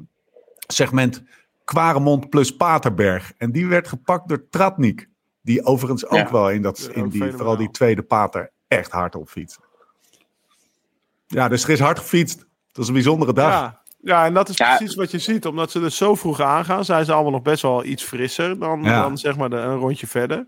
segment 0.67 1.23
Kwaremond 1.65 2.31
plus 2.31 2.57
Paterberg. 2.57 3.33
En 3.37 3.53
die 3.53 3.67
werd 3.67 3.89
gepakt 3.89 4.29
door 4.29 4.49
Tratnik. 4.49 5.09
Die 5.43 5.65
overigens 5.65 6.07
ook 6.07 6.19
ja. 6.19 6.31
wel 6.31 6.51
in, 6.51 6.63
dat, 6.63 6.91
in 6.93 7.09
die, 7.09 7.33
vooral 7.33 7.57
die 7.57 7.71
tweede 7.71 8.03
pater, 8.03 8.51
echt 8.69 8.91
hard 8.91 9.15
op 9.15 9.29
fietsen. 9.29 9.63
Ja, 11.27 11.49
dus 11.49 11.65
er 11.65 11.71
is 11.71 11.81
hard 11.81 11.99
gefietst. 11.99 12.39
Dat 12.73 12.83
is 12.83 12.89
een 12.89 12.95
bijzondere 12.95 13.33
dag. 13.33 13.53
Ja. 13.53 13.80
Ja, 14.03 14.25
en 14.25 14.35
dat 14.35 14.49
is 14.49 14.57
ja. 14.57 14.77
precies 14.77 14.95
wat 14.95 15.11
je 15.11 15.19
ziet. 15.19 15.47
Omdat 15.47 15.71
ze 15.71 15.83
er 15.83 15.91
zo 15.91 16.15
vroeg 16.15 16.41
aangaan, 16.41 16.85
zijn 16.85 17.05
ze 17.05 17.13
allemaal 17.13 17.33
nog 17.33 17.43
best 17.43 17.63
wel 17.63 17.85
iets 17.85 18.03
frisser 18.03 18.59
dan, 18.59 18.83
ja. 18.83 19.03
dan 19.03 19.19
zeg 19.19 19.37
maar 19.37 19.51
de, 19.51 19.57
een 19.57 19.77
rondje 19.77 20.07
verder. 20.07 20.45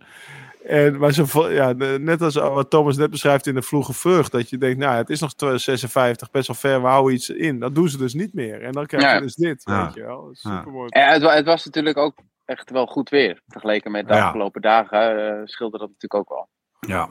En, 0.65 0.99
maar 0.99 1.13
ze, 1.13 1.49
ja, 1.51 1.73
net 1.99 2.23
als 2.23 2.35
wat 2.35 2.71
Thomas 2.71 2.97
net 2.97 3.11
beschrijft 3.11 3.47
in 3.47 3.55
de 3.55 3.63
vroege 3.63 3.93
vreugd, 3.93 4.33
dat 4.33 4.51
je 4.51 4.59
denkt, 4.59 4.79
nou, 4.79 4.97
het 4.97 5.11
is 5.11 5.21
nog 5.21 5.33
56, 5.37 6.31
best 6.31 6.47
wel 6.47 6.57
ver, 6.57 6.83
we 6.83 6.87
houden 6.87 7.15
iets 7.15 7.29
in. 7.29 7.59
Dat 7.59 7.75
doen 7.75 7.89
ze 7.89 7.99
dus 7.99 8.15
niet 8.15 8.35
meer. 8.35 8.63
En 8.63 8.73
dan 8.73 8.87
krijg 8.87 9.05
je 9.05 9.11
ja. 9.11 9.21
dus 9.21 9.35
dit, 9.35 9.65
weet 9.65 9.95
je 9.95 10.03
wel. 10.03 10.29
Super 10.33 10.71
mooi. 10.71 10.89
Ja, 10.89 11.13
het, 11.13 11.23
het, 11.23 11.45
was 11.45 11.65
natuurlijk 11.65 11.97
ook 11.97 12.19
echt 12.45 12.71
wel 12.71 12.87
goed 12.87 13.09
weer. 13.09 13.41
Vergeleken 13.49 13.91
met 13.91 14.09
de 14.09 14.21
afgelopen 14.21 14.61
dagen 14.61 15.17
uh, 15.19 15.41
scheelde 15.45 15.79
dat 15.79 15.89
natuurlijk 15.89 16.15
ook 16.15 16.29
wel. 16.29 16.49
Ja. 16.81 17.09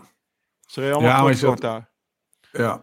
Ze 0.65 0.79
reden 0.79 0.95
allemaal 0.95 1.29
ja, 1.29 1.39
kort 1.41 1.61
daar. 1.61 1.89
Ja. 2.51 2.81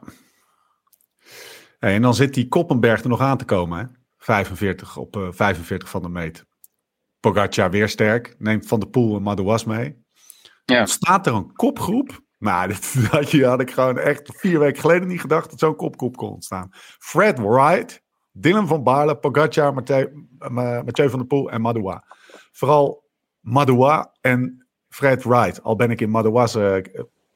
Hey, 1.78 1.94
en 1.94 2.02
dan 2.02 2.14
zit 2.14 2.34
die 2.34 2.48
Koppenberg 2.48 3.02
er 3.02 3.08
nog 3.08 3.20
aan 3.20 3.38
te 3.38 3.44
komen. 3.44 3.78
Hè? 3.78 3.84
45 4.18 4.96
op 4.96 5.16
uh, 5.16 5.28
45 5.30 5.88
van 5.88 6.02
de 6.02 6.08
meet. 6.08 6.46
Pogacar 7.20 7.70
weer 7.70 7.88
sterk. 7.88 8.34
Neemt 8.38 8.66
Van 8.66 8.80
de 8.80 8.88
Poel 8.88 9.16
en 9.16 9.22
Madouas 9.22 9.64
mee. 9.64 10.04
Ja. 10.64 10.86
Staat 10.86 11.26
er 11.26 11.34
een 11.34 11.52
kopgroep. 11.52 12.20
Nou, 12.38 12.68
dat 12.68 12.84
had, 13.10 13.30
je, 13.30 13.46
had 13.46 13.60
ik 13.60 13.70
gewoon 13.70 13.98
echt 13.98 14.30
vier 14.36 14.58
weken 14.58 14.80
geleden 14.80 15.08
niet 15.08 15.20
gedacht 15.20 15.50
dat 15.50 15.58
zo'n 15.58 15.76
kopgroep 15.76 16.16
kon 16.16 16.30
ontstaan. 16.30 16.68
Fred 16.98 17.38
Wright, 17.38 18.02
Dylan 18.32 18.66
van 18.66 18.82
Baarle, 18.82 19.16
Pogacar, 19.16 19.74
Mathieu, 19.74 20.28
Mathieu 20.48 21.10
van 21.10 21.18
der 21.18 21.28
Poel 21.28 21.50
en 21.50 21.60
Madoua. 21.60 22.04
Vooral 22.52 23.04
Madoua 23.40 24.14
en 24.20 24.66
Fred 24.88 25.24
Wright. 25.24 25.62
Al 25.62 25.76
ben 25.76 25.90
ik 25.90 26.00
in 26.00 26.10
Madoua's 26.10 26.56
uh, 26.56 26.76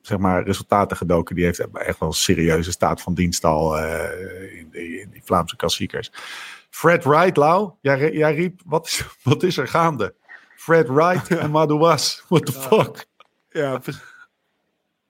zeg 0.03 0.19
maar, 0.19 0.45
resultaten 0.45 0.97
gedoken. 0.97 1.35
Die 1.35 1.45
heeft 1.45 1.59
echt 1.73 1.99
wel 1.99 2.09
een 2.09 2.15
serieuze 2.15 2.71
staat 2.71 3.03
van 3.03 3.15
dienst 3.15 3.45
al 3.45 3.79
uh, 3.79 4.59
in, 4.59 4.69
die, 4.71 5.01
in, 5.01 5.11
die, 5.11 5.23
Vlaamse 5.25 5.57
klassiekers. 5.57 6.11
Fred 6.71 7.05
Wright, 7.05 7.37
Lau, 7.37 7.73
jij, 7.81 8.13
jij 8.13 8.35
riep, 8.35 8.61
wat 8.65 8.87
is, 8.87 9.05
wat 9.23 9.43
is 9.43 9.57
er 9.57 9.69
gaande? 9.69 10.15
Fred 10.57 10.89
Wright 10.89 11.29
en 11.29 11.51
Madouas, 11.51 12.25
what 12.29 12.47
the 12.47 12.53
fuck? 12.53 13.07
Ja, 13.49 13.81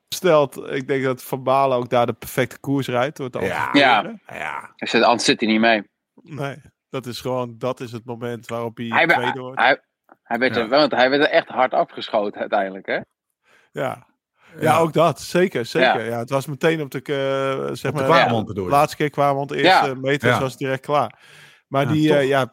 stelt, 0.09 0.57
ik 0.57 0.88
denk 0.88 1.05
dat 1.05 1.22
Van 1.22 1.42
Balen 1.42 1.76
ook 1.76 1.90
daar 1.90 2.07
de 2.07 2.12
perfecte 2.12 2.59
koers 2.61 2.88
rijdt. 2.88 3.18
Wordt 3.18 3.38
ja, 3.40 3.70
ja. 3.72 4.14
ja. 4.26 4.74
Anders 4.92 5.24
zit 5.24 5.40
hij 5.40 5.48
niet 5.48 5.61
mee. 5.61 5.83
Nee, 6.22 6.57
dat 6.88 7.07
is 7.07 7.20
gewoon, 7.20 7.55
dat 7.59 7.81
is 7.81 7.92
het 7.92 8.05
moment 8.05 8.48
waarop 8.48 8.76
hij, 8.76 8.87
hij 8.87 9.07
tweede 9.07 9.40
wordt. 9.40 9.61
Hij, 9.61 9.81
hij, 10.22 10.38
werd 10.38 10.57
er, 10.57 10.68
want 10.68 10.92
hij 10.92 11.11
werd 11.11 11.22
er 11.22 11.31
echt 11.31 11.48
hard 11.48 11.72
afgeschoten 11.72 12.40
uiteindelijk, 12.40 12.87
hè? 12.87 13.00
Ja, 13.70 14.07
ja, 14.60 14.78
ook 14.78 14.92
dat. 14.92 15.20
Zeker, 15.20 15.66
zeker. 15.66 16.04
Ja. 16.04 16.18
het 16.18 16.30
was 16.30 16.46
meteen 16.46 16.80
op 16.80 16.90
de, 16.90 17.00
uh, 17.00 17.74
zeg 17.74 17.90
op 17.90 18.08
maar, 18.08 18.28
de 18.28 18.44
bedoel 18.44 18.68
laatste 18.68 18.96
keer 18.96 19.10
kwamen 19.10 19.46
de 19.46 19.56
eerste 19.56 19.86
ja. 19.86 19.94
meters 19.94 20.38
was 20.38 20.56
direct 20.56 20.84
klaar. 20.84 21.18
Maar 21.68 21.88
die, 21.88 22.08
uh, 22.08 22.26
ja, 22.28 22.50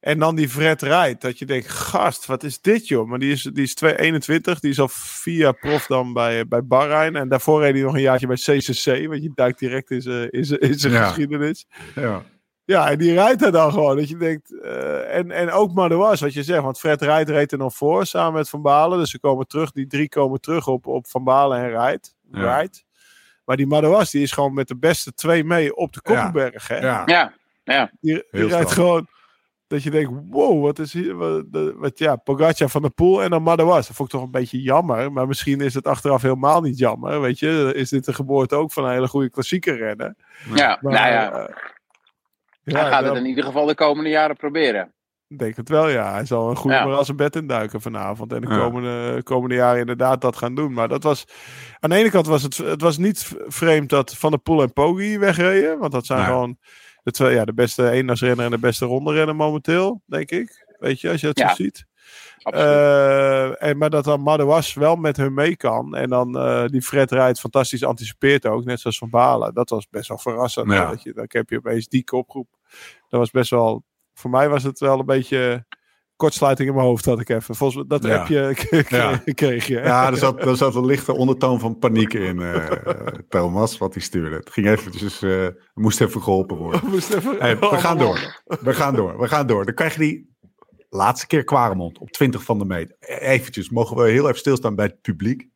en 0.00 0.18
dan 0.18 0.34
die 0.34 0.48
Fred 0.48 0.82
rijdt, 0.82 1.20
dat 1.20 1.38
je 1.38 1.44
denkt, 1.44 1.68
gast, 1.68 2.26
wat 2.26 2.42
is 2.42 2.60
dit 2.60 2.88
joh? 2.88 3.08
Maar 3.08 3.18
die 3.18 3.32
is, 3.32 3.42
die 3.42 3.62
is 3.62 3.74
221, 3.74 4.60
die 4.60 4.70
is 4.70 4.80
al 4.80 4.88
via 4.88 5.52
prof 5.52 5.86
dan 5.86 6.12
bij, 6.12 6.46
bij 6.46 6.64
Bahrein. 6.64 7.16
En 7.16 7.28
daarvoor 7.28 7.60
reed 7.60 7.72
hij 7.72 7.82
nog 7.82 7.94
een 7.94 8.00
jaartje 8.00 8.26
bij 8.26 8.36
CCC, 8.36 9.06
want 9.08 9.22
je 9.22 9.30
duikt 9.34 9.58
direct 9.58 9.90
in 9.90 10.02
zijn, 10.02 10.30
in 10.30 10.44
zijn, 10.44 10.60
in 10.60 10.78
zijn 10.78 11.04
geschiedenis. 11.04 11.66
Ja. 11.94 12.22
Ja, 12.68 12.90
en 12.90 12.98
die 12.98 13.12
rijdt 13.12 13.42
er 13.42 13.52
dan 13.52 13.72
gewoon. 13.72 13.96
Dat 13.96 14.08
je 14.08 14.16
denkt, 14.16 14.52
uh, 14.52 15.14
en, 15.14 15.30
en 15.30 15.50
ook 15.50 15.72
Madouas, 15.72 16.20
wat 16.20 16.32
je 16.32 16.42
zegt. 16.42 16.62
Want 16.62 16.78
Fred 16.78 17.02
rijdt 17.02 17.30
reed 17.30 17.52
er 17.52 17.58
nog 17.58 17.74
voor, 17.74 18.06
samen 18.06 18.32
met 18.32 18.48
Van 18.48 18.62
Balen. 18.62 18.98
Dus 18.98 19.10
ze 19.10 19.20
komen 19.20 19.46
terug, 19.46 19.72
die 19.72 19.86
drie 19.86 20.08
komen 20.08 20.40
terug 20.40 20.66
op, 20.66 20.86
op 20.86 21.06
Van 21.06 21.24
Balen 21.24 21.58
en 21.58 21.68
rijdt. 21.68 22.16
Ja. 22.32 22.40
Rijdt. 22.40 22.84
Maar 23.44 23.56
die 23.56 23.66
Madouas, 23.66 24.10
die 24.10 24.22
is 24.22 24.32
gewoon 24.32 24.54
met 24.54 24.68
de 24.68 24.76
beste 24.76 25.14
twee 25.14 25.44
mee 25.44 25.76
op 25.76 25.92
de 25.92 26.00
Koppenberg. 26.00 26.68
Ja. 26.68 26.74
Hè? 26.74 26.80
Ja. 26.86 27.02
ja, 27.06 27.32
ja. 27.64 27.90
Die, 28.00 28.26
die 28.30 28.46
rijdt 28.46 28.72
gewoon, 28.72 29.06
dat 29.66 29.82
je 29.82 29.90
denkt, 29.90 30.12
wow, 30.30 30.62
wat 30.62 30.78
is 30.78 30.92
hier, 30.92 31.14
wat, 31.14 31.44
wat 31.76 31.98
ja, 31.98 32.16
Pogacar 32.16 32.68
van 32.68 32.82
de 32.82 32.90
Poel 32.90 33.22
en 33.22 33.30
dan 33.30 33.42
Madouas. 33.42 33.86
Dat 33.86 33.96
vond 33.96 34.12
ik 34.12 34.14
toch 34.14 34.24
een 34.24 34.40
beetje 34.40 34.62
jammer. 34.62 35.12
Maar 35.12 35.26
misschien 35.26 35.60
is 35.60 35.74
het 35.74 35.86
achteraf 35.86 36.22
helemaal 36.22 36.60
niet 36.60 36.78
jammer, 36.78 37.20
weet 37.20 37.38
je. 37.38 37.72
Is 37.74 37.88
dit 37.88 38.04
de 38.04 38.12
geboorte 38.12 38.54
ook 38.54 38.72
van 38.72 38.84
een 38.84 38.92
hele 38.92 39.08
goede 39.08 39.30
klassieke 39.30 39.72
rennen. 39.72 40.16
Ja, 40.54 40.78
maar, 40.80 40.92
nou 40.92 41.12
ja. 41.12 41.40
Uh, 41.40 41.46
ja, 41.48 41.77
hij 42.76 42.90
gaat 42.90 43.04
het 43.04 43.16
in 43.16 43.26
ieder 43.26 43.44
geval 43.44 43.66
de 43.66 43.74
komende 43.74 44.10
jaren 44.10 44.36
proberen. 44.36 44.92
Ik 45.28 45.38
denk 45.38 45.56
het 45.56 45.68
wel, 45.68 45.88
ja. 45.88 46.12
Hij 46.12 46.26
zal 46.26 46.50
een 46.50 46.56
goede 46.56 46.76
ja. 46.76 46.84
als 46.84 47.08
een 47.08 47.16
bed 47.16 47.36
induiken 47.36 47.80
vanavond. 47.80 48.32
En 48.32 48.40
de 48.40 48.46
komende, 48.46 49.12
ja. 49.14 49.20
komende 49.20 49.54
jaren 49.54 49.80
inderdaad 49.80 50.20
dat 50.20 50.36
gaan 50.36 50.54
doen. 50.54 50.72
Maar 50.72 50.88
dat 50.88 51.02
was... 51.02 51.24
Aan 51.80 51.90
de 51.90 51.96
ene 51.96 52.10
kant 52.10 52.26
was 52.26 52.42
het, 52.42 52.56
het 52.56 52.80
was 52.80 52.98
niet 52.98 53.36
vreemd 53.46 53.88
dat 53.88 54.16
Van 54.16 54.30
der 54.30 54.40
Poel 54.40 54.62
en 54.62 54.72
Poggi 54.72 55.18
wegreden. 55.18 55.78
Want 55.78 55.92
dat 55.92 56.06
zijn 56.06 56.18
nee. 56.18 56.28
gewoon 56.28 56.58
de, 57.02 57.10
twee, 57.10 57.34
ja, 57.34 57.44
de 57.44 57.54
beste 57.54 57.90
eendagsrenner 57.90 58.44
en 58.44 58.50
de 58.50 58.58
beste 58.58 58.84
ronde 58.84 59.32
momenteel, 59.32 60.02
denk 60.06 60.30
ik. 60.30 60.66
Weet 60.78 61.00
je, 61.00 61.10
als 61.10 61.20
je 61.20 61.26
het 61.26 61.38
ja. 61.38 61.48
zo 61.48 61.54
ziet. 61.54 61.86
Uh, 62.54 63.62
en, 63.62 63.78
maar 63.78 63.90
dat 63.90 64.04
dan 64.04 64.20
Madouas 64.20 64.74
wel 64.74 64.96
met 64.96 65.16
hun 65.16 65.34
mee 65.34 65.56
kan. 65.56 65.94
En 65.94 66.08
dan 66.08 66.36
uh, 66.36 66.66
die 66.66 66.82
Fred 66.82 67.10
rijdt 67.10 67.40
fantastisch 67.40 67.84
anticipeert 67.84 68.46
ook. 68.46 68.64
Net 68.64 68.80
zoals 68.80 68.98
Van 68.98 69.10
Balen. 69.10 69.54
Dat 69.54 69.70
was 69.70 69.88
best 69.88 70.08
wel 70.08 70.18
verrassend. 70.18 70.72
Ja. 70.72 70.90
Dat 70.90 71.02
je, 71.02 71.12
dan 71.12 71.24
heb 71.28 71.50
je 71.50 71.56
opeens 71.56 71.88
die 71.88 72.04
kopgroep. 72.04 72.48
Dat 73.08 73.20
was 73.20 73.30
best 73.30 73.50
wel... 73.50 73.84
Voor 74.14 74.30
mij 74.30 74.48
was 74.48 74.62
het 74.62 74.78
wel 74.78 74.98
een 74.98 75.06
beetje 75.06 75.66
kortsluiting 76.18 76.68
in 76.68 76.74
mijn 76.74 76.86
hoofd 76.86 77.04
had 77.04 77.20
ik 77.20 77.28
even. 77.28 77.54
Volgens 77.54 77.84
dat 77.88 78.04
ja. 78.04 78.18
appje 78.18 78.54
ja. 78.88 79.20
kreeg 79.24 79.66
je. 79.66 79.74
Ja, 79.74 80.06
er 80.06 80.16
zat, 80.16 80.40
er 80.44 80.56
zat 80.56 80.74
een 80.74 80.86
lichte 80.86 81.14
ondertoon 81.14 81.60
van 81.60 81.78
paniek 81.78 82.14
in, 82.14 82.40
uh, 82.40 82.66
Thomas, 83.28 83.78
wat 83.78 83.94
hij 83.94 84.02
stuurde. 84.02 84.36
Het 84.36 84.50
ging 84.50 84.66
eventjes, 84.66 85.22
uh, 85.22 85.48
moest 85.74 86.00
even 86.00 86.22
geholpen 86.22 86.56
worden. 86.56 86.80
Moest 86.90 87.14
even, 87.14 87.38
hey, 87.38 87.58
we 87.58 87.66
gaan 87.66 87.98
door. 87.98 88.42
We 88.60 88.74
gaan 88.74 88.94
door. 88.94 89.18
We 89.18 89.28
gaan 89.28 89.46
door. 89.46 89.64
Dan 89.64 89.74
krijg 89.74 89.94
je 89.94 90.00
die 90.00 90.36
laatste 90.88 91.26
keer 91.26 91.44
Kwaremond 91.44 91.98
op 91.98 92.10
20 92.10 92.42
van 92.42 92.58
de 92.58 92.64
meter. 92.64 92.96
Eventjes, 93.00 93.70
mogen 93.70 93.96
we 93.96 94.10
heel 94.10 94.24
even 94.24 94.38
stilstaan 94.38 94.74
bij 94.74 94.86
het 94.86 95.00
publiek. 95.00 95.48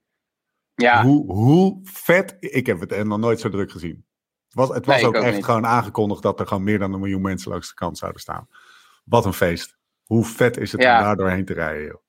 Ja. 0.74 1.04
Hoe, 1.04 1.32
hoe 1.32 1.80
vet, 1.82 2.36
ik 2.40 2.66
heb 2.66 2.80
het 2.80 3.04
nog 3.04 3.18
nooit 3.18 3.40
zo 3.40 3.48
druk 3.48 3.70
gezien. 3.70 4.04
Het 4.52 4.60
was, 4.60 4.68
het 4.76 4.86
was 4.86 4.96
Nee, 4.96 5.06
ook 5.06 5.16
ook 5.16 5.22
echt 5.22 5.34
niet. 5.34 5.44
gewoon 5.44 5.66
aangekondigd 5.66 6.22
dat 6.22 6.40
er 6.40 6.46
gewoon 6.46 6.62
meer 6.62 6.78
dan 6.78 6.92
een 6.92 7.00
miljoen 7.00 7.22
mensen 7.22 7.50
langs 7.50 7.68
de 7.68 7.74
kant 7.74 7.98
zouden 7.98 8.20
staan. 8.20 8.48
Wat 9.04 9.24
een 9.24 9.32
feest. 9.32 9.76
Hoe 10.04 10.24
vet 10.24 10.56
is 10.56 10.72
het 10.72 10.82
Ja. 10.82 10.98
om 10.98 11.04
daar 11.04 11.16
doorheen 11.16 11.44
te 11.44 11.52
rijden, 11.54 11.84
joh. 11.86 12.00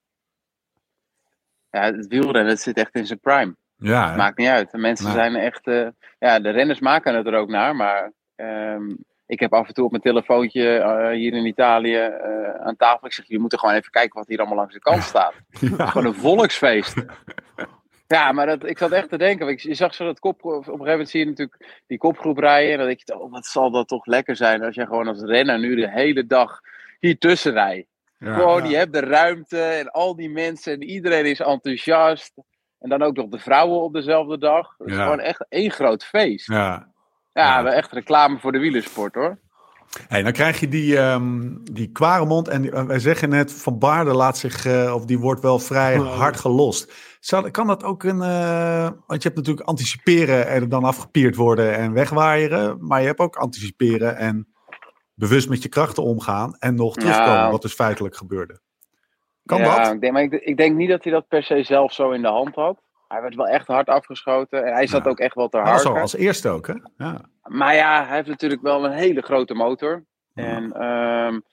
Ja, 1.69 1.81
het 1.81 2.07
wielrennen 2.07 2.51
het 2.51 2.61
zit 2.61 2.77
echt 2.77 2.95
in 2.95 3.05
zijn 3.05 3.19
prime. 3.19 3.55
Ja, 3.77 4.15
Maakt 4.15 4.37
niet 4.37 4.47
uit. 4.47 4.71
De 4.71 4.77
mensen 4.77 5.11
zijn 5.11 5.35
echt. 5.35 5.67
Uh, 5.67 5.87
ja, 6.19 6.39
de 6.39 6.49
renners 6.49 6.79
maken 6.79 7.15
het 7.15 7.27
er 7.27 7.33
ook 7.35 7.49
naar. 7.49 7.75
Maar 7.75 8.11
um, 8.35 8.97
ik 9.25 9.39
heb 9.39 9.53
af 9.53 9.67
en 9.67 9.73
toe 9.73 9.85
op 9.85 9.91
mijn 9.91 10.03
telefoontje 10.03 10.77
uh, 10.79 11.09
hier 11.09 11.33
in 11.33 11.45
Italië 11.45 11.97
uh, 12.07 12.55
aan 12.65 12.75
tafel. 12.75 13.07
Ik 13.07 13.13
zeg: 13.13 13.25
jullie 13.25 13.41
moeten 13.41 13.59
gewoon 13.59 13.75
even 13.75 13.91
kijken 13.91 14.19
wat 14.19 14.27
hier 14.27 14.37
allemaal 14.39 14.57
langs 14.57 14.73
de 14.73 14.79
kant 14.79 15.03
staat. 15.03 15.33
Ja. 15.77 15.85
Gewoon 15.85 16.07
een 16.07 16.15
volksfeest. 16.19 16.95
Ja, 18.13 18.31
maar 18.31 18.45
dat, 18.45 18.65
ik 18.65 18.77
zat 18.77 18.91
echt 18.91 19.09
te 19.09 19.17
denken. 19.17 19.47
Ik, 19.47 19.59
je 19.59 19.73
zag 19.73 19.93
zo 19.93 20.05
dat 20.05 20.19
kop. 20.19 20.45
Op 20.45 20.53
een 20.53 20.63
gegeven 20.63 20.85
moment 20.85 21.09
zie 21.09 21.19
je 21.19 21.25
natuurlijk 21.25 21.81
die 21.87 21.97
kopgroep 21.97 22.37
rijden. 22.37 22.71
En 22.71 22.77
dan 22.77 22.87
denk 22.87 22.99
je: 23.05 23.19
oh, 23.19 23.31
wat 23.31 23.45
zal 23.45 23.71
dat 23.71 23.87
toch 23.87 24.05
lekker 24.05 24.35
zijn 24.35 24.63
als 24.63 24.75
je 24.75 24.85
gewoon 24.85 25.07
als 25.07 25.21
renner 25.21 25.59
nu 25.59 25.75
de 25.75 25.89
hele 25.89 26.25
dag 26.25 26.59
hier 26.99 27.17
tussen 27.17 27.51
rijdt. 27.51 27.87
Ja, 28.17 28.33
gewoon, 28.33 28.69
je 28.69 28.75
hebt 28.75 28.93
de 28.93 28.99
ruimte 28.99 29.61
en 29.61 29.91
al 29.91 30.15
die 30.15 30.29
mensen 30.29 30.73
en 30.73 30.83
iedereen 30.83 31.25
is 31.25 31.39
enthousiast. 31.39 32.33
En 32.79 32.89
dan 32.89 33.01
ook 33.01 33.15
nog 33.15 33.29
de 33.29 33.39
vrouwen 33.39 33.81
op 33.81 33.93
dezelfde 33.93 34.37
dag. 34.37 34.75
Het 34.77 34.87
is 34.87 34.95
gewoon 34.95 35.19
echt 35.19 35.45
één 35.49 35.71
groot 35.71 36.05
feest. 36.05 36.47
Ja, 36.47 36.87
ja, 37.33 37.65
echt 37.65 37.91
reclame 37.91 38.39
voor 38.39 38.51
de 38.51 38.59
wielersport 38.59 39.13
hoor. 39.13 39.39
Hey, 40.07 40.23
dan 40.23 40.31
krijg 40.31 40.59
je 40.59 40.67
die, 40.67 40.97
um, 40.97 41.61
die 41.71 41.91
Kwaremond. 41.91 42.47
En 42.47 42.63
uh, 42.63 42.83
wij 42.83 42.99
zeggen 42.99 43.29
net, 43.29 43.53
Van 43.53 43.79
Baarden 43.79 44.15
laat 44.15 44.37
zich, 44.37 44.65
uh, 44.65 44.95
of 44.95 45.05
die 45.05 45.19
wordt 45.19 45.41
wel 45.41 45.59
vrij 45.59 45.95
hard 45.95 46.37
gelost. 46.39 46.93
Zou, 47.23 47.51
kan 47.51 47.67
dat 47.67 47.83
ook 47.83 48.03
een, 48.03 48.17
uh, 48.17 48.83
want 48.83 49.23
je 49.23 49.29
hebt 49.29 49.35
natuurlijk 49.35 49.67
anticiperen 49.67 50.47
en 50.47 50.69
dan 50.69 50.83
afgepierd 50.83 51.35
worden 51.35 51.75
en 51.75 51.93
wegwaaieren. 51.93 52.77
Maar 52.87 53.01
je 53.01 53.07
hebt 53.07 53.19
ook 53.19 53.35
anticiperen 53.35 54.17
en 54.17 54.47
bewust 55.13 55.49
met 55.49 55.63
je 55.63 55.69
krachten 55.69 56.03
omgaan 56.03 56.55
en 56.59 56.75
nog 56.75 56.95
terugkomen, 56.95 57.51
wat 57.51 57.61
dus 57.61 57.73
feitelijk 57.73 58.15
gebeurde. 58.15 58.59
Kan 59.45 59.59
ja, 59.59 59.83
dat? 59.83 59.93
Ik 59.93 60.01
denk, 60.01 60.13
maar 60.13 60.21
ik, 60.21 60.31
ik, 60.31 60.57
denk 60.57 60.75
niet 60.75 60.89
dat 60.89 61.03
hij 61.03 61.13
dat 61.13 61.27
per 61.27 61.43
se 61.43 61.63
zelf 61.63 61.93
zo 61.93 62.11
in 62.11 62.21
de 62.21 62.27
hand 62.27 62.55
had. 62.55 62.81
Hij 63.07 63.21
werd 63.21 63.35
wel 63.35 63.47
echt 63.47 63.67
hard 63.67 63.87
afgeschoten 63.87 64.65
en 64.65 64.73
hij 64.73 64.87
zat 64.87 65.07
ook 65.07 65.19
echt 65.19 65.35
wel 65.35 65.49
te 65.49 65.57
hard. 65.57 65.81
Zo 65.81 65.93
als 65.93 66.15
eerste 66.15 66.49
ook, 66.49 66.67
hè? 66.67 66.75
Ja. 66.97 67.21
Maar 67.43 67.75
ja, 67.75 68.05
hij 68.05 68.15
heeft 68.15 68.27
natuurlijk 68.27 68.61
wel 68.61 68.85
een 68.85 68.91
hele 68.91 69.21
grote 69.21 69.53
motor. 69.53 70.03
En, 70.33 70.83
um, 70.85 71.43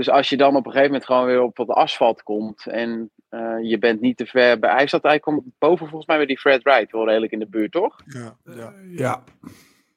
dus 0.00 0.10
als 0.10 0.28
je 0.28 0.36
dan 0.36 0.56
op 0.56 0.66
een 0.66 0.72
gegeven 0.72 0.86
moment 0.86 1.04
gewoon 1.04 1.26
weer 1.26 1.42
op 1.42 1.56
wat 1.56 1.68
asfalt 1.68 2.22
komt 2.22 2.66
en 2.66 3.10
uh, 3.30 3.56
je 3.62 3.78
bent 3.78 4.00
niet 4.00 4.16
te 4.16 4.26
ver 4.26 4.58
bij. 4.58 4.70
Hij 4.70 4.86
zat 4.86 5.04
eigenlijk 5.04 5.42
boven 5.58 5.86
volgens 5.86 6.06
mij 6.06 6.16
bij 6.16 6.26
die 6.26 6.38
Fred 6.38 6.62
Wright, 6.62 6.92
wel 6.92 7.06
redelijk 7.06 7.32
in 7.32 7.38
de 7.38 7.46
buurt, 7.46 7.72
toch? 7.72 7.96
Ja. 8.06 8.36
ja. 8.44 8.72
ja. 8.90 9.22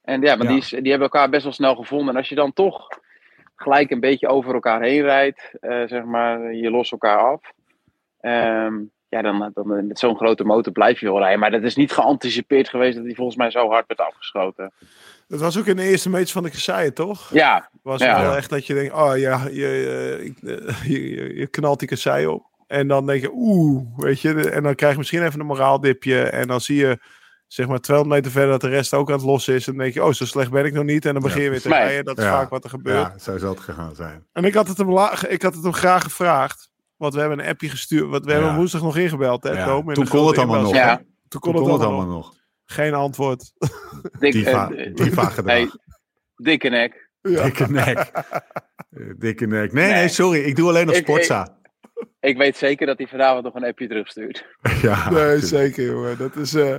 En 0.02 0.22
ja, 0.22 0.36
maar 0.36 0.48
Die, 0.48 0.82
die 0.82 0.92
hebben 0.92 1.10
elkaar 1.10 1.30
best 1.30 1.44
wel 1.44 1.54
snel 1.54 1.76
gevonden. 1.76 2.10
En 2.10 2.16
als 2.16 2.30
je 2.30 2.36
dan 2.36 2.54
toch 2.54 2.88
gelijk 3.56 3.92
een 3.92 4.00
beetje 4.00 4.28
over 4.28 4.54
elkaar 4.54 4.82
heen 4.82 5.02
rijdt, 5.02 5.52
uh, 5.62 5.88
zeg 5.88 6.04
maar, 6.04 6.54
je 6.54 6.72
lost 6.72 6.92
elkaar 6.92 7.18
af. 7.18 7.52
Um, 8.22 8.92
ja, 9.10 9.22
dan, 9.22 9.52
dan 9.54 9.88
met 9.88 10.00
zo'n 10.00 10.16
grote 10.16 10.44
motor 10.44 10.74
blijf 10.74 11.00
je 11.00 11.06
wel 11.06 11.20
rijden. 11.20 11.40
Maar 11.40 11.52
dat 11.52 11.64
is 11.64 11.76
niet 11.76 11.92
geanticipeerd 11.92 12.70
geweest 12.70 12.96
dat 12.96 13.06
hij 13.06 13.16
volgens 13.16 13.38
mij 13.38 13.52
zo 13.52 13.70
hard 13.70 13.88
werd 13.88 14.00
afgeschoten. 14.00 14.74
Dat 15.28 15.40
was 15.40 15.58
ook 15.58 15.66
in 15.66 15.76
de 15.76 15.84
eerste 15.84 16.10
meters 16.10 16.32
van 16.32 16.44
de 16.44 16.50
kasseien, 16.50 16.94
toch? 16.94 17.30
Ja. 17.34 17.70
Was 17.82 18.02
ja. 18.02 18.22
wel 18.22 18.36
echt 18.36 18.50
dat 18.50 18.68
je 18.68 18.74
denkt, 18.74 18.94
oh 18.94 19.18
ja, 19.18 19.48
je, 19.52 19.52
je, 20.84 21.10
je, 21.10 21.36
je 21.36 21.48
knalt 21.48 21.80
die 21.80 21.88
kasseien 21.88 22.34
op. 22.34 22.52
En 22.68 22.88
dan 22.88 23.06
denk 23.06 23.22
je, 23.22 23.30
oeh, 23.34 23.84
weet 23.96 24.22
je. 24.22 24.50
En 24.50 24.64
dan 24.64 24.76
krijg 24.76 24.92
je 24.92 24.98
misschien 24.98 25.24
even 25.24 25.40
een 25.40 25.46
moraaldipje. 25.46 26.24
En 26.24 26.48
dan 26.48 26.62
zie 26.62 26.78
je 26.78 27.00
zeg 27.48 27.68
maar 27.68 27.80
200 27.80 28.16
meter 28.16 28.32
verder 28.32 28.52
dat 28.52 28.62
de 28.62 28.76
rest 28.76 28.94
ook 28.94 29.10
aan 29.10 29.16
het 29.16 29.26
lossen 29.26 29.54
is. 29.54 29.68
En 29.68 29.74
dan 29.74 29.82
denk 29.82 29.94
je, 29.94 30.04
oh, 30.04 30.12
zo 30.12 30.26
slecht 30.26 30.52
ben 30.52 30.66
ik 30.66 30.74
nog 30.74 30.84
niet. 30.84 31.06
En 31.06 31.14
dan 31.14 31.24
begin 31.24 31.42
je 31.44 31.50
weer 31.50 31.62
te 31.62 31.70
rijden. 31.70 32.06
Dat 32.06 32.18
is 32.18 32.26
vaak 32.26 32.50
wat 32.50 32.64
er 32.64 32.70
gebeurt. 32.70 33.12
Ja, 33.14 33.20
zo 33.20 33.38
zou 33.38 33.54
het 33.54 33.64
gegaan 33.64 33.96
zijn. 33.96 34.26
En 34.32 34.44
ik 34.44 34.54
had 34.54 34.68
het 34.68 34.78
hem, 34.78 34.90
ik 35.28 35.42
had 35.42 35.54
het 35.54 35.64
hem 35.64 35.74
graag 35.74 36.04
gevraagd. 36.04 36.72
Want 36.98 37.14
we 37.14 37.20
hebben 37.20 37.40
een 37.40 37.50
appje 37.50 37.70
gestuurd. 37.70 38.10
Want 38.10 38.26
we 38.26 38.32
hebben 38.32 38.56
woensdag 38.56 38.82
nog 38.82 38.98
ingebeld, 38.98 39.44
hè, 39.44 39.66
Tom, 39.66 39.94
Toen 39.94 40.08
kon 40.08 40.28
het 40.28 40.38
allemaal 40.38 40.62
nog. 40.62 41.02
Toen 41.28 41.42
kon, 41.42 41.56
het, 41.56 41.82
allemaal 41.82 42.06
nog. 42.06 42.34
Geen 42.74 42.94
antwoord. 42.94 43.54
Dik, 44.20 44.32
diva, 44.32 44.72
uh, 44.72 44.96
diva 44.96 45.26
gedrag. 45.26 45.76
dikke 46.36 46.70
nek. 46.70 47.10
Dikke 47.22 47.72
nek. 47.72 48.12
dikke 49.26 49.48
nek. 49.48 49.74
Nee, 49.74 49.92
nee, 49.92 50.08
sorry. 50.08 50.40
Ik 50.40 50.56
doe 50.56 50.70
alleen 50.70 50.86
nog 50.86 50.96
Sportza. 50.96 51.58
Ik, 52.20 52.38
weet 52.38 52.58
zeker 52.58 52.86
dat 52.88 52.98
hij 52.98 53.08
vanavond 53.08 53.44
nog 53.44 53.56
een 53.56 53.66
appje 53.66 53.88
terugstuurt. 53.88 54.46
ja, 54.82 55.10
nee, 55.10 55.40
zeker, 55.40 55.86
jongen. 55.86 56.18
Dat 56.18 56.36
is... 56.36 56.54
Uh, 56.54 56.76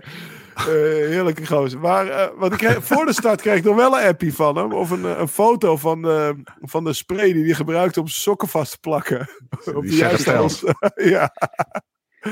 uh, 0.58 0.64
heerlijke 1.10 1.46
gozer. 1.46 1.80
Maar 1.80 2.06
uh, 2.06 2.26
wat 2.36 2.52
ik 2.52 2.76
voor 2.80 3.06
de 3.06 3.12
start 3.12 3.40
kreeg 3.40 3.56
ik 3.56 3.64
nog 3.64 3.76
wel 3.76 3.98
een 3.98 4.06
appie 4.06 4.34
van 4.34 4.56
hem. 4.56 4.72
Of 4.72 4.90
een, 4.90 5.04
een 5.04 5.28
foto 5.28 5.76
van 5.76 6.02
de, 6.02 6.42
van 6.60 6.84
de 6.84 6.92
spray 6.92 7.32
die 7.32 7.44
hij 7.44 7.54
gebruikte 7.54 8.00
om 8.00 8.06
sokken 8.06 8.48
vast 8.48 8.72
te 8.72 8.78
plakken. 8.78 9.28
op 9.74 9.82
die 9.82 9.96
juiste 9.96 10.76
ja. 11.14 11.32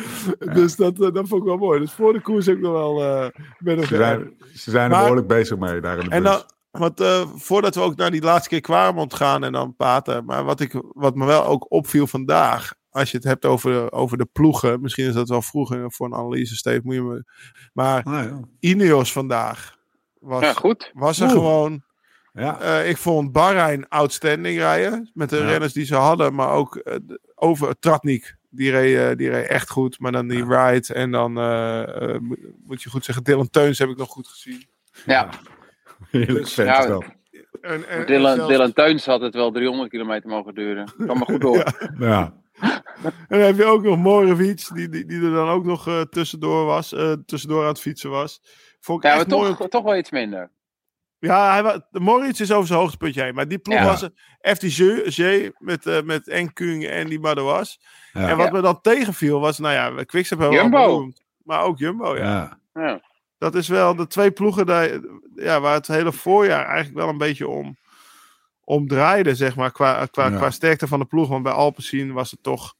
Dus 0.54 0.76
dat, 0.76 0.96
dat 0.96 1.28
vond 1.28 1.42
ik 1.42 1.48
wel 1.48 1.56
mooi. 1.56 1.80
Dus 1.80 1.92
voor 1.92 2.12
de 2.12 2.20
koers 2.20 2.46
heb 2.46 2.56
ik 2.56 2.62
nog 2.62 2.72
wel. 2.72 3.02
Uh, 3.02 3.26
ben 3.58 3.86
ze, 3.86 3.96
zijn, 3.96 4.34
ze 4.54 4.70
zijn 4.70 4.92
er 4.92 4.98
behoorlijk 4.98 5.26
bezig 5.26 5.58
mee 5.58 5.80
daar 5.80 5.98
in 5.98 6.08
de 6.08 6.10
en 6.10 6.22
dan, 6.22 6.42
want 6.70 7.02
voordat 7.34 7.74
we 7.74 7.80
ook 7.80 7.96
naar 7.96 8.10
die 8.10 8.22
laatste 8.22 8.48
keer 8.48 8.60
Kwaremond 8.60 9.14
gaan 9.14 9.44
en 9.44 9.52
dan 9.52 9.76
praten. 9.76 10.24
Maar 10.24 10.44
wat, 10.44 10.60
ik, 10.60 10.82
wat 10.92 11.14
me 11.14 11.26
wel 11.26 11.44
ook 11.44 11.72
opviel 11.72 12.06
vandaag 12.06 12.72
als 12.92 13.10
je 13.10 13.16
het 13.16 13.26
hebt 13.26 13.44
over, 13.44 13.92
over 13.92 14.18
de 14.18 14.28
ploegen, 14.32 14.80
misschien 14.80 15.06
is 15.06 15.14
dat 15.14 15.28
wel 15.28 15.42
vroeger 15.42 15.92
voor 15.92 16.06
een 16.06 16.14
analyse, 16.14 16.56
Steve, 16.56 16.80
moet 16.84 16.94
je 16.94 17.02
me... 17.02 17.24
Maar 17.72 18.02
ah, 18.02 18.12
ja. 18.12 18.40
Ineos 18.60 19.12
vandaag 19.12 19.76
was, 20.18 20.42
ja, 20.42 20.52
goed. 20.52 20.90
was 20.94 21.20
er 21.20 21.28
gewoon... 21.28 21.82
Ja. 22.32 22.62
Uh, 22.62 22.88
ik 22.88 22.96
vond 22.96 23.32
Bahrein 23.32 23.88
outstanding 23.88 24.58
rijden. 24.58 25.10
Met 25.14 25.30
de 25.30 25.44
renners 25.44 25.72
die 25.72 25.84
ze 25.84 25.94
hadden. 25.94 26.34
Maar 26.34 26.50
ook 26.50 26.80
uh, 26.84 26.94
over 27.34 27.78
Tratnik. 27.78 28.36
Die 28.54 28.70
reed, 28.70 28.96
uh, 28.96 29.16
die 29.16 29.30
reed 29.30 29.46
echt 29.46 29.70
goed. 29.70 29.98
Maar 29.98 30.12
dan 30.12 30.28
die 30.28 30.46
Wright. 30.46 30.90
En 30.90 31.10
dan 31.10 31.32
moet 32.64 32.82
je 32.82 32.90
goed 32.90 33.04
zeggen. 33.04 33.24
Dylan 33.24 33.50
Teuns 33.50 33.78
heb 33.78 33.88
ik 33.88 33.96
nog 33.96 34.08
goed 34.08 34.28
gezien. 34.28 34.66
Ja. 35.06 35.28
Heerlijk 36.10 36.44
dus, 36.44 36.54
ja, 36.54 36.88
wel. 36.88 37.04
En, 37.60 37.88
en, 37.88 38.06
Dylan, 38.06 38.34
zelfs... 38.34 38.50
Dylan 38.50 38.72
Teuns 38.72 39.06
had 39.06 39.20
het 39.20 39.34
wel 39.34 39.52
300 39.52 39.90
kilometer 39.90 40.30
mogen 40.30 40.54
duren. 40.54 40.92
Kan 41.06 41.18
maar 41.18 41.26
goed 41.26 41.40
door. 41.40 41.64
ja 41.98 42.40
en 43.02 43.12
dan 43.28 43.38
heb 43.38 43.56
je 43.56 43.64
ook 43.64 43.82
nog 43.82 43.98
Morevic, 43.98 44.68
die, 44.74 44.88
die, 44.88 45.06
die 45.06 45.22
er 45.22 45.32
dan 45.32 45.48
ook 45.48 45.64
nog 45.64 45.88
uh, 45.88 46.00
tussendoor 46.00 46.64
was, 46.64 46.92
uh, 46.92 47.12
tussendoor 47.26 47.62
aan 47.62 47.68
het 47.68 47.80
fietsen 47.80 48.10
was. 48.10 48.40
Vond 48.80 49.04
ik 49.04 49.10
ja, 49.10 49.16
maar 49.16 49.26
toch, 49.26 49.68
toch 49.68 49.82
wel 49.82 49.96
iets 49.96 50.10
minder. 50.10 50.50
Ja, 51.28 51.52
hij 51.52 51.62
was, 51.62 51.78
Moritz 51.90 52.40
is 52.40 52.52
over 52.52 52.66
zijn 52.66 52.78
hoogtepuntje 52.78 53.22
heen. 53.22 53.34
Maar 53.34 53.48
die 53.48 53.58
ploeg 53.58 53.78
ja. 53.78 53.84
was 53.84 54.08
FDG 54.40 55.50
met, 55.58 55.86
uh, 55.86 56.02
met 56.02 56.28
Enkung 56.28 56.86
en 56.86 57.08
die 57.08 57.20
Madouas. 57.20 57.80
Ja. 58.12 58.28
En 58.28 58.36
wat 58.36 58.46
ja. 58.46 58.52
me 58.52 58.60
dan 58.60 58.80
tegenviel 58.80 59.40
was, 59.40 59.58
nou 59.58 59.74
ja, 59.74 60.04
Quickstep 60.04 60.38
hebben 60.38 60.56
we 60.56 60.62
Jumbo. 60.62 61.10
Maar 61.42 61.62
ook 61.62 61.78
Jumbo, 61.78 62.16
ja. 62.16 62.58
ja. 62.74 63.00
Dat 63.38 63.54
is 63.54 63.68
wel 63.68 63.96
de 63.96 64.06
twee 64.06 64.30
ploegen 64.30 64.66
daar, 64.66 65.00
ja, 65.34 65.60
waar 65.60 65.74
het 65.74 65.86
hele 65.86 66.12
voorjaar 66.12 66.64
eigenlijk 66.64 66.96
wel 66.96 67.08
een 67.08 67.18
beetje 67.18 67.48
om 67.48 67.76
omdraaide, 68.64 69.34
zeg 69.34 69.56
maar, 69.56 69.72
qua, 69.72 70.06
qua, 70.06 70.28
ja. 70.28 70.36
qua 70.36 70.50
sterkte 70.50 70.86
van 70.86 70.98
de 70.98 71.04
ploeg. 71.04 71.28
Want 71.28 71.42
bij 71.42 71.52
Alpecin 71.52 72.12
was 72.12 72.30
het 72.30 72.42
toch, 72.42 72.74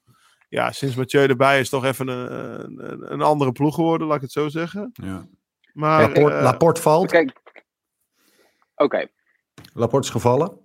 ja, 0.49 0.73
sinds 0.73 0.95
Mathieu 0.95 1.27
erbij 1.27 1.61
is 1.61 1.69
toch 1.69 1.85
even 1.85 2.09
een, 2.09 2.93
een, 2.93 3.13
een 3.13 3.23
andere 3.23 3.53
ploeg 3.53 3.75
geworden, 3.75 4.07
laat 4.07 4.17
ik 4.17 4.23
het 4.23 4.33
zo 4.33 4.49
zeggen. 4.49 4.91
Ja. 4.93 5.27
Maar, 5.73 6.01
Laporte, 6.01 6.37
uh, 6.37 6.43
Laporte 6.43 6.81
valt. 6.81 7.13
Okay. 8.83 9.09
Laporte 9.75 10.07
is 10.07 10.13
gevallen. 10.13 10.61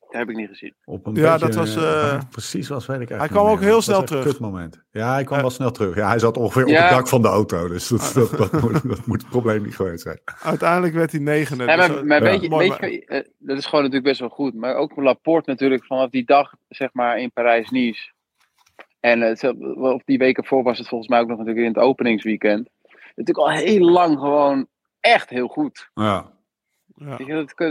Dat 0.00 0.14
heb 0.26 0.30
ik 0.30 0.36
niet 0.36 0.48
gezien. 0.48 0.74
Op 0.84 1.06
een 1.06 1.14
ja, 1.14 1.32
beetje, 1.32 1.46
dat 1.46 1.54
was. 1.54 1.76
Uh, 1.76 2.20
precies 2.30 2.68
was, 2.68 2.86
weet 2.86 3.00
ik 3.00 3.08
Hij 3.08 3.28
kwam 3.28 3.46
ook 3.46 3.60
heel 3.60 3.82
snel 3.82 4.02
terug. 4.02 4.24
Kut 4.24 4.38
moment. 4.38 4.84
Ja, 4.90 5.12
hij 5.12 5.24
kwam 5.24 5.36
uh, 5.36 5.42
wel 5.42 5.52
snel 5.52 5.70
terug. 5.70 5.94
Ja, 5.94 6.08
hij 6.08 6.18
zat 6.18 6.36
ongeveer 6.36 6.68
ja. 6.68 6.76
op 6.76 6.82
het 6.82 6.90
dak 6.90 7.08
van 7.08 7.22
de 7.22 7.28
auto. 7.28 7.68
Dus 7.68 7.88
dat, 7.88 8.12
dat, 8.14 8.30
dat, 8.30 8.62
moet, 8.62 8.88
dat, 8.88 9.06
moet, 9.06 9.20
het 9.20 9.30
probleem 9.30 9.62
niet 9.62 9.76
geweest 9.76 10.02
zijn. 10.02 10.20
Uiteindelijk 10.42 10.94
werd 10.94 11.10
hij 11.10 11.20
negende. 11.20 11.64
Ja, 11.64 11.76
maar, 11.76 11.88
dus, 11.88 12.02
maar 12.02 12.22
weet 12.22 12.42
je, 12.42 12.48
weet 12.48 12.78
je, 12.78 13.30
dat 13.38 13.58
is 13.58 13.64
gewoon 13.64 13.84
natuurlijk 13.84 14.08
best 14.08 14.20
wel 14.20 14.28
goed. 14.28 14.54
Maar 14.54 14.74
ook 14.74 14.96
Laporte 14.96 15.50
natuurlijk 15.50 15.84
vanaf 15.84 16.10
die 16.10 16.24
dag, 16.24 16.52
zeg 16.68 16.88
maar, 16.92 17.18
in 17.18 17.32
Parijs-Nice. 17.32 18.12
En 19.00 19.36
uh, 19.42 19.92
op 19.92 20.02
die 20.04 20.18
weken 20.18 20.44
voor 20.44 20.62
was 20.62 20.78
het 20.78 20.88
volgens 20.88 21.10
mij 21.10 21.20
ook 21.20 21.28
nog 21.28 21.38
natuurlijk 21.38 21.66
in 21.66 21.72
het 21.72 21.82
openingsweekend. 21.82 22.68
Natuurlijk 23.14 23.48
al 23.48 23.50
heel 23.50 23.90
lang 23.90 24.18
gewoon 24.18 24.66
echt 25.00 25.30
heel 25.30 25.48
goed. 25.48 25.90
Ja. 25.94 26.34
Ja. 26.96 27.16
Weet 27.16 27.26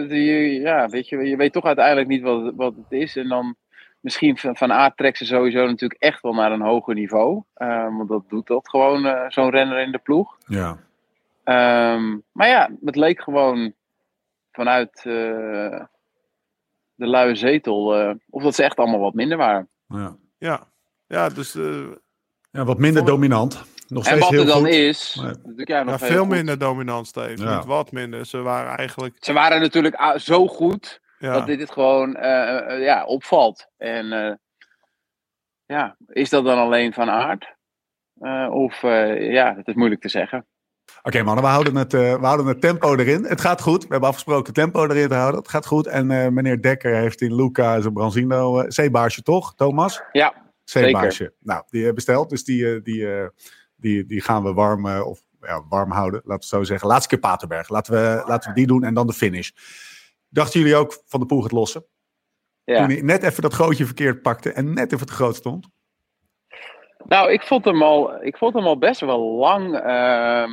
je, 0.09 0.59
ja, 0.61 0.87
weet 0.87 1.09
je, 1.09 1.17
je 1.17 1.35
weet 1.35 1.53
toch 1.53 1.65
uiteindelijk 1.65 2.07
niet 2.07 2.21
wat, 2.21 2.53
wat 2.55 2.75
het 2.75 2.99
is. 2.99 3.15
En 3.15 3.27
dan 3.27 3.55
misschien 3.99 4.37
van, 4.37 4.55
van 4.55 4.71
aard 4.71 4.97
trekt 4.97 5.17
ze 5.17 5.25
sowieso 5.25 5.65
natuurlijk 5.65 6.01
echt 6.01 6.21
wel 6.21 6.33
naar 6.33 6.51
een 6.51 6.61
hoger 6.61 6.93
niveau. 6.93 7.43
Uh, 7.57 7.97
want 7.97 8.09
dat 8.09 8.29
doet 8.29 8.47
dat 8.47 8.69
gewoon, 8.69 9.05
uh, 9.05 9.25
zo'n 9.27 9.49
renner 9.49 9.79
in 9.79 9.91
de 9.91 9.97
ploeg. 9.97 10.37
Ja. 10.47 10.69
Um, 11.93 12.23
maar 12.31 12.47
ja, 12.47 12.69
het 12.85 12.95
leek 12.95 13.21
gewoon 13.21 13.73
vanuit 14.51 15.03
uh, 15.07 15.83
de 16.95 17.07
luie 17.07 17.35
zetel. 17.35 18.15
of 18.29 18.43
dat 18.43 18.55
ze 18.55 18.63
echt 18.63 18.77
allemaal 18.77 18.99
wat 18.99 19.13
minder 19.13 19.37
waren. 19.37 19.69
Ja, 19.87 20.15
ja. 20.37 20.67
ja 21.07 21.29
dus. 21.29 21.53
ja, 22.51 22.63
wat 22.63 22.77
minder 22.77 23.05
dominant. 23.05 23.65
Nog 23.87 24.05
en 24.05 24.19
wat 24.19 24.33
er 24.33 24.45
dan 24.45 24.57
goed. 24.57 24.67
is. 24.67 25.19
Maar, 25.21 25.35
ja, 25.55 25.83
nog 25.83 25.99
veel 25.99 26.19
goed. 26.19 26.29
minder 26.29 26.57
dominant, 26.57 27.07
Steve. 27.07 27.43
Ja. 27.43 27.55
Niet 27.55 27.65
wat 27.65 27.91
minder. 27.91 28.25
Ze 28.25 28.41
waren 28.41 28.77
eigenlijk. 28.77 29.15
Ze 29.19 29.33
waren 29.33 29.61
natuurlijk 29.61 30.13
zo 30.15 30.47
goed 30.47 31.01
ja. 31.19 31.33
dat 31.33 31.45
dit 31.45 31.59
het 31.59 31.71
gewoon 31.71 32.17
uh, 32.17 32.23
uh, 32.23 32.83
ja, 32.83 33.05
opvalt. 33.05 33.67
En 33.77 34.05
uh, 34.05 34.33
ja, 35.65 35.95
is 36.07 36.29
dat 36.29 36.45
dan 36.45 36.57
alleen 36.57 36.93
van 36.93 37.09
aard? 37.09 37.53
of 38.49 38.81
ja, 39.17 39.53
dat 39.53 39.67
is 39.67 39.73
moeilijk 39.73 40.01
te 40.01 40.09
zeggen. 40.09 40.45
Oké 41.03 41.23
mannen, 41.23 41.43
we 41.43 41.49
houden, 41.49 41.75
het, 41.75 41.93
uh, 41.93 42.15
we 42.19 42.25
houden 42.25 42.45
het 42.45 42.61
tempo 42.61 42.95
erin. 42.95 43.23
Het 43.23 43.41
gaat 43.41 43.61
goed. 43.61 43.81
We 43.81 43.87
hebben 43.89 44.09
afgesproken 44.09 44.53
tempo 44.53 44.87
erin 44.87 45.07
te 45.07 45.15
houden. 45.15 45.39
Het 45.39 45.49
gaat 45.49 45.65
goed. 45.65 45.87
En 45.87 46.09
uh, 46.09 46.27
meneer 46.27 46.61
Dekker 46.61 46.95
heeft 46.95 47.21
in 47.21 47.35
Luca 47.35 47.81
zijn 47.81 47.93
Branzino 47.93 48.59
uh, 48.59 48.65
zeebaarsje 48.67 49.21
toch, 49.21 49.55
Thomas? 49.55 50.01
Ja, 50.11 50.33
zeebaarsje. 50.63 51.23
Zeker. 51.23 51.35
Nou, 51.39 51.63
die 51.69 51.93
besteld. 51.93 52.29
Dus 52.29 52.43
die, 52.43 52.81
die, 52.81 53.07
die, 53.85 54.05
die 54.05 54.21
gaan 54.21 54.43
we 54.43 54.53
warm, 54.53 54.85
of, 55.01 55.21
ja, 55.41 55.63
warm 55.69 55.91
houden, 55.91 56.21
laten 56.23 56.27
we 56.27 56.33
het 56.33 56.45
zo 56.45 56.63
zeggen. 56.63 56.87
Laatste 56.87 57.09
keer 57.09 57.19
Paterberg. 57.19 57.69
Laten 57.69 57.93
we, 57.93 58.23
laten 58.27 58.49
we 58.49 58.55
die 58.55 58.67
doen 58.67 58.83
en 58.83 58.93
dan 58.93 59.07
de 59.07 59.13
finish. 59.13 59.51
Dachten 60.29 60.59
jullie 60.59 60.75
ook 60.75 61.01
van 61.05 61.19
de 61.19 61.25
poel 61.25 61.41
gaat 61.41 61.51
lossen? 61.51 61.85
Ja. 62.63 62.77
Toen 62.77 62.89
hij 62.89 63.01
net 63.01 63.23
even 63.23 63.41
dat 63.41 63.53
gootje 63.53 63.85
verkeerd 63.85 64.21
pakte 64.21 64.51
en 64.51 64.73
net 64.73 64.93
even 64.93 65.07
te 65.07 65.13
groot 65.13 65.35
stond? 65.35 65.67
Nou, 67.07 67.31
ik 67.31 67.41
vond 67.41 67.65
hem 67.65 67.83
al, 67.83 68.23
ik 68.23 68.37
vond 68.37 68.53
hem 68.53 68.65
al 68.65 68.77
best 68.77 68.99
wel 68.99 69.19
lang 69.19 69.85
uh, 69.85 70.47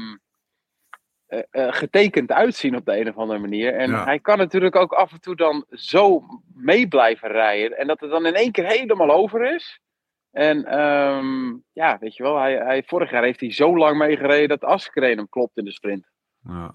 uh, 1.28 1.72
getekend 1.72 2.32
uitzien 2.32 2.76
op 2.76 2.84
de 2.84 3.00
een 3.00 3.08
of 3.08 3.16
andere 3.16 3.38
manier. 3.38 3.74
En 3.74 4.04
hij 4.04 4.18
kan 4.18 4.38
natuurlijk 4.38 4.76
ook 4.76 4.92
af 4.92 5.12
en 5.12 5.20
toe 5.20 5.36
dan 5.36 5.64
zo 5.70 6.22
mee 6.54 6.88
blijven 6.88 7.28
rijden. 7.28 7.78
En 7.78 7.86
dat 7.86 8.00
het 8.00 8.10
dan 8.10 8.26
in 8.26 8.34
één 8.34 8.52
keer 8.52 8.66
helemaal 8.66 9.10
over 9.10 9.54
is. 9.54 9.80
En 10.32 10.80
um, 10.80 11.64
ja, 11.72 11.98
weet 11.98 12.16
je 12.16 12.22
wel, 12.22 12.38
hij, 12.38 12.54
hij, 12.54 12.82
vorig 12.86 13.10
jaar 13.10 13.22
heeft 13.22 13.40
hij 13.40 13.52
zo 13.52 13.76
lang 13.76 13.98
meegereden 13.98 14.48
dat 14.48 14.64
Askreen 14.64 15.16
hem 15.16 15.28
klopt 15.28 15.56
in 15.56 15.64
de 15.64 15.72
sprint. 15.72 16.06
Ja. 16.42 16.74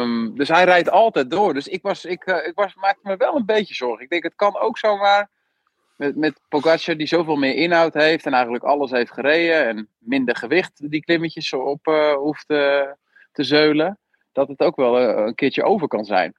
Um, 0.00 0.36
dus 0.36 0.48
hij 0.48 0.64
rijdt 0.64 0.90
altijd 0.90 1.30
door. 1.30 1.54
Dus 1.54 1.68
ik, 1.68 1.82
was, 1.82 2.04
ik, 2.04 2.26
uh, 2.26 2.46
ik 2.46 2.54
was, 2.54 2.74
maakte 2.74 3.08
me 3.08 3.16
wel 3.16 3.36
een 3.36 3.44
beetje 3.44 3.74
zorgen. 3.74 4.04
Ik 4.04 4.10
denk, 4.10 4.22
het 4.22 4.34
kan 4.36 4.58
ook 4.58 4.78
zomaar 4.78 5.30
met, 5.96 6.16
met 6.16 6.40
Pogacar 6.48 6.96
die 6.96 7.06
zoveel 7.06 7.36
meer 7.36 7.54
inhoud 7.54 7.94
heeft 7.94 8.26
en 8.26 8.32
eigenlijk 8.32 8.64
alles 8.64 8.90
heeft 8.90 9.12
gereden 9.12 9.66
en 9.66 9.88
minder 9.98 10.36
gewicht 10.36 10.90
die 10.90 11.04
klimmetjes 11.04 11.52
op 11.52 11.86
uh, 11.86 12.14
hoeft 12.14 12.50
uh, 12.50 12.82
te 13.32 13.44
zeulen, 13.44 13.98
dat 14.32 14.48
het 14.48 14.60
ook 14.60 14.76
wel 14.76 15.00
uh, 15.00 15.26
een 15.26 15.34
keertje 15.34 15.62
over 15.62 15.88
kan 15.88 16.04
zijn. 16.04 16.34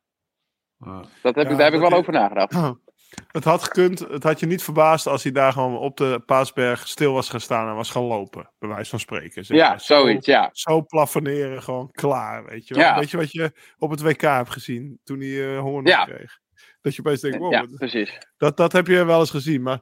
dat 1.21 1.35
heb 1.35 1.45
ja, 1.45 1.51
ik, 1.51 1.57
daar 1.57 1.71
heb 1.71 1.73
ik 1.73 1.89
wel 1.89 1.99
over 1.99 2.13
nagedacht. 2.13 2.53
Het 3.31 3.43
had 3.43 3.63
gekund, 3.63 3.99
het 3.99 4.23
had 4.23 4.39
je 4.39 4.45
niet 4.45 4.63
verbaasd 4.63 5.07
als 5.07 5.23
hij 5.23 5.31
daar 5.31 5.53
gewoon 5.53 5.77
op 5.77 5.97
de 5.97 6.21
Paasberg 6.25 6.87
stil 6.87 7.13
was 7.13 7.29
gaan 7.29 7.39
staan 7.39 7.69
en 7.69 7.75
was 7.75 7.89
gaan 7.89 8.03
lopen, 8.03 8.51
bij 8.59 8.69
wijze 8.69 8.89
van 8.89 8.99
spreken. 8.99 9.45
Zeg 9.45 9.57
ja, 9.57 9.77
zoiets, 9.77 10.25
ja. 10.25 10.49
Zo 10.51 10.85
plafonneren, 10.85 11.63
gewoon 11.63 11.91
klaar, 11.91 12.45
weet 12.45 12.67
je 12.67 12.73
wel. 12.73 12.83
Ja. 12.83 12.99
Weet 12.99 13.11
je 13.11 13.17
wat 13.17 13.31
je 13.31 13.51
op 13.77 13.89
het 13.89 14.01
WK 14.01 14.21
hebt 14.21 14.49
gezien 14.49 14.99
toen 15.03 15.19
hij 15.19 15.27
uh, 15.27 15.59
hoorn 15.59 15.85
ja. 15.85 16.05
kreeg? 16.05 16.39
Dat 16.81 16.95
je 16.95 16.99
opeens 16.99 17.21
denkt, 17.21 17.37
wow, 17.37 17.51
ja, 17.51 17.65
precies. 17.75 18.17
Dat, 18.37 18.57
dat 18.57 18.71
heb 18.71 18.87
je 18.87 19.05
wel 19.05 19.19
eens 19.19 19.29
gezien. 19.29 19.61
Maar 19.61 19.81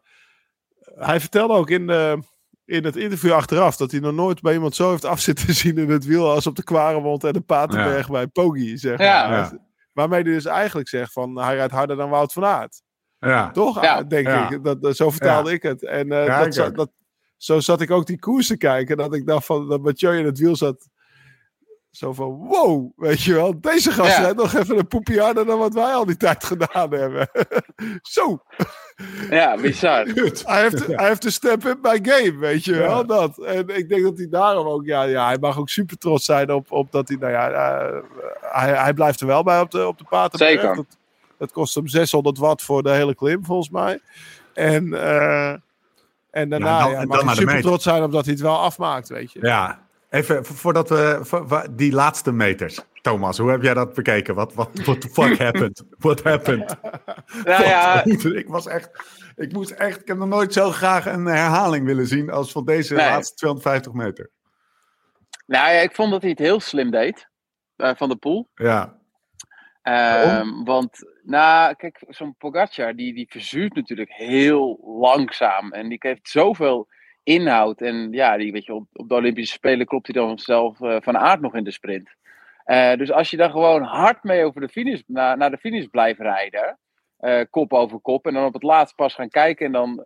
hij 0.96 1.20
vertelde 1.20 1.54
ook 1.54 1.70
in, 1.70 1.88
de, 1.88 2.24
in 2.66 2.84
het 2.84 2.96
interview 2.96 3.32
achteraf 3.32 3.76
dat 3.76 3.92
hij 3.92 4.00
nog 4.00 4.14
nooit 4.14 4.42
bij 4.42 4.54
iemand 4.54 4.76
zo 4.76 4.90
heeft 4.90 5.06
afzitten 5.06 5.54
zien 5.54 5.78
in 5.78 5.90
het 5.90 6.06
wiel 6.06 6.32
als 6.32 6.48
op 6.48 6.56
de 6.56 6.64
Kwaremond 6.64 7.24
en 7.24 7.34
de 7.34 7.42
Paterberg 7.42 8.10
bij 8.10 8.28
Poggi, 8.28 8.78
zeg 8.78 8.98
maar. 8.98 9.08
Ja. 9.08 9.68
Waarmee 9.94 10.22
hij 10.24 10.32
dus 10.32 10.46
eigenlijk 10.46 10.90
zegt 10.90 11.12
van 11.12 11.40
hij 11.40 11.56
rijdt 11.56 11.74
harder 11.74 11.96
dan 11.96 12.10
Wout 12.10 12.34
van 12.34 12.46
Aert. 12.46 12.82
Ja. 13.20 13.52
Toch? 13.52 13.82
Ja. 13.82 14.04
Denk 14.04 14.28
ik. 14.28 14.64
Dat, 14.64 14.96
zo 14.96 15.10
vertaalde 15.10 15.52
ik 15.52 15.64
het. 15.64 15.84
En 15.84 16.08
uh, 16.08 16.44
dat, 16.50 16.76
dat, 16.76 16.92
zo 17.38 17.60
zat 17.60 17.82
ik 17.82 17.92
ook 17.92 18.06
die 18.06 18.20
koers 18.20 18.48
te 18.48 18.58
kijken. 18.58 18.98
Dat 18.98 19.14
ik 19.14 19.26
dacht 19.26 19.46
van 19.46 19.70
dat 19.70 19.82
Mathieu 19.82 20.18
in 20.18 20.26
het 20.26 20.40
wiel 20.40 20.56
zat. 20.56 20.88
Zo 21.92 22.14
van, 22.14 22.36
wow, 22.36 22.92
weet 22.96 23.22
je 23.22 23.34
wel, 23.34 23.62
deze 23.62 23.92
gast 23.92 24.18
ja. 24.18 24.32
nog 24.32 24.54
even 24.54 24.78
een 24.78 24.88
poepje 24.88 25.22
harder 25.22 25.46
dan 25.46 25.60
wat 25.60 25.74
wij 25.74 25.94
al 25.94 26.06
die 26.06 26.18
tijd 26.18 26.44
gedaan 26.44 26.94
hebben. 26.94 27.30
Zo. 28.02 28.44
Ja, 29.30 29.58
bizar. 29.58 30.06
hij, 30.44 30.62
heeft, 30.62 30.88
hij 30.88 31.08
heeft 31.08 31.26
een 31.26 31.32
step 31.32 31.66
in 31.66 31.78
my 31.82 32.00
game, 32.02 32.38
weet 32.38 32.66
je 32.66 32.76
wel, 32.76 33.06
dat. 33.06 33.38
En 33.38 33.68
ik 33.68 33.90
denk 33.90 34.04
dat 34.04 34.18
hij 34.18 34.28
daarom 34.30 34.68
ook, 34.68 34.86
ja, 34.86 35.04
ja 35.04 35.26
hij 35.26 35.38
mag 35.38 35.58
ook 35.58 35.70
super 35.70 35.98
trots 35.98 36.26
zijn 36.26 36.52
op, 36.52 36.72
op 36.72 36.92
dat 36.92 37.08
hij, 37.08 37.18
nou 37.18 37.32
ja, 37.32 37.52
uh, 37.52 38.02
hij, 38.42 38.74
hij 38.74 38.94
blijft 38.94 39.22
er 39.22 39.28
wel 39.28 39.44
bij 39.44 39.60
op 39.60 39.72
de, 39.72 39.88
op 39.88 39.98
de 39.98 40.06
paterberg. 40.10 40.52
Zeker. 40.52 40.76
Dat, 40.76 40.98
dat 41.40 41.52
kost 41.52 41.76
hem 41.76 41.88
600 41.88 42.38
watt 42.38 42.62
voor 42.62 42.84
de 42.84 42.92
hele 42.92 43.16
klim, 43.16 43.46
volgens 43.46 43.70
mij. 43.70 44.00
En, 44.54 44.86
uh, 44.88 45.50
en 46.32 46.50
daarna 46.50 46.78
ja, 46.78 46.84
dan, 46.84 46.92
ja, 46.92 47.06
mag 47.06 47.26
hij 47.26 47.36
super 47.36 47.62
trots 47.62 47.84
zijn 47.84 48.04
omdat 48.04 48.26
hij 48.26 48.34
het 48.34 48.44
wel 48.44 48.60
afmaakt, 48.60 49.10
weet 49.10 49.32
je. 49.32 49.40
Ja, 49.42 49.88
Even 50.10 50.46
voordat 50.46 50.90
we 50.90 51.20
voor, 51.22 51.68
die 51.72 51.92
laatste 51.92 52.32
meters. 52.32 52.80
Thomas, 53.02 53.38
hoe 53.38 53.50
heb 53.50 53.62
jij 53.62 53.74
dat 53.74 53.94
bekeken? 53.94 54.36
Wat 54.36 54.54
what, 54.54 54.70
what 54.74 55.02
the 55.02 55.10
fuck 55.10 55.38
happened? 55.38 55.84
What 55.98 56.24
happened? 56.24 56.76
Nou 57.44 57.64
ja, 57.64 58.04
ik 58.42 58.48
was 58.48 58.68
echt, 58.68 58.90
ik 59.36 59.54
moest 59.54 59.72
echt, 59.72 60.02
ik 60.02 60.08
heb 60.08 60.18
nog 60.18 60.28
nooit 60.28 60.54
zo 60.54 60.72
graag 60.72 61.06
een 61.06 61.26
herhaling 61.26 61.86
willen 61.86 62.08
zien 62.08 62.30
als 62.30 62.52
van 62.52 62.66
deze 62.66 62.96
laatste 62.96 63.36
250 63.36 63.94
meter. 63.94 64.30
Nou 65.46 65.72
ja, 65.72 65.80
ik 65.80 65.96
vond 65.96 66.12
dat 66.12 66.22
hij 66.22 66.30
het 66.30 66.40
heel 66.40 66.60
slim 66.60 66.92
deed 66.92 67.30
uh, 67.78 67.92
van 67.96 68.10
de 68.10 68.16
pool. 68.16 68.50
Ja. 68.56 68.98
Um, 69.84 70.64
want, 70.64 71.06
nou, 71.30 71.76
kijk, 71.76 72.04
zo'n 72.08 72.36
Pogacar, 72.38 72.96
die, 72.96 73.14
die 73.14 73.28
verzuurt 73.30 73.76
natuurlijk 73.76 74.14
heel 74.14 74.80
langzaam. 74.84 75.72
En 75.72 75.90
die 75.90 75.98
heeft 76.00 76.30
zoveel 76.30 76.88
inhoud. 77.24 77.82
En 77.82 78.12
ja, 78.12 78.38
die, 78.38 78.52
weet 78.52 78.66
je, 78.66 78.74
op, 78.74 78.88
de 78.92 79.16
Olympische 79.16 79.54
Spelen 79.54 79.86
klopt 79.86 80.08
hij 80.08 80.22
dan 80.22 80.40
zelf 80.40 80.80
uh, 80.80 80.98
van 81.00 81.18
aard 81.18 81.42
nog 81.42 81.56
in 81.56 81.64
de 81.64 81.72
sprint. 81.72 82.10
Uh, 82.66 82.94
dus 82.94 83.12
als 83.12 83.30
je 83.30 83.38
dan 83.38 83.52
gewoon 83.52 83.82
hard 83.82 84.24
mee 84.24 84.46
over 84.46 84.62
de 84.62 84.70
finish, 84.70 85.02
naar, 85.06 85.38
naar 85.38 85.52
de 85.52 85.58
finish 85.58 85.86
blijft 85.86 86.20
rijden, 86.20 86.80
uh, 87.20 87.42
kop 87.50 87.74
over 87.74 88.00
kop, 88.00 88.26
en 88.26 88.34
dan 88.34 88.46
op 88.46 88.54
het 88.54 88.64
laatst 88.64 88.96
pas 88.96 89.14
gaan 89.14 89.30
kijken 89.30 89.66
en 89.66 89.72
dan. 89.72 90.04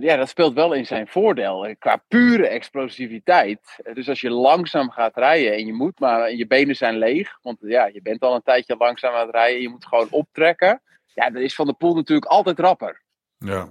Ja, 0.00 0.16
dat 0.16 0.28
speelt 0.28 0.54
wel 0.54 0.72
in 0.72 0.86
zijn 0.86 1.08
voordeel. 1.08 1.74
Qua 1.78 2.02
pure 2.08 2.46
explosiviteit. 2.46 3.60
dus 3.94 4.08
als 4.08 4.20
je 4.20 4.30
langzaam 4.30 4.90
gaat 4.90 5.16
rijden 5.16 5.52
en 5.52 5.66
je 5.66 5.72
moet 5.72 6.00
maar, 6.00 6.22
en 6.22 6.36
je 6.36 6.46
benen 6.46 6.76
zijn 6.76 6.98
leeg, 6.98 7.38
want 7.42 7.58
ja, 7.60 7.86
je 7.86 8.02
bent 8.02 8.22
al 8.22 8.34
een 8.34 8.42
tijdje 8.42 8.76
langzaam 8.78 9.14
aan 9.14 9.26
het 9.26 9.34
rijden, 9.34 9.60
je 9.60 9.68
moet 9.68 9.86
gewoon 9.86 10.08
optrekken. 10.10 10.82
Ja, 11.14 11.30
dan 11.30 11.42
is 11.42 11.54
Van 11.54 11.66
de 11.66 11.72
Poel 11.72 11.94
natuurlijk 11.94 12.30
altijd 12.30 12.58
rapper. 12.58 13.02
Ja. 13.38 13.68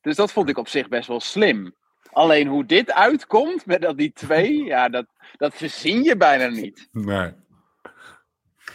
Dus 0.00 0.16
dat 0.16 0.32
vond 0.32 0.48
ik 0.48 0.58
op 0.58 0.68
zich 0.68 0.88
best 0.88 1.08
wel 1.08 1.20
slim. 1.20 1.74
Alleen 2.12 2.46
hoe 2.46 2.66
dit 2.66 2.92
uitkomt 2.92 3.66
met 3.66 3.82
dat 3.82 3.98
die 3.98 4.12
twee, 4.12 4.64
ja, 4.74 4.88
dat, 4.88 5.06
dat 5.36 5.54
verzin 5.54 6.02
je 6.02 6.16
bijna 6.16 6.46
niet. 6.46 6.88
Nee. 6.92 7.32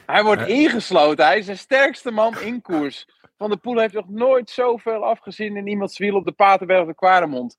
Hij 0.05 0.23
wordt 0.23 0.47
ingesloten. 0.47 1.25
Hij 1.25 1.37
is 1.37 1.45
de 1.45 1.55
sterkste 1.55 2.11
man 2.11 2.39
in 2.39 2.61
koers. 2.61 3.07
Van 3.41 3.49
der 3.49 3.59
Poel 3.59 3.79
heeft 3.79 3.93
nog 3.93 4.09
nooit 4.09 4.49
zoveel 4.49 5.05
afgezien 5.05 5.57
in 5.57 5.67
iemands 5.67 5.97
wiel 5.97 6.15
op 6.15 6.25
de 6.25 6.31
Paterberg 6.31 6.85
de 6.85 6.95
Kwaremond. 6.95 7.57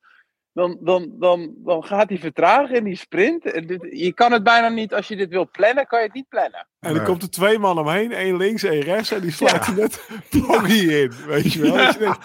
Dan, 0.53 0.79
dan, 0.81 1.11
dan, 1.19 1.55
dan 1.57 1.85
gaat 1.85 2.09
hij 2.09 2.19
vertragen 2.19 2.75
in 2.75 2.85
die 2.85 2.97
sprint. 2.97 3.45
Je 3.91 4.13
kan 4.15 4.33
het 4.33 4.43
bijna 4.43 4.69
niet, 4.69 4.95
als 4.95 5.09
je 5.09 5.17
dit 5.17 5.31
wil 5.31 5.49
plannen, 5.51 5.87
kan 5.87 5.99
je 5.99 6.05
het 6.05 6.15
niet 6.15 6.29
plannen. 6.29 6.67
En 6.81 6.95
dan 6.95 7.05
komt 7.05 7.23
er 7.23 7.31
twee 7.31 7.59
man 7.59 7.79
omheen, 7.79 8.13
één 8.13 8.37
links, 8.37 8.63
één 8.63 8.81
rechts. 8.81 9.11
En 9.11 9.21
die 9.21 9.31
sluit 9.31 9.67
ja. 9.67 9.73
net 9.73 10.09
Poggy 10.31 10.89
in, 11.03 11.13
weet 11.27 11.53
je 11.53 11.63
wel. 11.63 11.77
Ja. 11.77 12.17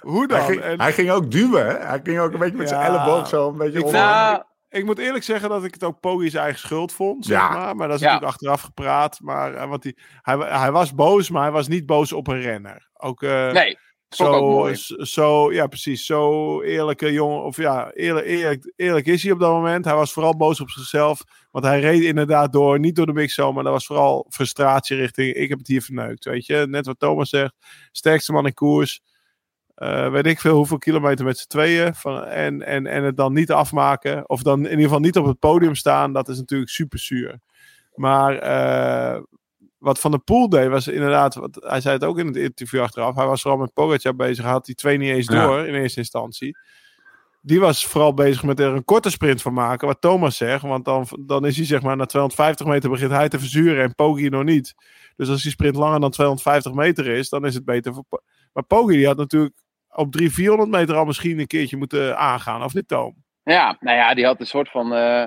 Hoe 0.00 0.26
dan? 0.26 0.38
Hij 0.38 0.46
ging, 0.46 0.60
en... 0.60 0.80
hij 0.80 0.92
ging, 0.92 1.10
ook 1.10 1.30
duwen, 1.30 1.66
hè? 1.66 1.78
Hij 1.78 2.00
ging 2.02 2.18
ook 2.18 2.32
een 2.32 2.38
beetje 2.38 2.56
met 2.56 2.68
zijn 2.68 2.80
elleboog 2.80 3.28
zo 3.28 3.48
een 3.48 3.56
beetje 3.56 3.78
ik, 3.78 3.90
nou, 3.90 4.42
ik, 4.68 4.84
moet 4.84 4.98
eerlijk 4.98 5.24
zeggen 5.24 5.48
dat 5.48 5.64
ik 5.64 5.74
het 5.74 5.84
ook 5.84 6.00
Poggi's 6.00 6.34
eigen 6.34 6.58
schuld 6.58 6.92
vond, 6.92 7.24
zeg 7.26 7.38
ja. 7.38 7.48
maar. 7.48 7.76
Maar 7.76 7.88
dat 7.88 7.96
is 7.96 8.02
natuurlijk 8.02 8.32
achteraf 8.32 8.60
gepraat. 8.60 9.18
Maar 9.20 9.54
uh, 9.54 9.68
want 9.68 9.82
die, 9.82 9.98
hij, 10.22 10.36
hij 10.36 10.72
was 10.72 10.94
boos, 10.94 11.30
maar 11.30 11.42
hij 11.42 11.50
was 11.50 11.68
niet 11.68 11.86
boos 11.86 12.12
op 12.12 12.26
een 12.26 12.40
renner. 12.40 12.88
Ook, 12.92 13.22
uh, 13.22 13.52
nee. 13.52 13.78
Zo, 14.08 14.72
zo, 14.98 15.52
ja, 15.52 15.66
precies. 15.66 16.06
Zo 16.06 16.62
eerlijke 16.62 17.12
jongen. 17.12 17.42
Of 17.42 17.56
ja, 17.56 17.92
eerlijk, 17.92 18.26
eerlijk, 18.26 18.72
eerlijk 18.76 19.06
is 19.06 19.22
hij 19.22 19.32
op 19.32 19.40
dat 19.40 19.50
moment. 19.50 19.84
Hij 19.84 19.94
was 19.94 20.12
vooral 20.12 20.36
boos 20.36 20.60
op 20.60 20.70
zichzelf. 20.70 21.24
Want 21.50 21.64
hij 21.64 21.80
reed 21.80 22.02
inderdaad 22.02 22.52
door. 22.52 22.78
Niet 22.78 22.96
door 22.96 23.06
de 23.06 23.12
mixo, 23.12 23.52
maar 23.52 23.64
dat 23.64 23.72
was 23.72 23.86
vooral 23.86 24.26
frustratie 24.28 24.96
richting. 24.96 25.34
Ik 25.34 25.48
heb 25.48 25.58
het 25.58 25.66
hier 25.66 25.82
verneukt. 25.82 26.24
Weet 26.24 26.46
je, 26.46 26.66
net 26.68 26.86
wat 26.86 26.98
Thomas 26.98 27.28
zegt. 27.28 27.54
Sterkste 27.92 28.32
man 28.32 28.46
in 28.46 28.54
koers. 28.54 29.00
Uh, 29.78 30.10
weet 30.10 30.26
ik 30.26 30.40
veel 30.40 30.56
hoeveel 30.56 30.78
kilometer 30.78 31.24
met 31.24 31.38
z'n 31.38 31.48
tweeën. 31.48 31.94
Van, 31.94 32.24
en, 32.24 32.62
en, 32.62 32.86
en 32.86 33.04
het 33.04 33.16
dan 33.16 33.32
niet 33.32 33.52
afmaken. 33.52 34.28
Of 34.28 34.42
dan 34.42 34.58
in 34.58 34.70
ieder 34.70 34.84
geval 34.84 35.00
niet 35.00 35.16
op 35.16 35.26
het 35.26 35.38
podium 35.38 35.74
staan. 35.74 36.12
Dat 36.12 36.28
is 36.28 36.38
natuurlijk 36.38 36.70
super 36.70 36.98
zuur. 36.98 37.38
Maar 37.94 38.42
uh, 38.42 39.22
wat 39.78 40.00
Van 40.00 40.10
der 40.10 40.20
Poel 40.20 40.48
deed 40.48 40.68
was 40.68 40.88
inderdaad. 40.88 41.34
Wat, 41.34 41.58
hij 41.60 41.80
zei 41.80 41.94
het 41.94 42.04
ook 42.04 42.18
in 42.18 42.26
het 42.26 42.36
interview 42.36 42.80
achteraf. 42.80 43.14
Hij 43.14 43.26
was 43.26 43.42
vooral 43.42 43.60
met 43.60 43.72
Pogacar 43.72 44.16
bezig. 44.16 44.44
Had 44.44 44.64
die 44.64 44.74
twee 44.74 44.98
niet 44.98 45.10
eens 45.10 45.26
door 45.26 45.66
in 45.66 45.74
eerste 45.74 45.98
instantie. 45.98 46.58
Die 47.40 47.60
was 47.60 47.86
vooral 47.86 48.14
bezig 48.14 48.42
met 48.42 48.60
er 48.60 48.74
een 48.74 48.84
korte 48.84 49.10
sprint 49.10 49.42
van 49.42 49.52
maken. 49.52 49.86
Wat 49.86 50.00
Thomas 50.00 50.36
zegt. 50.36 50.62
Want 50.62 50.84
dan, 50.84 51.06
dan 51.20 51.46
is 51.46 51.56
hij 51.56 51.66
zeg 51.66 51.82
maar 51.82 51.96
na 51.96 52.04
250 52.04 52.66
meter 52.66 52.90
begint 52.90 53.10
hij 53.10 53.28
te 53.28 53.38
verzuren. 53.38 53.82
En 53.82 53.94
Poggi 53.94 54.28
nog 54.28 54.44
niet. 54.44 54.74
Dus 55.16 55.28
als 55.28 55.42
die 55.42 55.50
sprint 55.50 55.76
langer 55.76 56.00
dan 56.00 56.10
250 56.10 56.72
meter 56.72 57.06
is. 57.06 57.28
Dan 57.28 57.46
is 57.46 57.54
het 57.54 57.64
beter 57.64 57.94
voor. 57.94 58.22
Maar 58.52 58.64
Poggi 58.64 58.96
die 58.96 59.06
had 59.06 59.16
natuurlijk 59.16 59.54
op 59.88 60.12
300, 60.12 60.32
400 60.34 60.70
meter 60.70 60.96
al 60.96 61.04
misschien 61.04 61.38
een 61.38 61.46
keertje 61.46 61.76
moeten 61.76 62.18
aangaan, 62.18 62.62
of 62.62 62.74
niet, 62.74 62.88
Toom? 62.88 63.14
Ja, 63.42 63.76
nou 63.80 63.96
ja, 63.96 64.14
die 64.14 64.24
had 64.24 64.40
een 64.40 64.46
soort 64.46 64.70
van. 64.70 64.92
Uh, 64.92 65.24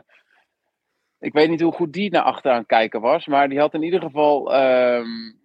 ik 1.19 1.33
weet 1.33 1.49
niet 1.49 1.61
hoe 1.61 1.71
goed 1.71 1.93
die 1.93 2.11
naar 2.11 2.21
achteraan 2.21 2.65
kijken 2.65 3.01
was, 3.01 3.25
maar 3.25 3.49
die 3.49 3.59
had 3.59 3.73
in 3.73 3.83
ieder 3.83 4.01
geval. 4.01 4.55
Um, 4.55 5.39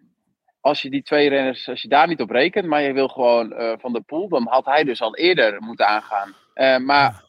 als 0.61 0.83
je 0.83 0.91
die 0.91 1.03
twee 1.03 1.29
renners, 1.29 1.69
als 1.69 1.83
je 1.83 1.89
daar 1.89 2.09
niet 2.09 2.21
op 2.21 2.31
rekent, 2.31 2.67
maar 2.67 2.83
je 2.83 2.93
wil 2.93 3.09
gewoon 3.09 3.53
uh, 3.53 3.73
van 3.79 3.93
de 3.93 4.01
pool, 4.01 4.29
dan 4.29 4.47
had 4.49 4.64
hij 4.64 4.85
dus 4.85 5.01
al 5.01 5.17
eerder 5.17 5.62
moeten 5.62 5.87
aangaan. 5.87 6.35
Uh, 6.55 6.79
maar 6.79 7.25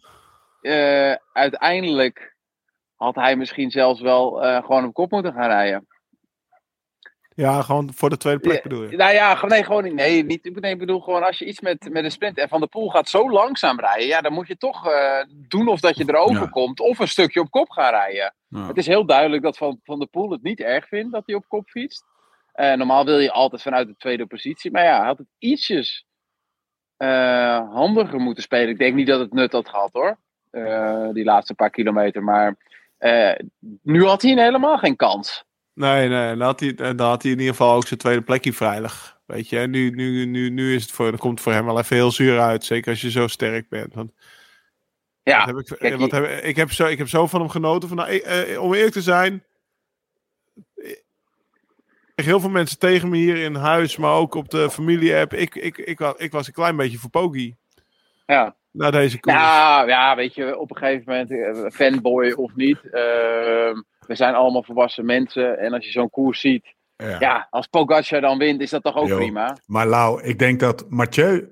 eh, 0.62 1.16
uiteindelijk 1.34 2.36
had 2.96 3.16
hij 3.16 3.36
misschien 3.36 3.72
zelfs 3.72 4.02
wel 4.02 4.44
eh, 4.44 4.64
gewoon 4.64 4.86
op 4.86 4.94
kop 4.94 5.12
moeten 5.12 5.34
gaan 5.34 5.50
rijden. 5.50 5.88
Ja, 7.38 7.62
gewoon 7.62 7.94
voor 7.94 8.10
de 8.10 8.18
tweede 8.18 8.40
plek 8.40 8.64
bedoel 8.64 8.84
je? 8.84 8.98
Nou 8.98 9.14
ja, 9.14 9.36
gewoon- 9.36 9.50
nee, 9.50 9.64
gewoon 9.64 9.84
niet. 9.84 9.94
Nee, 9.94 10.24
niet, 10.26 10.60
nee, 10.62 10.72
ik 10.74 10.80
bedoel 10.80 11.00
gewoon 11.00 11.24
als 11.26 11.38
je 11.40 11.46
iets 11.46 11.60
met, 11.62 11.90
met 11.92 12.04
een 12.04 12.12
sprint 12.12 12.38
en 12.38 12.48
Van 12.50 12.60
der 12.60 12.70
Poel 12.70 12.90
gaat 12.90 13.10
zo 13.10 13.32
langzaam 13.32 13.80
rijden, 13.80 14.08
ja, 14.08 14.22
dan 14.22 14.34
moet 14.34 14.48
je 14.48 14.58
toch 14.58 14.88
eh, 14.88 15.24
doen 15.48 15.68
of 15.68 15.80
dat 15.80 15.98
je 15.98 16.04
erover 16.08 16.42
Ja. 16.42 16.48
komt 16.48 16.80
of 16.80 17.00
een 17.00 17.08
stukje 17.08 17.40
op 17.40 17.50
kop 17.52 17.70
gaan 17.70 17.90
rijden. 17.92 18.34
Ja. 18.48 18.68
Het 18.68 18.78
is 18.78 18.88
heel 18.88 19.06
duidelijk 19.06 19.44
dat 19.44 19.58
Van, 19.58 19.80
van 19.84 20.00
der 20.00 20.08
Poel 20.08 20.32
het 20.32 20.44
niet 20.44 20.60
erg 20.60 20.88
vindt 20.88 21.12
dat 21.14 21.24
hij 21.26 21.36
op 21.36 21.46
kop 21.48 21.70
fietst. 21.70 22.04
Eh, 22.52 22.74
normaal 22.74 23.06
wil 23.06 23.20
je 23.20 23.32
altijd 23.32 23.62
vanuit 23.62 23.88
de 23.88 23.96
tweede 23.98 24.26
positie, 24.26 24.72
maar 24.72 24.84
ja, 24.84 24.98
hij 24.98 25.06
had 25.08 25.18
het 25.18 25.28
ietsjes 25.38 26.06
eh, 26.98 27.70
handiger 27.74 28.20
moeten 28.20 28.44
spelen. 28.44 28.70
Ik 28.70 28.78
denk 28.80 28.96
niet 28.96 29.08
dat 29.08 29.20
het 29.20 29.34
nut 29.34 29.52
had 29.52 29.70
gehad 29.70 29.94
hoor, 29.94 30.18
eh, 30.50 31.10
die 31.14 31.24
laatste 31.24 31.54
paar 31.54 31.70
kilometer, 31.70 32.24
maar 32.24 32.56
eh, 32.98 33.34
nu 33.82 34.06
had 34.06 34.22
hij 34.22 34.32
helemaal 34.32 34.78
geen 34.78 34.96
kans. 34.96 35.46
Nee, 35.78 36.08
nee, 36.10 36.28
dan 36.36 36.42
had, 36.42 36.60
hij, 36.60 36.74
dan 36.74 37.00
had 37.00 37.22
hij 37.24 37.32
in 37.32 37.38
ieder 37.40 37.54
geval 37.56 37.76
ook 37.76 37.88
zijn 37.88 38.00
tweede 38.00 38.22
plekje 38.22 38.54
veilig. 38.54 39.20
Weet 39.26 39.50
je, 39.50 39.60
en 39.60 39.70
nu, 39.70 39.90
nu, 39.90 40.26
nu, 40.26 40.50
nu 40.50 40.76
is 40.76 40.82
het 40.82 40.92
voor, 40.92 41.12
dat 41.12 41.20
komt 41.20 41.42
voor 41.42 41.52
hem 41.52 41.66
wel 41.66 41.80
even 41.80 41.96
heel 41.96 42.12
zuur 42.12 42.40
uit. 42.40 42.66
Zeker 42.66 42.92
als 42.92 43.02
je 43.02 43.12
zo 43.12 43.28
sterk 43.28 43.70
bent. 43.70 43.94
Want 43.94 44.12
Ja, 45.24 45.38
wat 45.38 45.48
heb 45.48 45.58
ik, 45.58 45.78
kijk, 45.80 45.98
wat 46.00 46.12
heb, 46.12 46.26
ik, 46.44 46.56
heb 46.56 46.72
zo, 46.72 46.86
ik 46.86 46.98
heb 46.98 47.08
zo 47.08 47.28
van 47.28 47.40
hem 47.40 47.50
genoten. 47.50 47.88
Van, 47.88 47.98
nou, 47.98 48.10
ik- 48.10 48.22
eh, 48.24 48.62
om 48.62 48.74
eerlijk 48.74 48.94
te 48.94 49.02
zijn. 49.02 49.44
Ik 52.16 52.26
heel 52.26 52.40
veel 52.40 52.50
mensen 52.50 52.80
tegen 52.80 53.10
me 53.10 53.18
hier 53.18 53.38
in 53.38 53.56
huis, 53.56 53.98
maar 53.98 54.14
ook 54.14 54.34
op 54.36 54.50
de 54.50 54.70
familie-app. 54.70 55.34
Ik, 55.34 55.56
ik, 55.56 55.78
ik, 55.78 56.00
wa- 56.00 56.14
ik 56.18 56.32
was 56.32 56.48
een 56.48 56.54
klein 56.54 56.76
beetje 56.76 56.98
voor 56.98 57.10
Pogi. 57.10 57.56
ja. 58.26 58.56
Na 58.72 58.92
deze 58.92 59.20
koers. 59.20 59.36
Nou 59.36 59.88
ja, 59.88 60.16
weet 60.16 60.34
je, 60.36 60.58
op 60.58 60.70
een 60.72 60.78
gegeven 60.78 61.04
moment, 61.06 61.32
eh, 61.32 61.70
fanboy 61.72 62.32
of 62.32 62.56
niet. 62.56 62.80
ehm, 62.92 63.82
we 64.08 64.16
zijn 64.16 64.34
allemaal 64.36 64.64
volwassen 64.64 65.06
mensen. 65.06 65.60
En 65.60 65.74
als 65.74 65.86
je 65.86 65.92
zo'n 65.92 66.10
koers 66.10 66.40
ziet, 66.40 66.76
Ja. 66.96 67.16
ja, 67.20 67.48
als 67.50 67.68
Pogacar 67.68 68.22
dan 68.22 68.38
wint, 68.38 68.62
is 68.62 68.70
dat 68.70 68.84
toch 68.84 68.96
ook 68.96 69.08
prima. 69.16 69.58
Maar 69.66 69.88
Lau, 69.88 70.22
ik 70.24 70.40
denk 70.40 70.60
dat 70.60 70.86
Mathieu 70.90 71.48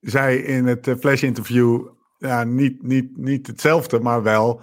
zei 0.00 0.38
in 0.38 0.66
het 0.66 0.88
eh, 0.88 0.94
flash 0.94 1.22
interview 1.22 1.86
ja, 2.18 2.44
niet, 2.44 2.82
niet, 2.82 3.16
niet 3.16 3.46
hetzelfde, 3.46 4.00
maar 4.00 4.22
wel, 4.22 4.60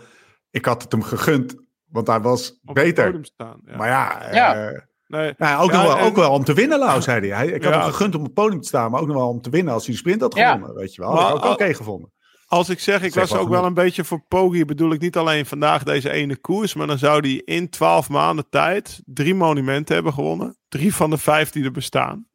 ik 0.52 0.66
had 0.66 0.82
het 0.82 0.92
hem 0.92 1.02
gegund, 1.04 1.56
want 1.90 2.08
hij 2.08 2.20
was 2.22 2.60
op 2.66 2.76
beter. 2.76 3.18
staan. 3.22 3.62
Ja. 3.66 3.76
Maar 3.78 3.88
ja, 3.88 4.34
Ja. 4.34 4.56
eh, 4.70 4.80
nee, 5.08 5.34
nou, 5.38 5.64
ook, 5.64 5.72
Ja, 5.72 5.78
nog 5.78 5.88
wel, 5.88 5.98
en- 5.98 6.06
ook 6.06 6.16
wel 6.16 6.32
om 6.32 6.44
te 6.44 6.54
winnen, 6.54 6.80
Lau, 6.80 7.02
zei 7.02 7.20
hij. 7.30 7.38
hij 7.38 7.48
ik 7.48 7.64
had 7.64 7.74
Ja. 7.74 7.80
hem 7.82 7.90
gegund 7.92 8.14
om 8.16 8.20
op 8.20 8.26
het 8.26 8.36
podium 8.36 8.62
te 8.62 8.68
staan, 8.68 8.92
maar 8.92 9.02
ook 9.02 9.08
nog 9.08 9.16
wel 9.16 9.30
om 9.30 9.42
te 9.42 9.50
winnen 9.50 9.74
als 9.74 9.84
hij 9.86 9.94
de 9.94 10.00
sprint 10.00 10.22
had 10.22 10.36
Ja. 10.36 10.52
gewonnen, 10.52 10.76
weet 10.78 10.96
je 10.96 11.02
wel. 11.02 11.12
Had 11.16 11.30
ik 11.30 11.36
ook 11.36 11.44
al- 11.44 11.52
oké 11.54 11.74
gevonden. 11.74 12.12
Als 12.48 12.70
ik 12.70 12.80
zeg, 12.80 13.02
ik 13.02 13.14
Zeg 13.14 13.30
was 13.30 13.40
ook 13.40 13.50
wel 13.50 13.66
een 13.66 13.74
beetje 13.74 14.04
voor 14.04 14.24
Poggi, 14.28 14.66
bedoel 14.66 14.92
ik 14.92 15.02
niet 15.02 15.18
alleen 15.18 15.46
vandaag 15.46 15.84
deze 15.84 16.12
ene 16.12 16.38
koers, 16.38 16.74
maar 16.74 16.88
dan 16.88 16.98
zou 16.98 17.20
hij 17.20 17.42
in 17.46 17.70
12 17.70 18.10
maanden 18.10 18.50
tijd 18.50 19.02
drie 19.06 19.36
monumenten 19.36 19.96
hebben 19.96 20.14
gewonnen. 20.14 20.58
Drie 20.70 20.94
van 20.94 21.10
de 21.10 21.18
vijf 21.18 21.50
die 21.50 21.64
er 21.64 21.72
bestaan. 21.72 22.28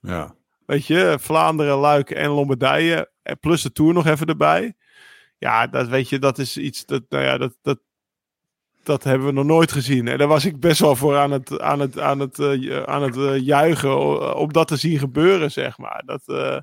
Ja. 0.00 0.34
Weet 0.66 0.86
je, 0.86 1.16
Vlaanderen, 1.20 1.76
Luik 1.76 2.10
en 2.10 2.30
Lombardije. 2.30 3.10
En 3.22 3.38
plus 3.38 3.62
de 3.62 3.72
Tour 3.72 3.92
nog 3.92 4.06
even 4.06 4.26
erbij. 4.26 4.74
Ja, 5.38 5.66
dat 5.66 5.88
weet 5.88 6.08
je, 6.08 6.18
dat 6.18 6.38
is 6.38 6.56
iets, 6.56 6.84
dat, 6.84 7.02
nou 7.08 7.24
ja, 7.24 7.38
dat, 7.38 7.56
dat, 7.62 7.78
dat 8.82 9.04
hebben 9.04 9.26
we 9.26 9.32
nog 9.32 9.44
nooit 9.44 9.72
gezien. 9.72 10.08
En 10.08 10.18
daar 10.18 10.28
was 10.28 10.44
ik 10.44 10.60
best 10.60 10.80
wel 10.80 10.96
voor 10.96 11.16
aan 11.16 11.30
het, 11.30 11.60
aan 11.60 11.80
het, 11.80 11.98
aan 12.00 12.20
het, 12.20 12.38
eh, 12.38 12.82
aan 12.82 13.02
het 13.02 13.16
eh, 13.16 13.38
juichen 13.38 14.36
om 14.36 14.52
dat 14.52 14.68
te 14.68 14.76
zien 14.76 14.98
gebeuren, 14.98 15.52
zeg 15.52 15.78
maar. 15.78 16.02
Dat, 16.06 16.22
eh, 16.26 16.58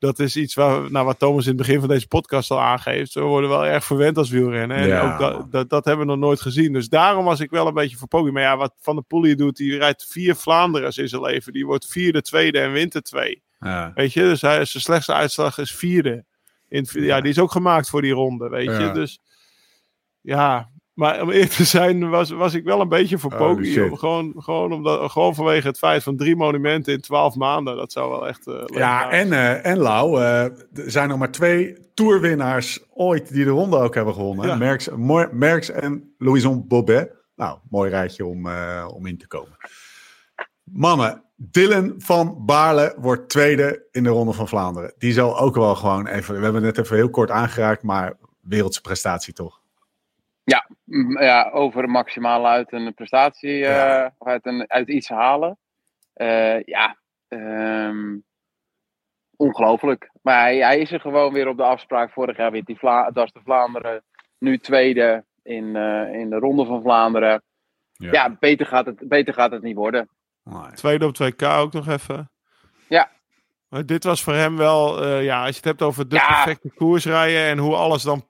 dat 0.00 0.18
is 0.18 0.36
iets 0.36 0.54
waar, 0.54 0.90
nou, 0.90 1.06
wat 1.06 1.18
Thomas 1.18 1.42
in 1.42 1.48
het 1.48 1.58
begin 1.58 1.80
van 1.80 1.88
deze 1.88 2.06
podcast 2.06 2.50
al 2.50 2.60
aangeeft. 2.60 3.14
We 3.14 3.20
worden 3.20 3.50
wel 3.50 3.66
erg 3.66 3.84
verwend 3.84 4.16
als 4.16 4.30
wielrennen. 4.30 4.76
En 4.76 4.88
Ja, 4.88 5.12
ook 5.12 5.18
dat, 5.18 5.52
dat, 5.52 5.70
dat 5.70 5.84
hebben 5.84 6.06
we 6.06 6.12
nog 6.12 6.20
nooit 6.20 6.40
gezien. 6.40 6.72
Dus 6.72 6.88
daarom 6.88 7.24
was 7.24 7.40
ik 7.40 7.50
wel 7.50 7.66
een 7.66 7.74
beetje 7.74 7.96
voor 7.96 8.08
Poggi. 8.08 8.30
Maar 8.30 8.42
ja, 8.42 8.56
wat 8.56 8.74
Van 8.80 8.94
der 8.94 9.04
Poel 9.04 9.24
hier 9.24 9.36
doet, 9.36 9.56
die 9.56 9.78
rijdt 9.78 10.06
vier 10.08 10.34
Vlaanderen's 10.34 10.98
in 10.98 11.08
zijn 11.08 11.22
leven. 11.22 11.52
Die 11.52 11.66
wordt 11.66 11.86
vierde, 11.86 12.22
tweede 12.22 12.60
en 12.60 12.72
wint 12.72 12.94
er 12.94 13.02
twee. 13.02 13.42
Ja. 13.58 13.92
Weet 13.94 14.12
je, 14.12 14.20
dus 14.20 14.40
hij, 14.40 14.64
zijn 14.64 14.82
slechtste 14.82 15.12
uitslag 15.12 15.58
is 15.58 15.74
vierde. 15.74 16.24
In, 16.68 16.86
ja, 16.90 17.20
die 17.20 17.30
is 17.30 17.38
ook 17.38 17.52
gemaakt 17.52 17.88
voor 17.88 18.02
die 18.02 18.12
ronde, 18.12 18.48
weet 18.48 18.76
je. 18.76 18.90
Dus 18.92 19.20
ja, 20.20 20.70
maar 20.94 21.22
om 21.22 21.30
eerlijk 21.30 21.50
te 21.52 21.64
zijn 21.64 22.10
was, 22.10 22.30
was 22.30 22.54
ik 22.54 22.64
wel 22.64 22.80
een 22.80 22.88
beetje 22.88 23.18
voor. 23.18 23.30
Om- 23.32 23.38
Gewoon, 23.96 24.32
gewoon, 24.36 24.72
omdat, 24.72 25.10
gewoon 25.10 25.34
vanwege 25.34 25.66
het 25.66 25.78
feit 25.78 26.02
van 26.02 26.16
drie 26.16 26.36
monumenten 26.36 26.92
in 26.92 27.00
twaalf 27.00 27.34
maanden. 27.34 27.76
Dat 27.76 27.92
zou 27.92 28.10
wel 28.10 28.28
echt... 28.28 28.46
eh, 28.46 28.62
Ja, 28.66 29.10
en, 29.10 29.32
eh, 29.32 29.66
en 29.66 29.78
Lau, 29.78 30.20
eh, 30.20 30.42
er 30.44 30.54
zijn 30.90 31.08
nog 31.08 31.18
maar 31.18 31.30
twee 31.30 31.76
toerwinnaars 31.94 32.84
ooit 32.94 33.32
die 33.32 33.44
de 33.44 33.50
ronde 33.50 33.76
ook 33.76 33.94
hebben 33.94 34.14
gewonnen. 34.14 34.46
Ja. 34.46 34.56
Merckx, 34.56 34.88
Mo- 34.96 35.28
Merckx 35.32 35.70
en 35.70 36.14
Louison 36.18 36.66
Bobet. 36.68 37.12
Nou, 37.36 37.58
mooi 37.70 37.90
rijtje 37.90 38.24
om, 38.26 38.48
om 38.86 39.06
in 39.06 39.18
te 39.18 39.26
komen. 39.26 39.56
Mannen, 40.64 41.22
Dylan 41.36 41.94
van 41.98 42.44
Baarle 42.46 42.94
wordt 42.98 43.28
tweede 43.28 43.86
in 43.90 44.02
de 44.02 44.08
Ronde 44.10 44.32
van 44.32 44.48
Vlaanderen. 44.48 44.92
Die 44.98 45.12
zal 45.12 45.38
ook 45.38 45.54
wel 45.54 45.74
gewoon 45.74 46.06
even, 46.06 46.36
we 46.36 46.42
hebben 46.42 46.62
het 46.64 46.76
net 46.76 46.84
even 46.84 46.96
heel 46.96 47.10
kort 47.10 47.30
aangeraakt, 47.30 47.82
maar 47.82 48.16
wereldse 48.40 48.80
prestatie 48.80 49.32
toch? 49.32 49.59
Mm, 50.84 51.20
Ja, 51.22 51.50
over 51.50 51.88
maximaal 51.88 52.46
uit 52.46 52.72
een 52.72 52.94
prestatie, 52.94 53.64
eh, 53.66 53.74
Ja. 53.74 54.14
of 54.18 54.26
uit, 54.28 54.46
een, 54.46 54.70
uit 54.70 54.88
iets 54.88 55.08
halen. 55.08 55.58
Eh, 56.12 56.62
ja, 56.62 56.96
ehm, 57.28 58.18
ongelooflijk. 59.36 60.10
Maar 60.22 60.40
hij, 60.40 60.56
hij 60.58 60.78
is 60.78 60.92
er 60.92 61.00
gewoon 61.00 61.32
weer 61.32 61.48
op 61.48 61.56
de 61.56 61.62
afspraak. 61.62 62.12
Vorig 62.12 62.36
jaar 62.36 62.50
wint 62.50 62.66
hij 62.66 62.76
Vla 62.76 63.10
dat 63.10 63.24
is 63.26 63.32
de 63.32 63.40
Vlaanderen. 63.44 64.02
Nu 64.38 64.58
tweede 64.58 65.24
in, 65.42 65.76
eh, 65.76 66.12
in 66.20 66.30
de 66.30 66.38
Ronde 66.38 66.64
van 66.64 66.82
Vlaanderen. 66.82 67.42
Ja, 67.92 68.36
beter, 68.40 68.66
gaat 68.66 68.86
het, 68.86 69.08
beter 69.08 69.34
gaat 69.34 69.50
het 69.50 69.62
niet 69.62 69.76
worden. 69.76 70.08
Nee. 70.44 70.72
Tweede 70.74 71.06
op 71.06 71.14
2K 71.14 71.42
ook 71.42 71.72
nog 71.72 71.88
even. 71.88 72.30
Ja. 72.88 73.10
Maar 73.68 73.86
dit 73.86 74.04
was 74.04 74.22
voor 74.22 74.34
hem 74.34 74.56
wel, 74.56 75.06
ja, 75.20 75.38
als 75.40 75.48
je 75.50 75.56
het 75.56 75.64
hebt 75.64 75.82
over 75.82 76.08
de 76.08 76.14
Ja. 76.14 76.26
perfecte 76.26 76.70
koersrijden 76.74 77.44
en 77.46 77.58
hoe 77.58 77.74
alles 77.74 78.02
dan, 78.02 78.28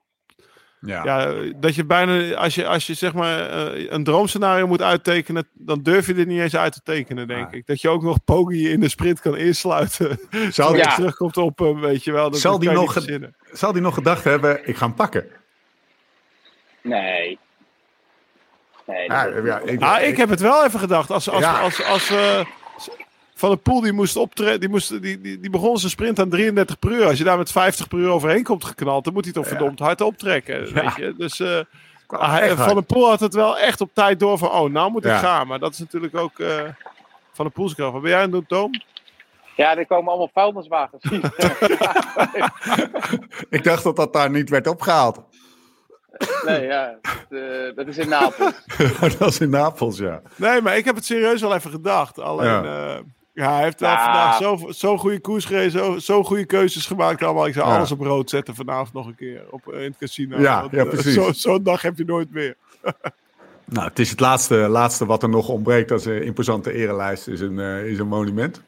Ja. 0.85 1.03
ja, 1.03 1.33
dat 1.55 1.75
je 1.75 1.85
bijna, 1.85 2.35
als 2.35 2.55
je, 2.55 2.67
als 2.67 2.87
je 2.87 2.93
zeg 2.93 3.13
maar 3.13 3.49
eh, 3.49 3.91
een 3.91 4.03
droomscenario 4.03 4.67
moet 4.67 4.81
uittekenen, 4.81 5.47
dan 5.53 5.81
durf 5.83 6.07
je 6.07 6.13
dit 6.13 6.27
niet 6.27 6.39
eens 6.39 6.55
uit 6.55 6.73
te 6.73 6.81
tekenen, 6.83 7.27
denk 7.27 7.51
ik. 7.51 7.67
Dat 7.67 7.81
je 7.81 7.89
ook 7.89 8.01
nog 8.03 8.23
Poggi 8.23 8.69
in 8.69 8.79
de 8.79 8.89
sprint 8.89 9.19
kan 9.19 9.37
insluiten. 9.37 10.19
Zal, 10.51 10.65
Als 10.65 10.73
die, 10.75 10.83
je 10.83 10.89
Ja. 10.89 10.95
terugkomt 10.95 11.37
op 11.37 11.59
hem, 11.59 11.79
weet 11.79 12.03
je 12.03 12.11
wel. 12.11 12.29
Dat, 12.29 12.39
Zal 12.39 12.59
die 12.59 12.71
nog 12.71 12.97
zal 13.51 13.71
die 13.71 13.81
nog 13.81 13.93
gedacht 13.93 14.23
hebben, 14.23 14.67
ik 14.67 14.75
ga 14.77 14.85
hem 14.85 14.95
pakken? 14.95 15.25
Nee. 16.81 17.39
Nee, 18.87 19.05
Ja, 19.07 19.29
dat- 19.29 19.45
ja, 19.45 19.59
ik, 19.59 19.81
Ah, 19.81 20.01
ik 20.07 20.17
heb 20.17 20.29
het 20.29 20.39
wel 20.41 20.65
even 20.65 20.79
gedacht. 20.79 21.11
Als, 21.11 21.29
als, 21.29 21.41
Ja. 21.43 21.59
als, 21.59 21.83
als, 21.83 22.09
eh, 22.09 22.39
Van 23.41 23.49
der 23.49 23.59
Poel 23.59 23.81
die 23.81 23.91
moest 23.93 24.15
optreden, 24.17 24.59
die, 24.59 24.69
moest, 24.69 25.01
die, 25.01 25.21
die, 25.21 25.39
die 25.39 25.49
begon 25.49 25.77
zijn 25.77 25.91
sprint 25.91 26.19
aan 26.19 26.29
33 26.29 26.79
per 26.79 26.91
uur. 26.91 27.05
Als 27.05 27.17
je 27.17 27.23
daar 27.23 27.37
met 27.37 27.51
50 27.51 27.87
per 27.87 27.97
uur 27.97 28.09
overheen 28.09 28.43
komt 28.43 28.65
geknald, 28.65 29.03
dan 29.03 29.13
moet 29.13 29.23
hij 29.23 29.33
toch 29.33 29.47
verdomd 29.47 29.79
hard 29.79 30.01
optrekken. 30.01 30.73
Weet 30.73 30.95
je? 30.95 31.13
Dus 31.17 31.39
eh, 31.39 31.59
ah, 32.07 32.31
hij- 32.31 32.55
Van 32.55 32.73
der 32.73 32.83
Poel 32.83 33.09
had 33.09 33.19
het 33.19 33.33
wel 33.33 33.57
echt 33.57 33.81
op 33.81 33.89
tijd 33.93 34.19
door 34.19 34.37
van, 34.37 34.51
oh, 34.51 34.71
nou 34.71 34.91
moet 34.91 35.05
ik 35.05 35.11
Ja. 35.11 35.17
gaan. 35.17 35.47
Maar 35.47 35.59
dat 35.59 35.73
is 35.73 35.79
natuurlijk 35.79 36.17
ook 36.17 36.39
eh, 36.39 36.47
Van 37.33 37.45
der 37.45 37.53
Poels 37.53 37.75
kracht. 37.75 37.91
Wat 37.91 38.01
ben 38.01 38.09
jij 38.11 38.19
aan 38.19 38.23
het 38.23 38.31
doen, 38.31 38.45
Toom? 38.47 38.71
Ja, 39.55 39.77
er 39.77 39.85
komen 39.87 40.07
allemaal 40.09 40.29
vuilniswagens. 40.33 41.03
ik 43.49 43.63
dacht 43.63 43.83
dat 43.83 43.95
dat 43.95 44.13
daar 44.13 44.29
niet 44.29 44.49
werd 44.49 44.67
opgehaald. 44.67 45.21
nee, 46.45 46.61
ja. 46.65 46.97
Dat, 47.01 47.41
eh, 47.41 47.75
dat 47.75 47.87
is 47.87 47.97
in 47.97 48.09
Napels. 48.09 48.53
dat 49.19 49.29
is 49.29 49.39
in 49.39 49.49
Napels, 49.49 49.97
ja. 49.97 50.21
Nee, 50.35 50.61
maar 50.61 50.77
ik 50.77 50.85
heb 50.85 50.95
het 50.95 51.05
serieus 51.05 51.41
wel 51.41 51.55
even 51.55 51.71
gedacht. 51.71 52.19
Alleen, 52.19 52.63
Ja. 52.63 53.01
Ja 53.33 53.53
hij 53.53 53.63
heeft 53.63 53.79
Ja. 53.79 54.03
vandaag 54.03 54.37
zo'n 54.37 54.73
zo 54.73 54.97
goede 54.97 55.19
koers 55.19 55.45
gereden, 55.45 55.71
zo, 55.71 55.97
zo 55.97 56.23
goede 56.23 56.45
keuzes 56.45 56.85
gemaakt 56.85 57.23
allemaal. 57.23 57.47
Ik 57.47 57.53
zou 57.53 57.67
Ja. 57.69 57.75
alles 57.77 57.91
op 57.91 57.99
rood 57.99 58.29
zetten 58.29 58.55
vanavond 58.55 58.93
nog 58.93 59.07
een 59.07 59.15
keer 59.15 59.43
op, 59.51 59.67
eh, 59.67 59.79
in 59.79 59.89
het 59.89 59.97
casino. 59.97 60.39
Ja, 60.39 60.59
Want, 60.59 60.71
ja, 60.71 60.83
eh, 60.83 60.89
precies. 60.89 61.13
zo- 61.13 61.31
Zo'n 61.31 61.63
dag 61.63 61.81
heb 61.81 61.97
je 61.97 62.05
nooit 62.05 62.31
meer. 62.31 62.55
Nou, 63.65 63.87
het 63.87 63.99
is 63.99 64.09
het 64.09 64.19
laatste, 64.19 64.55
laatste 64.55 65.05
wat 65.05 65.23
er 65.23 65.29
nog 65.29 65.49
ontbreekt 65.49 65.91
als 65.91 66.05
een 66.05 66.23
imposante 66.23 66.73
erelijst, 66.73 67.27
is 67.27 67.39
een, 67.39 67.59
eh, 67.59 67.85
is 67.85 67.99
een 67.99 68.07
monument. 68.07 68.61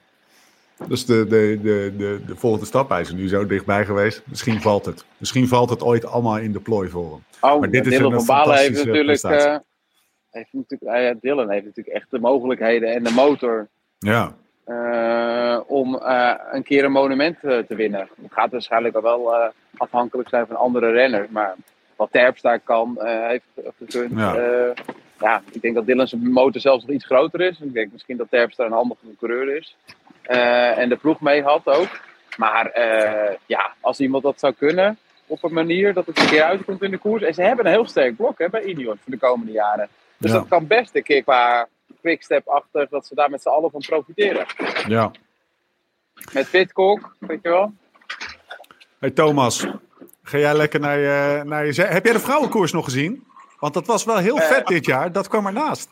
Dus 0.88 1.06
de, 1.06 1.26
de, 1.28 1.60
de, 1.62 1.94
de, 1.98 2.20
de 2.28 2.36
volgende 2.36 2.66
stap, 2.66 2.90
hij 2.90 3.02
is 3.02 3.10
er 3.10 3.16
nu 3.16 3.28
zo 3.28 3.46
dichtbij 3.46 3.86
geweest. 3.86 4.22
Misschien 4.26 4.62
valt 4.62 4.86
het. 4.86 5.06
Misschien 5.18 5.48
valt 5.48 5.70
het 5.70 5.84
ooit 5.84 6.06
allemaal 6.06 6.38
in 6.38 6.52
de 6.52 6.60
plooi 6.60 6.90
voor 6.90 7.12
hem. 7.12 7.24
Oh, 7.52 7.60
Maar 7.60 7.70
dit 7.70 7.86
is 7.88 7.98
een 7.98 8.12
van 8.12 8.26
Balen 8.26 8.58
heeft 8.58 8.86
natuurlijk, 8.86 9.22
eh, 9.24 9.56
heeft 10.32 10.54
natuurlijk 10.54 10.92
eh, 10.92 11.16
Dylan 11.22 11.50
heeft 11.50 11.66
natuurlijk 11.66 11.96
echt 11.96 12.12
de 12.12 12.20
mogelijkheden 12.20 12.94
en 12.94 13.04
de 13.04 13.12
motor 13.12 13.68
Ja, 14.00 14.36
eh, 14.66 15.60
om 15.68 15.96
eh, 15.96 16.34
een 16.52 16.64
keer 16.64 16.84
een 16.84 16.92
monument 16.92 17.38
eh, 17.42 17.58
te 17.58 17.76
winnen. 17.76 18.00
Het 18.22 18.34
gaat 18.34 18.52
waarschijnlijk 18.52 19.02
wel 19.02 19.36
eh, 19.36 19.50
afhankelijk 19.78 20.30
zijn 20.30 20.48
van 20.48 20.56
andere 20.56 20.92
renners, 20.92 21.28
maar 21.30 21.56
wat 21.96 22.12
Terpstra 22.12 22.58
kan, 22.58 22.98
heeft 23.06 23.46
gekund. 23.78 24.12
Ja. 24.20 24.36
Ja. 24.36 24.74
ja, 25.20 25.42
ik 25.52 25.62
denk 25.62 25.76
dat 25.76 25.86
Dylan 25.86 26.08
zijn 26.08 26.32
motor 26.32 26.62
zelfs 26.62 26.86
nog 26.86 26.96
iets 26.96 27.06
groter 27.06 27.42
is. 27.42 27.60
Ik 27.60 27.74
denk 27.74 27.92
misschien 27.92 28.18
dat 28.18 28.28
Terpstra 28.30 28.66
een 28.66 28.72
handige 28.72 29.00
coureur 29.20 29.56
is. 29.56 29.78
En 30.78 30.90
de 30.90 30.96
ploeg 30.96 31.22
mee 31.22 31.44
had 31.44 31.66
ook. 31.66 31.88
Maar 32.38 32.72
ja, 33.46 33.74
als 33.80 34.00
iemand 34.00 34.24
dat 34.24 34.40
zou 34.40 34.54
kunnen, 34.54 34.98
op 35.28 35.44
een 35.44 35.54
manier 35.54 35.94
dat 35.94 36.06
het 36.06 36.20
een 36.20 36.28
keer 36.28 36.44
uitkomt 36.44 36.82
in 36.84 36.92
de 36.92 36.98
koers. 36.98 37.24
En 37.24 37.34
ze 37.34 37.42
hebben 37.42 37.66
een 37.66 37.72
heel 37.72 37.88
sterk 37.88 38.16
blok 38.16 38.40
hè, 38.40 38.50
bij 38.50 38.64
Ineos 38.64 38.98
voor 39.02 39.12
de 39.12 39.18
komende 39.18 39.52
jaren. 39.52 39.88
Dus 40.18 40.32
Ja. 40.32 40.38
dat 40.38 40.48
kan 40.48 40.68
best 40.68 40.96
een 40.96 41.04
keer 41.04 41.24
qua 41.24 41.68
quickstep 42.04 42.48
achter 42.48 42.88
dat 42.90 43.08
ze 43.08 43.16
daar 43.16 43.30
met 43.30 43.42
z'n 43.42 43.50
allen 43.50 43.72
van 43.72 43.82
profiteren. 43.82 44.46
Ja. 44.88 45.12
Met 46.34 46.50
Pitcock, 46.50 47.16
weet 47.20 47.40
je 47.42 47.50
wel. 47.50 47.74
Hey 49.00 49.12
Thomas, 49.12 49.68
ga 50.24 50.38
jij 50.38 50.54
lekker 50.56 50.80
naar 50.80 50.98
je, 51.00 51.42
naar 51.44 51.66
je... 51.66 51.82
Heb 51.82 52.04
jij 52.04 52.14
de 52.14 52.20
vrouwenkoers 52.20 52.72
nog 52.72 52.86
gezien? 52.86 53.28
Want 53.60 53.74
dat 53.74 53.88
was 53.88 54.04
wel 54.04 54.18
heel 54.18 54.38
Eh, 54.38 54.48
vet 54.48 54.68
dit 54.68 54.86
jaar. 54.86 55.12
Dat 55.12 55.28
kwam 55.28 55.46
ernaast. 55.46 55.90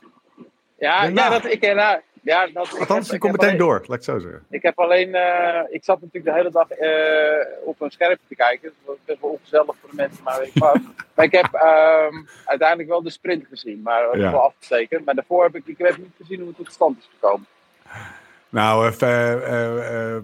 Ja, 0.77 1.01
Daarna. 1.01 1.23
ja 1.23 1.29
dat 1.29 1.45
ik. 1.45 1.61
Nou, 1.61 1.99
ja, 2.21 2.47
dat, 2.53 2.67
ik 2.73 2.79
Althans, 2.79 3.05
heb- 3.05 3.15
ik 3.15 3.19
komt 3.19 3.31
meteen 3.31 3.47
alleen- 3.47 3.59
door. 3.59 3.83
Laat 3.87 3.97
ik 3.97 4.03
zo 4.03 4.19
zeggen. 4.19 4.45
Ik 4.49 4.61
heb 4.61 4.79
alleen, 4.79 5.15
eh, 5.15 5.61
ik 5.69 5.83
zat 5.83 6.01
natuurlijk 6.01 6.25
de 6.25 6.33
hele 6.33 6.51
dag 6.51 6.69
eh, 6.69 7.67
op 7.67 7.81
een 7.81 7.91
schermpje 7.91 8.25
te 8.27 8.35
kijken. 8.35 8.61
Dat 8.77 8.85
was 8.85 8.95
best 9.05 9.21
wel 9.21 9.29
ongezellig 9.29 9.75
voor 9.81 9.89
de 9.89 9.95
mensen, 9.95 10.23
maar 10.23 10.43
ik 10.43 10.51
wat. 10.53 10.77
maar 11.15 11.25
ik 11.25 11.31
heb 11.31 11.53
ehm, 11.53 12.15
uiteindelijk 12.45 12.89
wel 12.89 13.01
de 13.03 13.09
sprint 13.09 13.45
gezien, 13.49 13.81
maar 13.81 14.03
dat 14.03 14.13
is 14.15 14.21
Ja. 14.21 14.31
wel 14.31 14.41
afgetekend. 14.45 15.05
Maar 15.05 15.15
daarvoor 15.15 15.43
heb 15.43 15.55
ik, 15.55 15.63
ik 15.65 15.77
heb 15.77 15.97
niet 15.97 16.13
gezien 16.17 16.37
hoe 16.39 16.47
het 16.47 16.57
tot 16.57 16.71
stand 16.71 16.97
is 16.97 17.09
gekomen. 17.19 17.45
Nou, 18.49 18.87
even... 18.87 19.07
eh, 19.07 19.33
eh, 19.33 20.15
eh, 20.17 20.23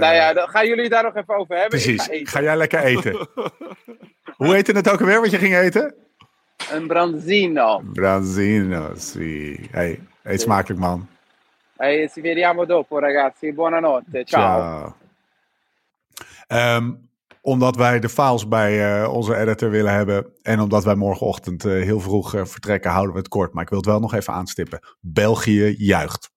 nou 0.00 0.14
ja, 0.14 0.32
dan 0.32 0.48
gaan 0.48 0.66
jullie 0.66 0.82
het 0.82 0.92
daar 0.92 1.02
nog 1.02 1.16
even 1.16 1.36
over 1.36 1.56
hebben. 1.56 1.78
Ik 1.78 1.84
Precies. 1.96 2.30
ga 2.30 2.42
jij 2.42 2.56
lekker 2.56 2.80
eten. 2.84 3.28
Hoe 4.36 4.54
heette 4.54 4.72
het 4.72 4.90
ook 4.92 5.00
alweer 5.00 5.20
wat 5.20 5.30
je 5.30 5.38
ging 5.38 5.56
eten? 5.56 5.94
Een 6.72 6.86
branzino. 6.86 7.80
Brazino, 7.92 8.92
sì. 8.96 9.68
Hey, 9.70 10.00
eet 10.22 10.40
smakelijk 10.40 10.80
man. 10.80 11.08
Hey, 11.76 12.08
ci 12.08 12.20
vediamo 12.20 12.64
dopo 12.64 12.98
ragazzi, 12.98 13.52
buonanotte, 13.52 14.24
ciao. 14.24 14.60
Ciao. 14.60 14.96
Ehm, 16.46 16.92
omdat 17.40 17.76
wij 17.76 18.00
de 18.00 18.08
files 18.08 18.48
bij 18.48 19.02
eh, 19.02 19.12
onze 19.12 19.36
editor 19.36 19.70
willen 19.70 19.92
hebben. 19.92 20.32
En 20.42 20.60
omdat 20.60 20.84
wij 20.84 20.94
morgenochtend 20.94 21.64
eh, 21.64 21.72
heel 21.72 22.00
vroeg 22.00 22.34
eh, 22.34 22.44
vertrekken, 22.44 22.90
houden 22.90 23.12
we 23.12 23.18
het 23.18 23.28
kort. 23.28 23.52
Maar 23.52 23.62
ik 23.62 23.68
wil 23.68 23.78
het 23.78 23.86
wel 23.86 24.00
nog 24.00 24.14
even 24.14 24.32
aanstippen. 24.32 24.80
België 25.00 25.74
juicht. 25.78 26.34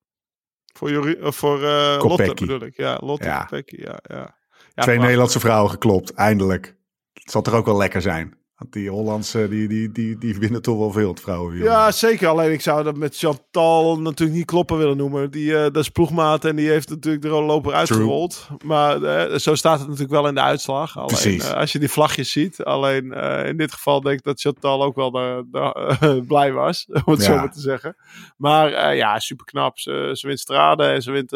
Voor, 0.80 0.92
Jori, 0.92 1.14
eh, 1.14 1.32
voor 1.32 1.64
eh, 1.64 2.00
Lotte 2.04 2.34
bedoel 2.34 2.62
ik. 2.62 2.78
Ja, 2.78 2.98
Lotte 3.02 3.26
Ja. 3.26 3.40
Kopecky, 3.40 3.82
ja. 3.82 4.00
ja. 4.02 4.36
ja 4.74 4.84
Twee. 4.84 5.00
Nederlandse 5.00 5.40
vrouwen 5.40 5.72
geklopt, 5.72 6.14
eindelijk. 6.14 6.78
Het 7.14 7.32
zal 7.32 7.42
toch 7.42 7.54
ook 7.54 7.66
wel 7.66 7.78
lekker 7.78 8.02
zijn. 8.02 8.38
Want 8.60 8.74
die 8.74 8.90
Hollandse, 8.90 9.48
die, 9.48 9.68
die, 9.68 9.92
die, 9.92 10.18
die 10.18 10.38
winnen 10.38 10.62
toch 10.62 10.78
wel 10.78 10.92
veel, 10.92 11.10
het 11.10 11.20
vrouwenwiel. 11.22 11.64
Ja, 11.64 11.92
zeker. 11.92 12.28
Alleen 12.28 12.52
ik 12.52 12.62
zou 12.62 12.84
dat 12.84 12.98
met 12.98 13.18
Chantal 13.18 14.00
natuurlijk 14.00 14.38
niet 14.38 14.46
kloppen 14.48 14.78
willen 14.78 14.98
noemen. 14.98 15.32
Die, 15.32 15.56
eh, 15.56 15.62
dat 15.62 15.76
is 15.78 15.90
ploegmaat 15.90 16.46
en 16.46 16.56
die 16.56 16.70
heeft 16.70 16.90
natuurlijk 16.90 17.24
de 17.24 17.30
rode 17.30 17.46
loper 17.46 17.74
uitgerold. 17.74 18.48
Maar 18.66 19.04
eh, 19.04 19.38
zo 19.38 19.56
staat 19.56 19.78
het 19.80 19.88
natuurlijk 19.88 20.14
wel 20.14 20.28
in 20.28 20.34
de 20.36 20.42
uitslag. 20.42 20.98
Alleen, 20.98 21.40
eh, 21.42 21.52
als 21.54 21.72
je 21.72 21.80
die 21.80 21.90
vlagjes 21.90 22.32
ziet. 22.32 22.64
Alleen 22.64 23.12
in 23.46 23.58
dit 23.58 23.74
geval 23.74 24.02
denk 24.02 24.18
ik 24.18 24.24
dat 24.24 24.40
Chantal 24.42 24.84
ook 24.84 24.96
wel 24.96 25.12
de, 25.12 25.46
de- 25.52 26.24
blij 26.28 26.52
was. 26.52 26.86
Om 27.06 27.14
het 27.14 27.22
Ja. 27.22 27.26
zo 27.26 27.36
maar 27.36 27.52
te 27.52 27.60
zeggen. 27.62 27.96
Maar 28.38 28.96
ja, 28.96 29.20
super 29.20 29.46
knap. 29.46 29.80
Ze, 29.80 30.10
ze 30.14 30.28
wint 30.28 30.40
Strade 30.40 30.84
en 30.84 31.02
ze 31.02 31.12
wint, 31.12 31.30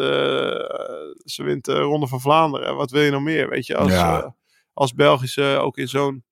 ze 1.24 1.42
wint 1.42 1.64
de 1.64 1.78
Ronde 1.80 2.06
van 2.06 2.20
Vlaanderen. 2.20 2.76
Wat 2.76 2.90
wil 2.90 3.02
je 3.02 3.10
nog 3.10 3.22
meer? 3.22 3.48
Weet 3.48 3.66
je, 3.66 3.76
als, 3.76 3.92
Ja. 3.92 4.34
als 4.72 4.94
Belgische 4.94 5.58
ook 5.60 5.76
in 5.76 5.88
zo'n 5.88 6.24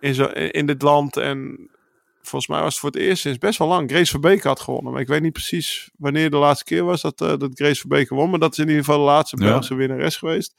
in, 0.00 0.14
zo, 0.14 0.24
in 0.24 0.66
dit 0.66 0.82
land. 0.82 1.16
En 1.16 1.68
volgens 2.22 2.50
mij 2.50 2.60
was 2.60 2.70
het 2.72 2.78
voor 2.80 2.90
het 2.90 2.98
eerst 3.00 3.22
sinds 3.22 3.38
best 3.38 3.58
wel 3.58 3.68
lang. 3.68 3.90
Grace 3.90 4.10
Verbeek 4.10 4.42
had 4.42 4.60
gewonnen. 4.60 4.92
Maar 4.92 5.00
ik 5.00 5.08
weet 5.08 5.22
niet 5.22 5.32
precies 5.32 5.90
wanneer 5.96 6.30
de 6.30 6.36
laatste 6.36 6.64
keer 6.64 6.84
was 6.84 7.00
dat, 7.00 7.20
eh, 7.20 7.28
dat 7.36 7.50
Grace 7.54 7.80
Verbeek 7.80 8.08
won. 8.08 8.30
Maar 8.30 8.38
dat 8.38 8.52
is 8.52 8.58
in 8.58 8.66
ieder 8.68 8.84
geval 8.84 8.98
de 8.98 9.04
laatste 9.04 9.36
Ja. 9.40 9.44
Belgische 9.48 9.74
winnares 9.74 10.16
geweest. 10.16 10.54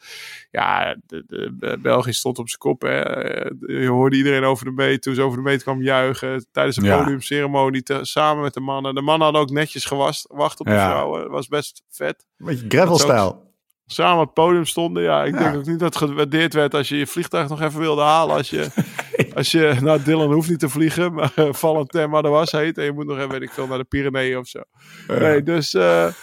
Ja, 0.51 0.95
de, 1.07 1.23
de, 1.27 1.55
de 1.59 1.77
België 1.81 2.13
stond 2.13 2.37
op 2.39 2.47
zijn 2.49 2.59
kop. 2.59 2.81
Hè. 2.81 2.99
Eh, 3.03 3.81
Je 3.81 3.87
hoorde 3.87 4.15
iedereen 4.17 4.43
over 4.43 4.65
de 4.65 4.71
meet. 4.71 5.01
Toen 5.01 5.15
ze 5.15 5.21
over 5.21 5.37
de 5.37 5.43
meet 5.43 5.63
kwam 5.63 5.81
juichen. 5.81 6.45
Tijdens 6.51 6.75
de 6.75 6.85
Ja. 6.85 6.97
podiumceremonie 7.03 7.83
te- 7.83 7.99
samen 8.01 8.43
met 8.43 8.53
de 8.53 8.59
mannen. 8.59 8.95
De 8.95 9.01
mannen 9.01 9.23
hadden 9.23 9.41
ook 9.41 9.49
netjes 9.51 9.85
gewast, 9.85 10.27
wacht 10.31 10.59
op 10.59 10.65
de 10.65 10.71
Ja. 10.71 10.89
vrouwen. 10.89 11.21
Dat 11.21 11.31
was 11.31 11.47
best 11.47 11.83
vet 11.89 12.25
Beetje 12.37 12.65
gravelstijl. 12.67 13.47
samen 13.85 14.19
op 14.19 14.25
het 14.25 14.33
podium 14.33 14.65
stonden. 14.65 15.03
Ja, 15.03 15.23
ik 15.23 15.33
Ja. 15.33 15.39
denk 15.39 15.55
ook 15.55 15.65
niet 15.65 15.79
dat 15.79 15.93
het 15.99 16.09
gewaardeerd 16.09 16.53
werd 16.53 16.73
als 16.73 16.89
je 16.89 16.97
je 16.97 17.07
vliegtuig 17.07 17.49
nog 17.49 17.61
even 17.61 17.79
wilde 17.79 18.01
halen. 18.01 18.35
Als 18.35 18.49
je, 18.49 18.67
als 19.39 19.51
je 19.51 19.77
nou, 19.81 20.03
Dylan 20.03 20.33
hoeft 20.33 20.49
niet 20.49 20.59
te 20.59 20.69
vliegen, 20.69 21.13
maar 21.13 21.31
uh, 21.35 21.53
Valentin 21.53 22.09
was 22.09 22.51
heet. 22.51 22.77
En 22.77 22.83
je 22.83 22.91
moet 22.91 23.05
nog 23.05 23.17
even, 23.17 23.29
weet 23.29 23.41
ik 23.41 23.51
veel, 23.51 23.67
naar 23.67 23.77
de 23.77 23.83
Pyreneeën 23.83 24.37
of 24.37 24.47
zo. 24.47 24.59
Nee, 25.07 25.43
dus 25.43 25.73
eh, 25.73 26.13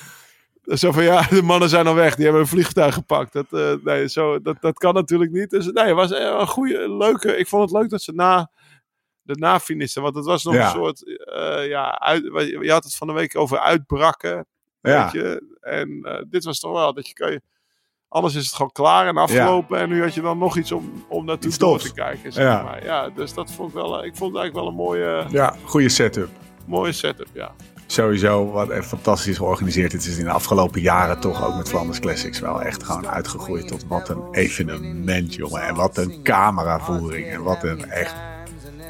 zo 0.65 0.93
van 0.93 1.05
ja, 1.05 1.23
de 1.29 1.43
mannen 1.43 1.69
zijn 1.69 1.87
al 1.87 1.95
weg. 1.95 2.15
Die 2.15 2.25
hebben 2.25 2.43
een 2.43 2.49
vliegtuig 2.49 2.95
gepakt. 2.95 3.33
Dat, 3.33 3.47
eh, 3.51 3.73
nee, 3.85 4.09
zo, 4.09 4.41
dat, 4.41 4.57
dat 4.61 4.79
kan 4.79 4.95
natuurlijk 4.95 5.33
niet. 5.33 5.51
Dus 5.51 5.67
nee, 5.67 5.85
het 5.85 5.95
was 5.95 6.11
een 6.11 6.47
goede, 6.47 6.97
leuke. 6.97 7.37
Ik 7.37 7.47
vond 7.49 7.71
het 7.71 7.81
leuk 7.81 7.91
dat 7.91 8.03
ze 8.03 8.13
na 8.13 8.51
de 9.23 9.35
nafinisten, 9.39 10.03
want 10.03 10.15
het 10.15 10.25
was 10.25 10.45
nog 10.45 10.55
Ja. 10.55 10.65
een 10.65 10.71
soort, 10.71 11.19
eh, 11.25 11.69
ja, 11.69 11.99
uit, 11.99 12.23
je 12.63 12.71
had 12.71 12.85
het 12.85 12.95
van 12.95 13.07
de 13.07 13.13
week 13.13 13.37
over 13.37 13.59
uitbrakken. 13.59 14.47
Ja. 14.81 15.03
Weet 15.03 15.13
je? 15.13 15.57
En 15.61 16.01
eh, 16.03 16.23
dit 16.29 16.45
was 16.45 16.59
toch 16.61 16.73
wel 16.73 16.95
dat 16.95 17.09
je 17.09 17.15
kan 17.15 17.31
je. 17.31 17.41
Anders 18.17 18.35
is 18.35 18.45
het 18.45 18.55
gewoon 18.55 18.73
klaar 18.73 19.07
en 19.07 19.17
afgelopen. 19.17 19.79
En 19.79 19.89
nu 19.89 20.03
had 20.03 20.15
je 20.15 20.21
dan 20.21 20.39
nog 20.39 20.57
iets 20.57 20.73
om, 20.73 21.05
om 21.09 21.25
naartoe 21.25 21.49
Iets 21.49 21.59
door 21.59 21.79
te 21.79 21.93
kijken. 21.93 22.33
Zeg 22.33 22.45
Ja. 22.45 22.63
maar. 22.63 22.85
ja, 22.85 23.09
dus 23.09 23.35
dat 23.35 23.51
vond 23.53 23.69
ik 23.69 23.75
wel. 23.75 24.05
Ik 24.05 24.17
vond 24.17 24.33
het 24.35 24.41
eigenlijk 24.43 24.55
wel 24.55 24.67
een 24.67 24.75
mooie, 24.75 25.25
Ja, 25.29 25.55
goede 25.65 25.89
setup. 25.89 26.29
mooie 26.67 26.93
setup. 26.93 27.27
Ja. 27.33 27.51
Sowieso 27.87 28.51
wat 28.51 28.69
echt 28.69 28.87
fantastisch 28.87 29.37
georganiseerd. 29.37 29.93
Het 29.93 30.07
is 30.07 30.19
in 30.19 30.25
de 30.25 30.31
afgelopen 30.31 30.81
jaren 30.81 31.21
toch 31.21 31.47
ook 31.47 31.55
met 31.57 31.69
Flanders 31.69 32.01
Classics 32.01 32.41
wel 32.41 32.63
echt 32.63 32.83
gewoon 32.83 33.09
uitgegroeid 33.09 33.69
tot 33.69 33.87
wat 33.89 34.09
een 34.09 34.23
evenement, 34.31 35.35
jongen. 35.35 35.63
En 35.63 35.75
wat 35.75 35.97
een 35.97 36.21
cameravoering. 36.23 37.27
En 37.27 37.43
wat 37.43 37.63
een 37.63 37.91
echt, 37.91 38.15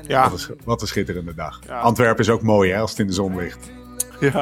Ja, 0.07 0.31
wat 0.31 0.47
een, 0.51 0.59
wat 0.65 0.81
een 0.81 0.87
schitterende 0.89 1.35
dag. 1.35 1.61
Ja. 1.67 1.81
Antwerpen 1.81 2.25
is 2.25 2.31
ook 2.31 2.43
mooi 2.43 2.73
hè, 2.73 2.81
als 2.81 2.91
het 2.91 2.99
in 2.99 3.07
de 3.07 3.13
zon 3.13 3.37
ligt. 3.37 3.71
ja. 4.21 4.33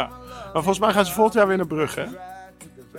Maar 0.53 0.63
volgens 0.63 0.79
mij 0.79 0.93
gaan 0.93 1.07
ze 1.07 1.13
volgend 1.13 1.35
jaar 1.35 1.47
weer 1.47 1.57
naar 1.57 1.67
Brugge. 1.67 2.01
Hè? 2.01 2.07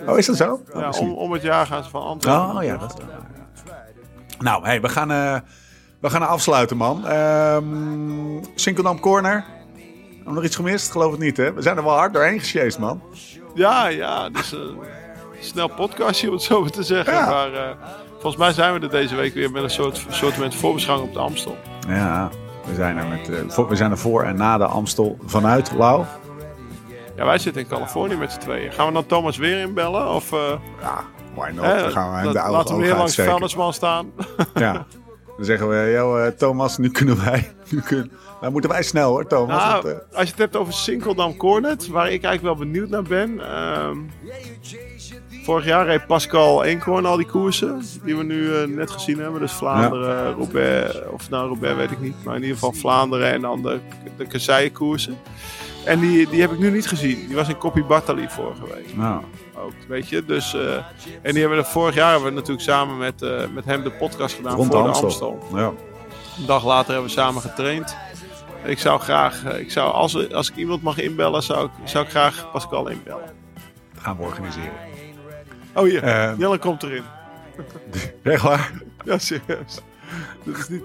Oh, 0.06 0.18
is 0.18 0.26
dat 0.26 0.36
zo? 0.36 0.52
Oh, 0.52 0.80
Ja, 0.80 0.86
misschien. 0.86 1.08
om, 1.08 1.14
om 1.14 1.32
het 1.32 1.42
jaar 1.42 1.66
gaan 1.66 1.84
ze 1.84 1.90
van 1.90 2.02
Antwerpen. 2.02 2.56
Oh 2.56 2.62
ja, 2.62 2.76
dat 2.76 2.94
is. 2.98 3.04
Nou, 4.38 4.64
hey, 4.64 4.80
we 4.80 4.88
gaan, 4.88 5.10
eh, 5.10 5.36
we 6.00 6.10
gaan 6.10 6.28
afsluiten, 6.28 6.76
man. 6.76 7.06
Ehm 7.06 7.64
Sinkeldam 8.54 9.00
Corner. 9.00 9.44
Hebben 10.14 10.24
we 10.24 10.32
nog 10.32 10.44
iets 10.44 10.56
gemist? 10.56 10.90
Geloof 10.90 11.10
het 11.10 11.20
niet, 11.20 11.36
hè? 11.36 11.52
We 11.52 11.62
zijn 11.62 11.76
er 11.76 11.84
wel 11.84 11.96
hard 11.96 12.12
doorheen 12.12 12.38
gesjeest, 12.38 12.78
man. 12.78 13.02
Ja, 13.54 13.86
ja. 13.86 14.28
Dus 14.30 14.52
een 14.52 14.76
snel 15.40 15.68
podcastje, 15.68 16.26
om 16.28 16.32
het 16.34 16.42
zo 16.42 16.64
te 16.64 16.82
zeggen. 16.82 17.14
Ja. 17.14 17.26
Maar 17.26 17.52
eh, 17.52 17.76
volgens 18.12 18.36
mij 18.36 18.52
zijn 18.52 18.74
we 18.74 18.80
er 18.80 18.90
deze 18.90 19.14
week 19.14 19.34
weer 19.34 19.50
met 19.50 19.62
een 19.62 19.70
soort, 19.70 20.06
soort 20.08 20.38
met 20.38 20.54
voorbeschouwing 20.54 21.08
op 21.08 21.14
de 21.14 21.20
Amstel. 21.20 21.56
Ja, 21.88 22.30
we 22.64 22.74
zijn 22.74 22.96
er, 22.96 23.06
met, 23.06 23.28
eh, 23.28 23.38
voor, 23.48 23.68
we 23.68 23.76
zijn 23.76 23.90
er 23.90 23.98
voor 23.98 24.22
en 24.22 24.36
na 24.36 24.58
de 24.58 24.66
Amstel 24.66 25.16
vanuit, 25.24 25.72
Lau. 25.72 26.04
Ja, 27.16 27.24
wij 27.24 27.38
zitten 27.38 27.62
in 27.62 27.68
Californië 27.68 28.16
met 28.16 28.32
z'n 28.32 28.38
tweeën. 28.38 28.72
Gaan 28.72 28.86
we 28.86 28.92
dan 28.92 29.06
Thomas 29.06 29.36
weer 29.36 29.60
inbellen? 29.60 30.08
Of 30.08 30.32
eh, 30.32 30.52
Ja, 30.80 31.04
why 31.34 31.50
not? 31.54 31.64
hè, 31.64 31.80
Dan 31.82 31.90
gaan 31.90 32.10
we 32.10 32.16
hem 32.18 32.32
de 32.32 32.40
oude 32.40 32.56
laten 32.56 32.76
we 32.76 32.82
weer 32.82 32.94
langs 32.96 33.14
de 33.16 33.22
vuilnisman 33.24 33.72
staan? 33.72 34.10
Ja. 34.54 34.86
Dan 35.36 35.44
zeggen 35.44 35.68
we, 35.68 35.90
yo, 35.94 36.16
eh, 36.18 36.26
Thomas, 36.32 36.78
nu 36.78 36.90
kunnen 36.90 37.24
wij... 37.24 37.52
Nu 37.70 37.80
kunnen, 37.80 38.10
nou 38.40 38.52
moeten 38.52 38.70
wij 38.70 38.82
snel 38.82 39.10
hoor, 39.10 39.26
Thomas. 39.26 39.62
Nou, 39.62 39.82
want, 39.82 39.84
eh, 39.94 40.00
als 40.18 40.24
je 40.24 40.30
het 40.30 40.38
hebt 40.38 40.56
over 40.56 40.72
Sinkeldam 40.72 41.36
Cornet, 41.36 41.86
waar 41.88 42.10
ik 42.12 42.24
eigenlijk 42.24 42.42
wel 42.42 42.66
benieuwd 42.66 42.88
naar 42.88 43.02
ben. 43.02 43.40
ehm, 43.40 43.96
vorig 45.44 45.64
jaar 45.64 45.86
reed 45.86 46.06
Pascal 46.06 46.64
Eenkhoorn 46.64 47.06
al 47.06 47.16
die 47.16 47.26
koersen 47.26 47.82
die 48.04 48.16
we 48.16 48.22
nu 48.24 48.66
net 48.74 48.90
gezien 48.90 49.18
hebben. 49.18 49.40
Dus 49.40 49.52
Vlaanderen, 49.52 50.32
Roubaix, 50.32 51.02
of 51.10 51.30
nou 51.30 51.48
Roubaix 51.48 51.76
weet 51.76 51.90
ik 51.90 52.00
niet. 52.00 52.24
Maar 52.24 52.34
in 52.34 52.40
ieder 52.40 52.56
geval 52.56 52.72
Vlaanderen 52.72 53.32
en 53.32 53.40
dan 53.40 53.62
de, 53.62 53.78
de 54.16 54.26
kasseien-koersen. 54.26 55.18
En 55.86 56.00
die, 56.00 56.28
die 56.28 56.40
heb 56.40 56.52
ik 56.52 56.58
nu 56.58 56.70
niet 56.70 56.88
gezien. 56.88 57.26
Die 57.26 57.36
was 57.36 57.48
in 57.48 57.56
Copy 57.56 57.82
Bartali 57.82 58.28
vorige 58.28 58.66
week 58.74 58.96
nou, 58.96 59.22
ook, 59.54 59.72
weet 59.88 60.08
je. 60.08 60.24
Dus, 60.24 60.54
eh, 60.54 60.74
en 61.22 61.32
die 61.32 61.40
hebben 61.40 61.58
we 61.58 61.64
vorig 61.64 61.94
jaar 61.94 62.10
hebben 62.10 62.28
we 62.28 62.34
natuurlijk 62.34 62.64
samen 62.64 62.98
met, 62.98 63.22
eh, 63.22 63.46
met 63.54 63.64
hem 63.64 63.82
de 63.82 63.90
podcast 63.90 64.36
gedaan 64.36 64.56
rond 64.56 64.72
voor 64.72 64.82
de 64.82 64.90
de 64.90 64.98
Amstel. 64.98 65.32
Amstel. 65.32 65.58
Ja. 65.58 65.72
Een 66.38 66.46
dag 66.46 66.64
later 66.64 66.92
hebben 66.92 67.10
we 67.10 67.16
samen 67.16 67.42
getraind. 67.42 67.96
Ik 68.64 68.78
zou 68.78 69.00
graag, 69.00 69.44
eh, 69.44 69.60
ik 69.60 69.70
zou, 69.70 69.92
als, 69.92 70.32
als 70.32 70.50
ik 70.50 70.56
iemand 70.56 70.82
mag 70.82 70.98
inbellen, 70.98 71.42
zou 71.42 71.66
ik, 71.66 71.70
zou 71.84 72.04
ik 72.04 72.10
graag 72.10 72.50
Pascal 72.52 72.88
inbellen. 72.88 73.34
Dat 73.94 74.02
gaan 74.02 74.16
we 74.16 74.22
organiseren. 74.22 74.72
Oh 75.74 75.82
hier, 75.82 76.34
Jelle 76.38 76.58
komt 76.58 76.82
erin. 76.82 77.04
Echt 78.22 78.42
waar? 78.42 78.72
Ja, 79.04 79.18
serieus. 79.18 79.80
Dit 80.44 80.56
is 80.56 80.68
niet, 80.68 80.84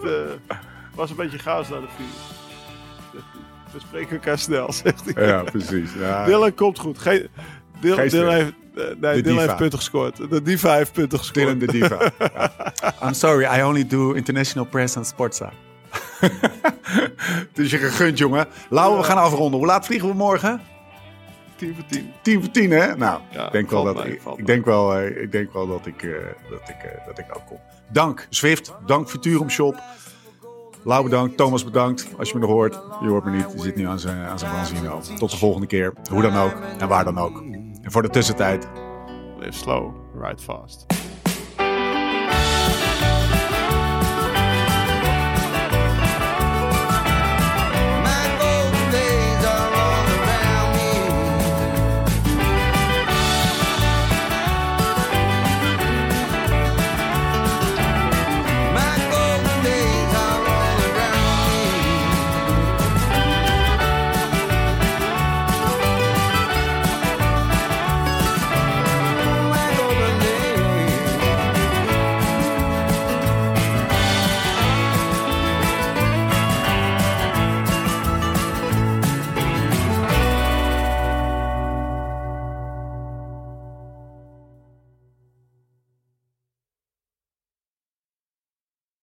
was 0.95 1.09
een 1.09 1.15
beetje 1.15 1.39
chaos 1.39 1.69
naar 1.69 1.81
de 1.81 1.87
finish. 1.97 2.40
We 3.73 3.79
spreken 3.79 4.11
elkaar 4.15 4.37
snel, 4.39 4.73
zegt 4.83 5.15
hij. 5.15 5.27
Ja, 5.27 5.43
precies. 5.43 5.89
Ja. 5.99 6.25
Dylan 6.25 6.53
komt 6.53 6.79
goed. 6.79 6.99
Geen, 6.99 7.27
Dylan, 7.79 7.99
heeft, 7.99 8.15
eh, 8.15 8.83
nee, 8.99 9.21
Dylan 9.21 9.39
heeft 9.39 9.55
punten 9.55 9.79
gescoord. 9.79 10.29
De 10.29 10.41
diva 10.41 10.75
heeft 10.75 10.91
punten 10.91 11.17
gescoord. 11.17 11.45
Dylan 11.45 11.59
de 11.59 11.67
Diva. 11.67 12.11
Ja. 12.81 13.07
I'm 13.07 13.13
sorry, 13.13 13.59
I 13.59 13.63
only 13.63 13.87
do 13.87 14.11
international 14.11 14.67
press 14.67 14.97
and 14.97 15.07
sportza. 15.07 15.51
Het 17.49 17.59
is 17.59 17.71
je 17.71 17.77
gegund, 17.77 18.17
jongen. 18.17 18.47
Lau, 18.69 18.97
we 18.97 19.03
gaan 19.03 19.17
afronden. 19.17 19.59
Hoe 19.59 19.67
laat 19.67 19.85
vliegen 19.85 20.09
we 20.09 20.15
morgen? 20.15 20.61
10 21.55 21.75
voor 21.75 21.85
10. 21.85 22.11
10 22.21 22.39
voor 22.41 22.51
10, 22.51 22.71
hè? 22.71 22.95
Nou, 22.95 23.21
Ja, 23.31 23.45
ik 23.45 23.51
denk 23.51 23.69
wel 23.69 23.83
dat 23.83 24.05
ik, 24.05 24.21
ik 24.35 24.45
denk 24.45 24.65
wel, 24.65 24.97
eh, 24.97 25.21
ik 25.21 25.31
denk 25.31 25.53
wel 25.53 25.67
dat 25.67 25.85
ik, 25.85 26.03
eh, 26.03 26.11
dat 26.49 26.69
ik, 26.69 26.83
eh, 26.83 27.05
dat 27.05 27.19
ik 27.19 27.25
ook 27.33 27.45
kom. 27.45 27.59
Dank 27.91 28.27
Zwift, 28.29 28.73
dank 28.85 29.09
Futurum 29.09 29.49
Shop. 29.49 29.81
Lau 30.83 31.03
bedankt, 31.03 31.37
Thomas 31.37 31.63
bedankt. 31.63 32.07
Als 32.17 32.29
je 32.29 32.35
me 32.35 32.41
nog 32.41 32.49
hoort, 32.49 32.79
je 33.01 33.07
hoort 33.07 33.25
me 33.25 33.31
niet. 33.31 33.51
Je 33.55 33.61
zit 33.61 33.75
nu 33.75 33.85
aan 33.85 33.99
zijn, 33.99 34.25
aan 34.25 34.39
zijn 34.39 34.51
Branzino. 34.51 35.01
Tot 35.17 35.31
de 35.31 35.37
volgende 35.37 35.67
keer, 35.67 35.93
hoe 36.11 36.21
dan 36.21 36.35
ook 36.35 36.53
en 36.77 36.87
waar 36.87 37.03
dan 37.03 37.17
ook. 37.17 37.41
En 37.81 37.91
voor 37.91 38.01
de 38.01 38.09
tussentijd, 38.09 38.67
Live 39.39 39.57
slow, 39.57 39.95
ride 40.21 40.41
fast. 40.41 40.85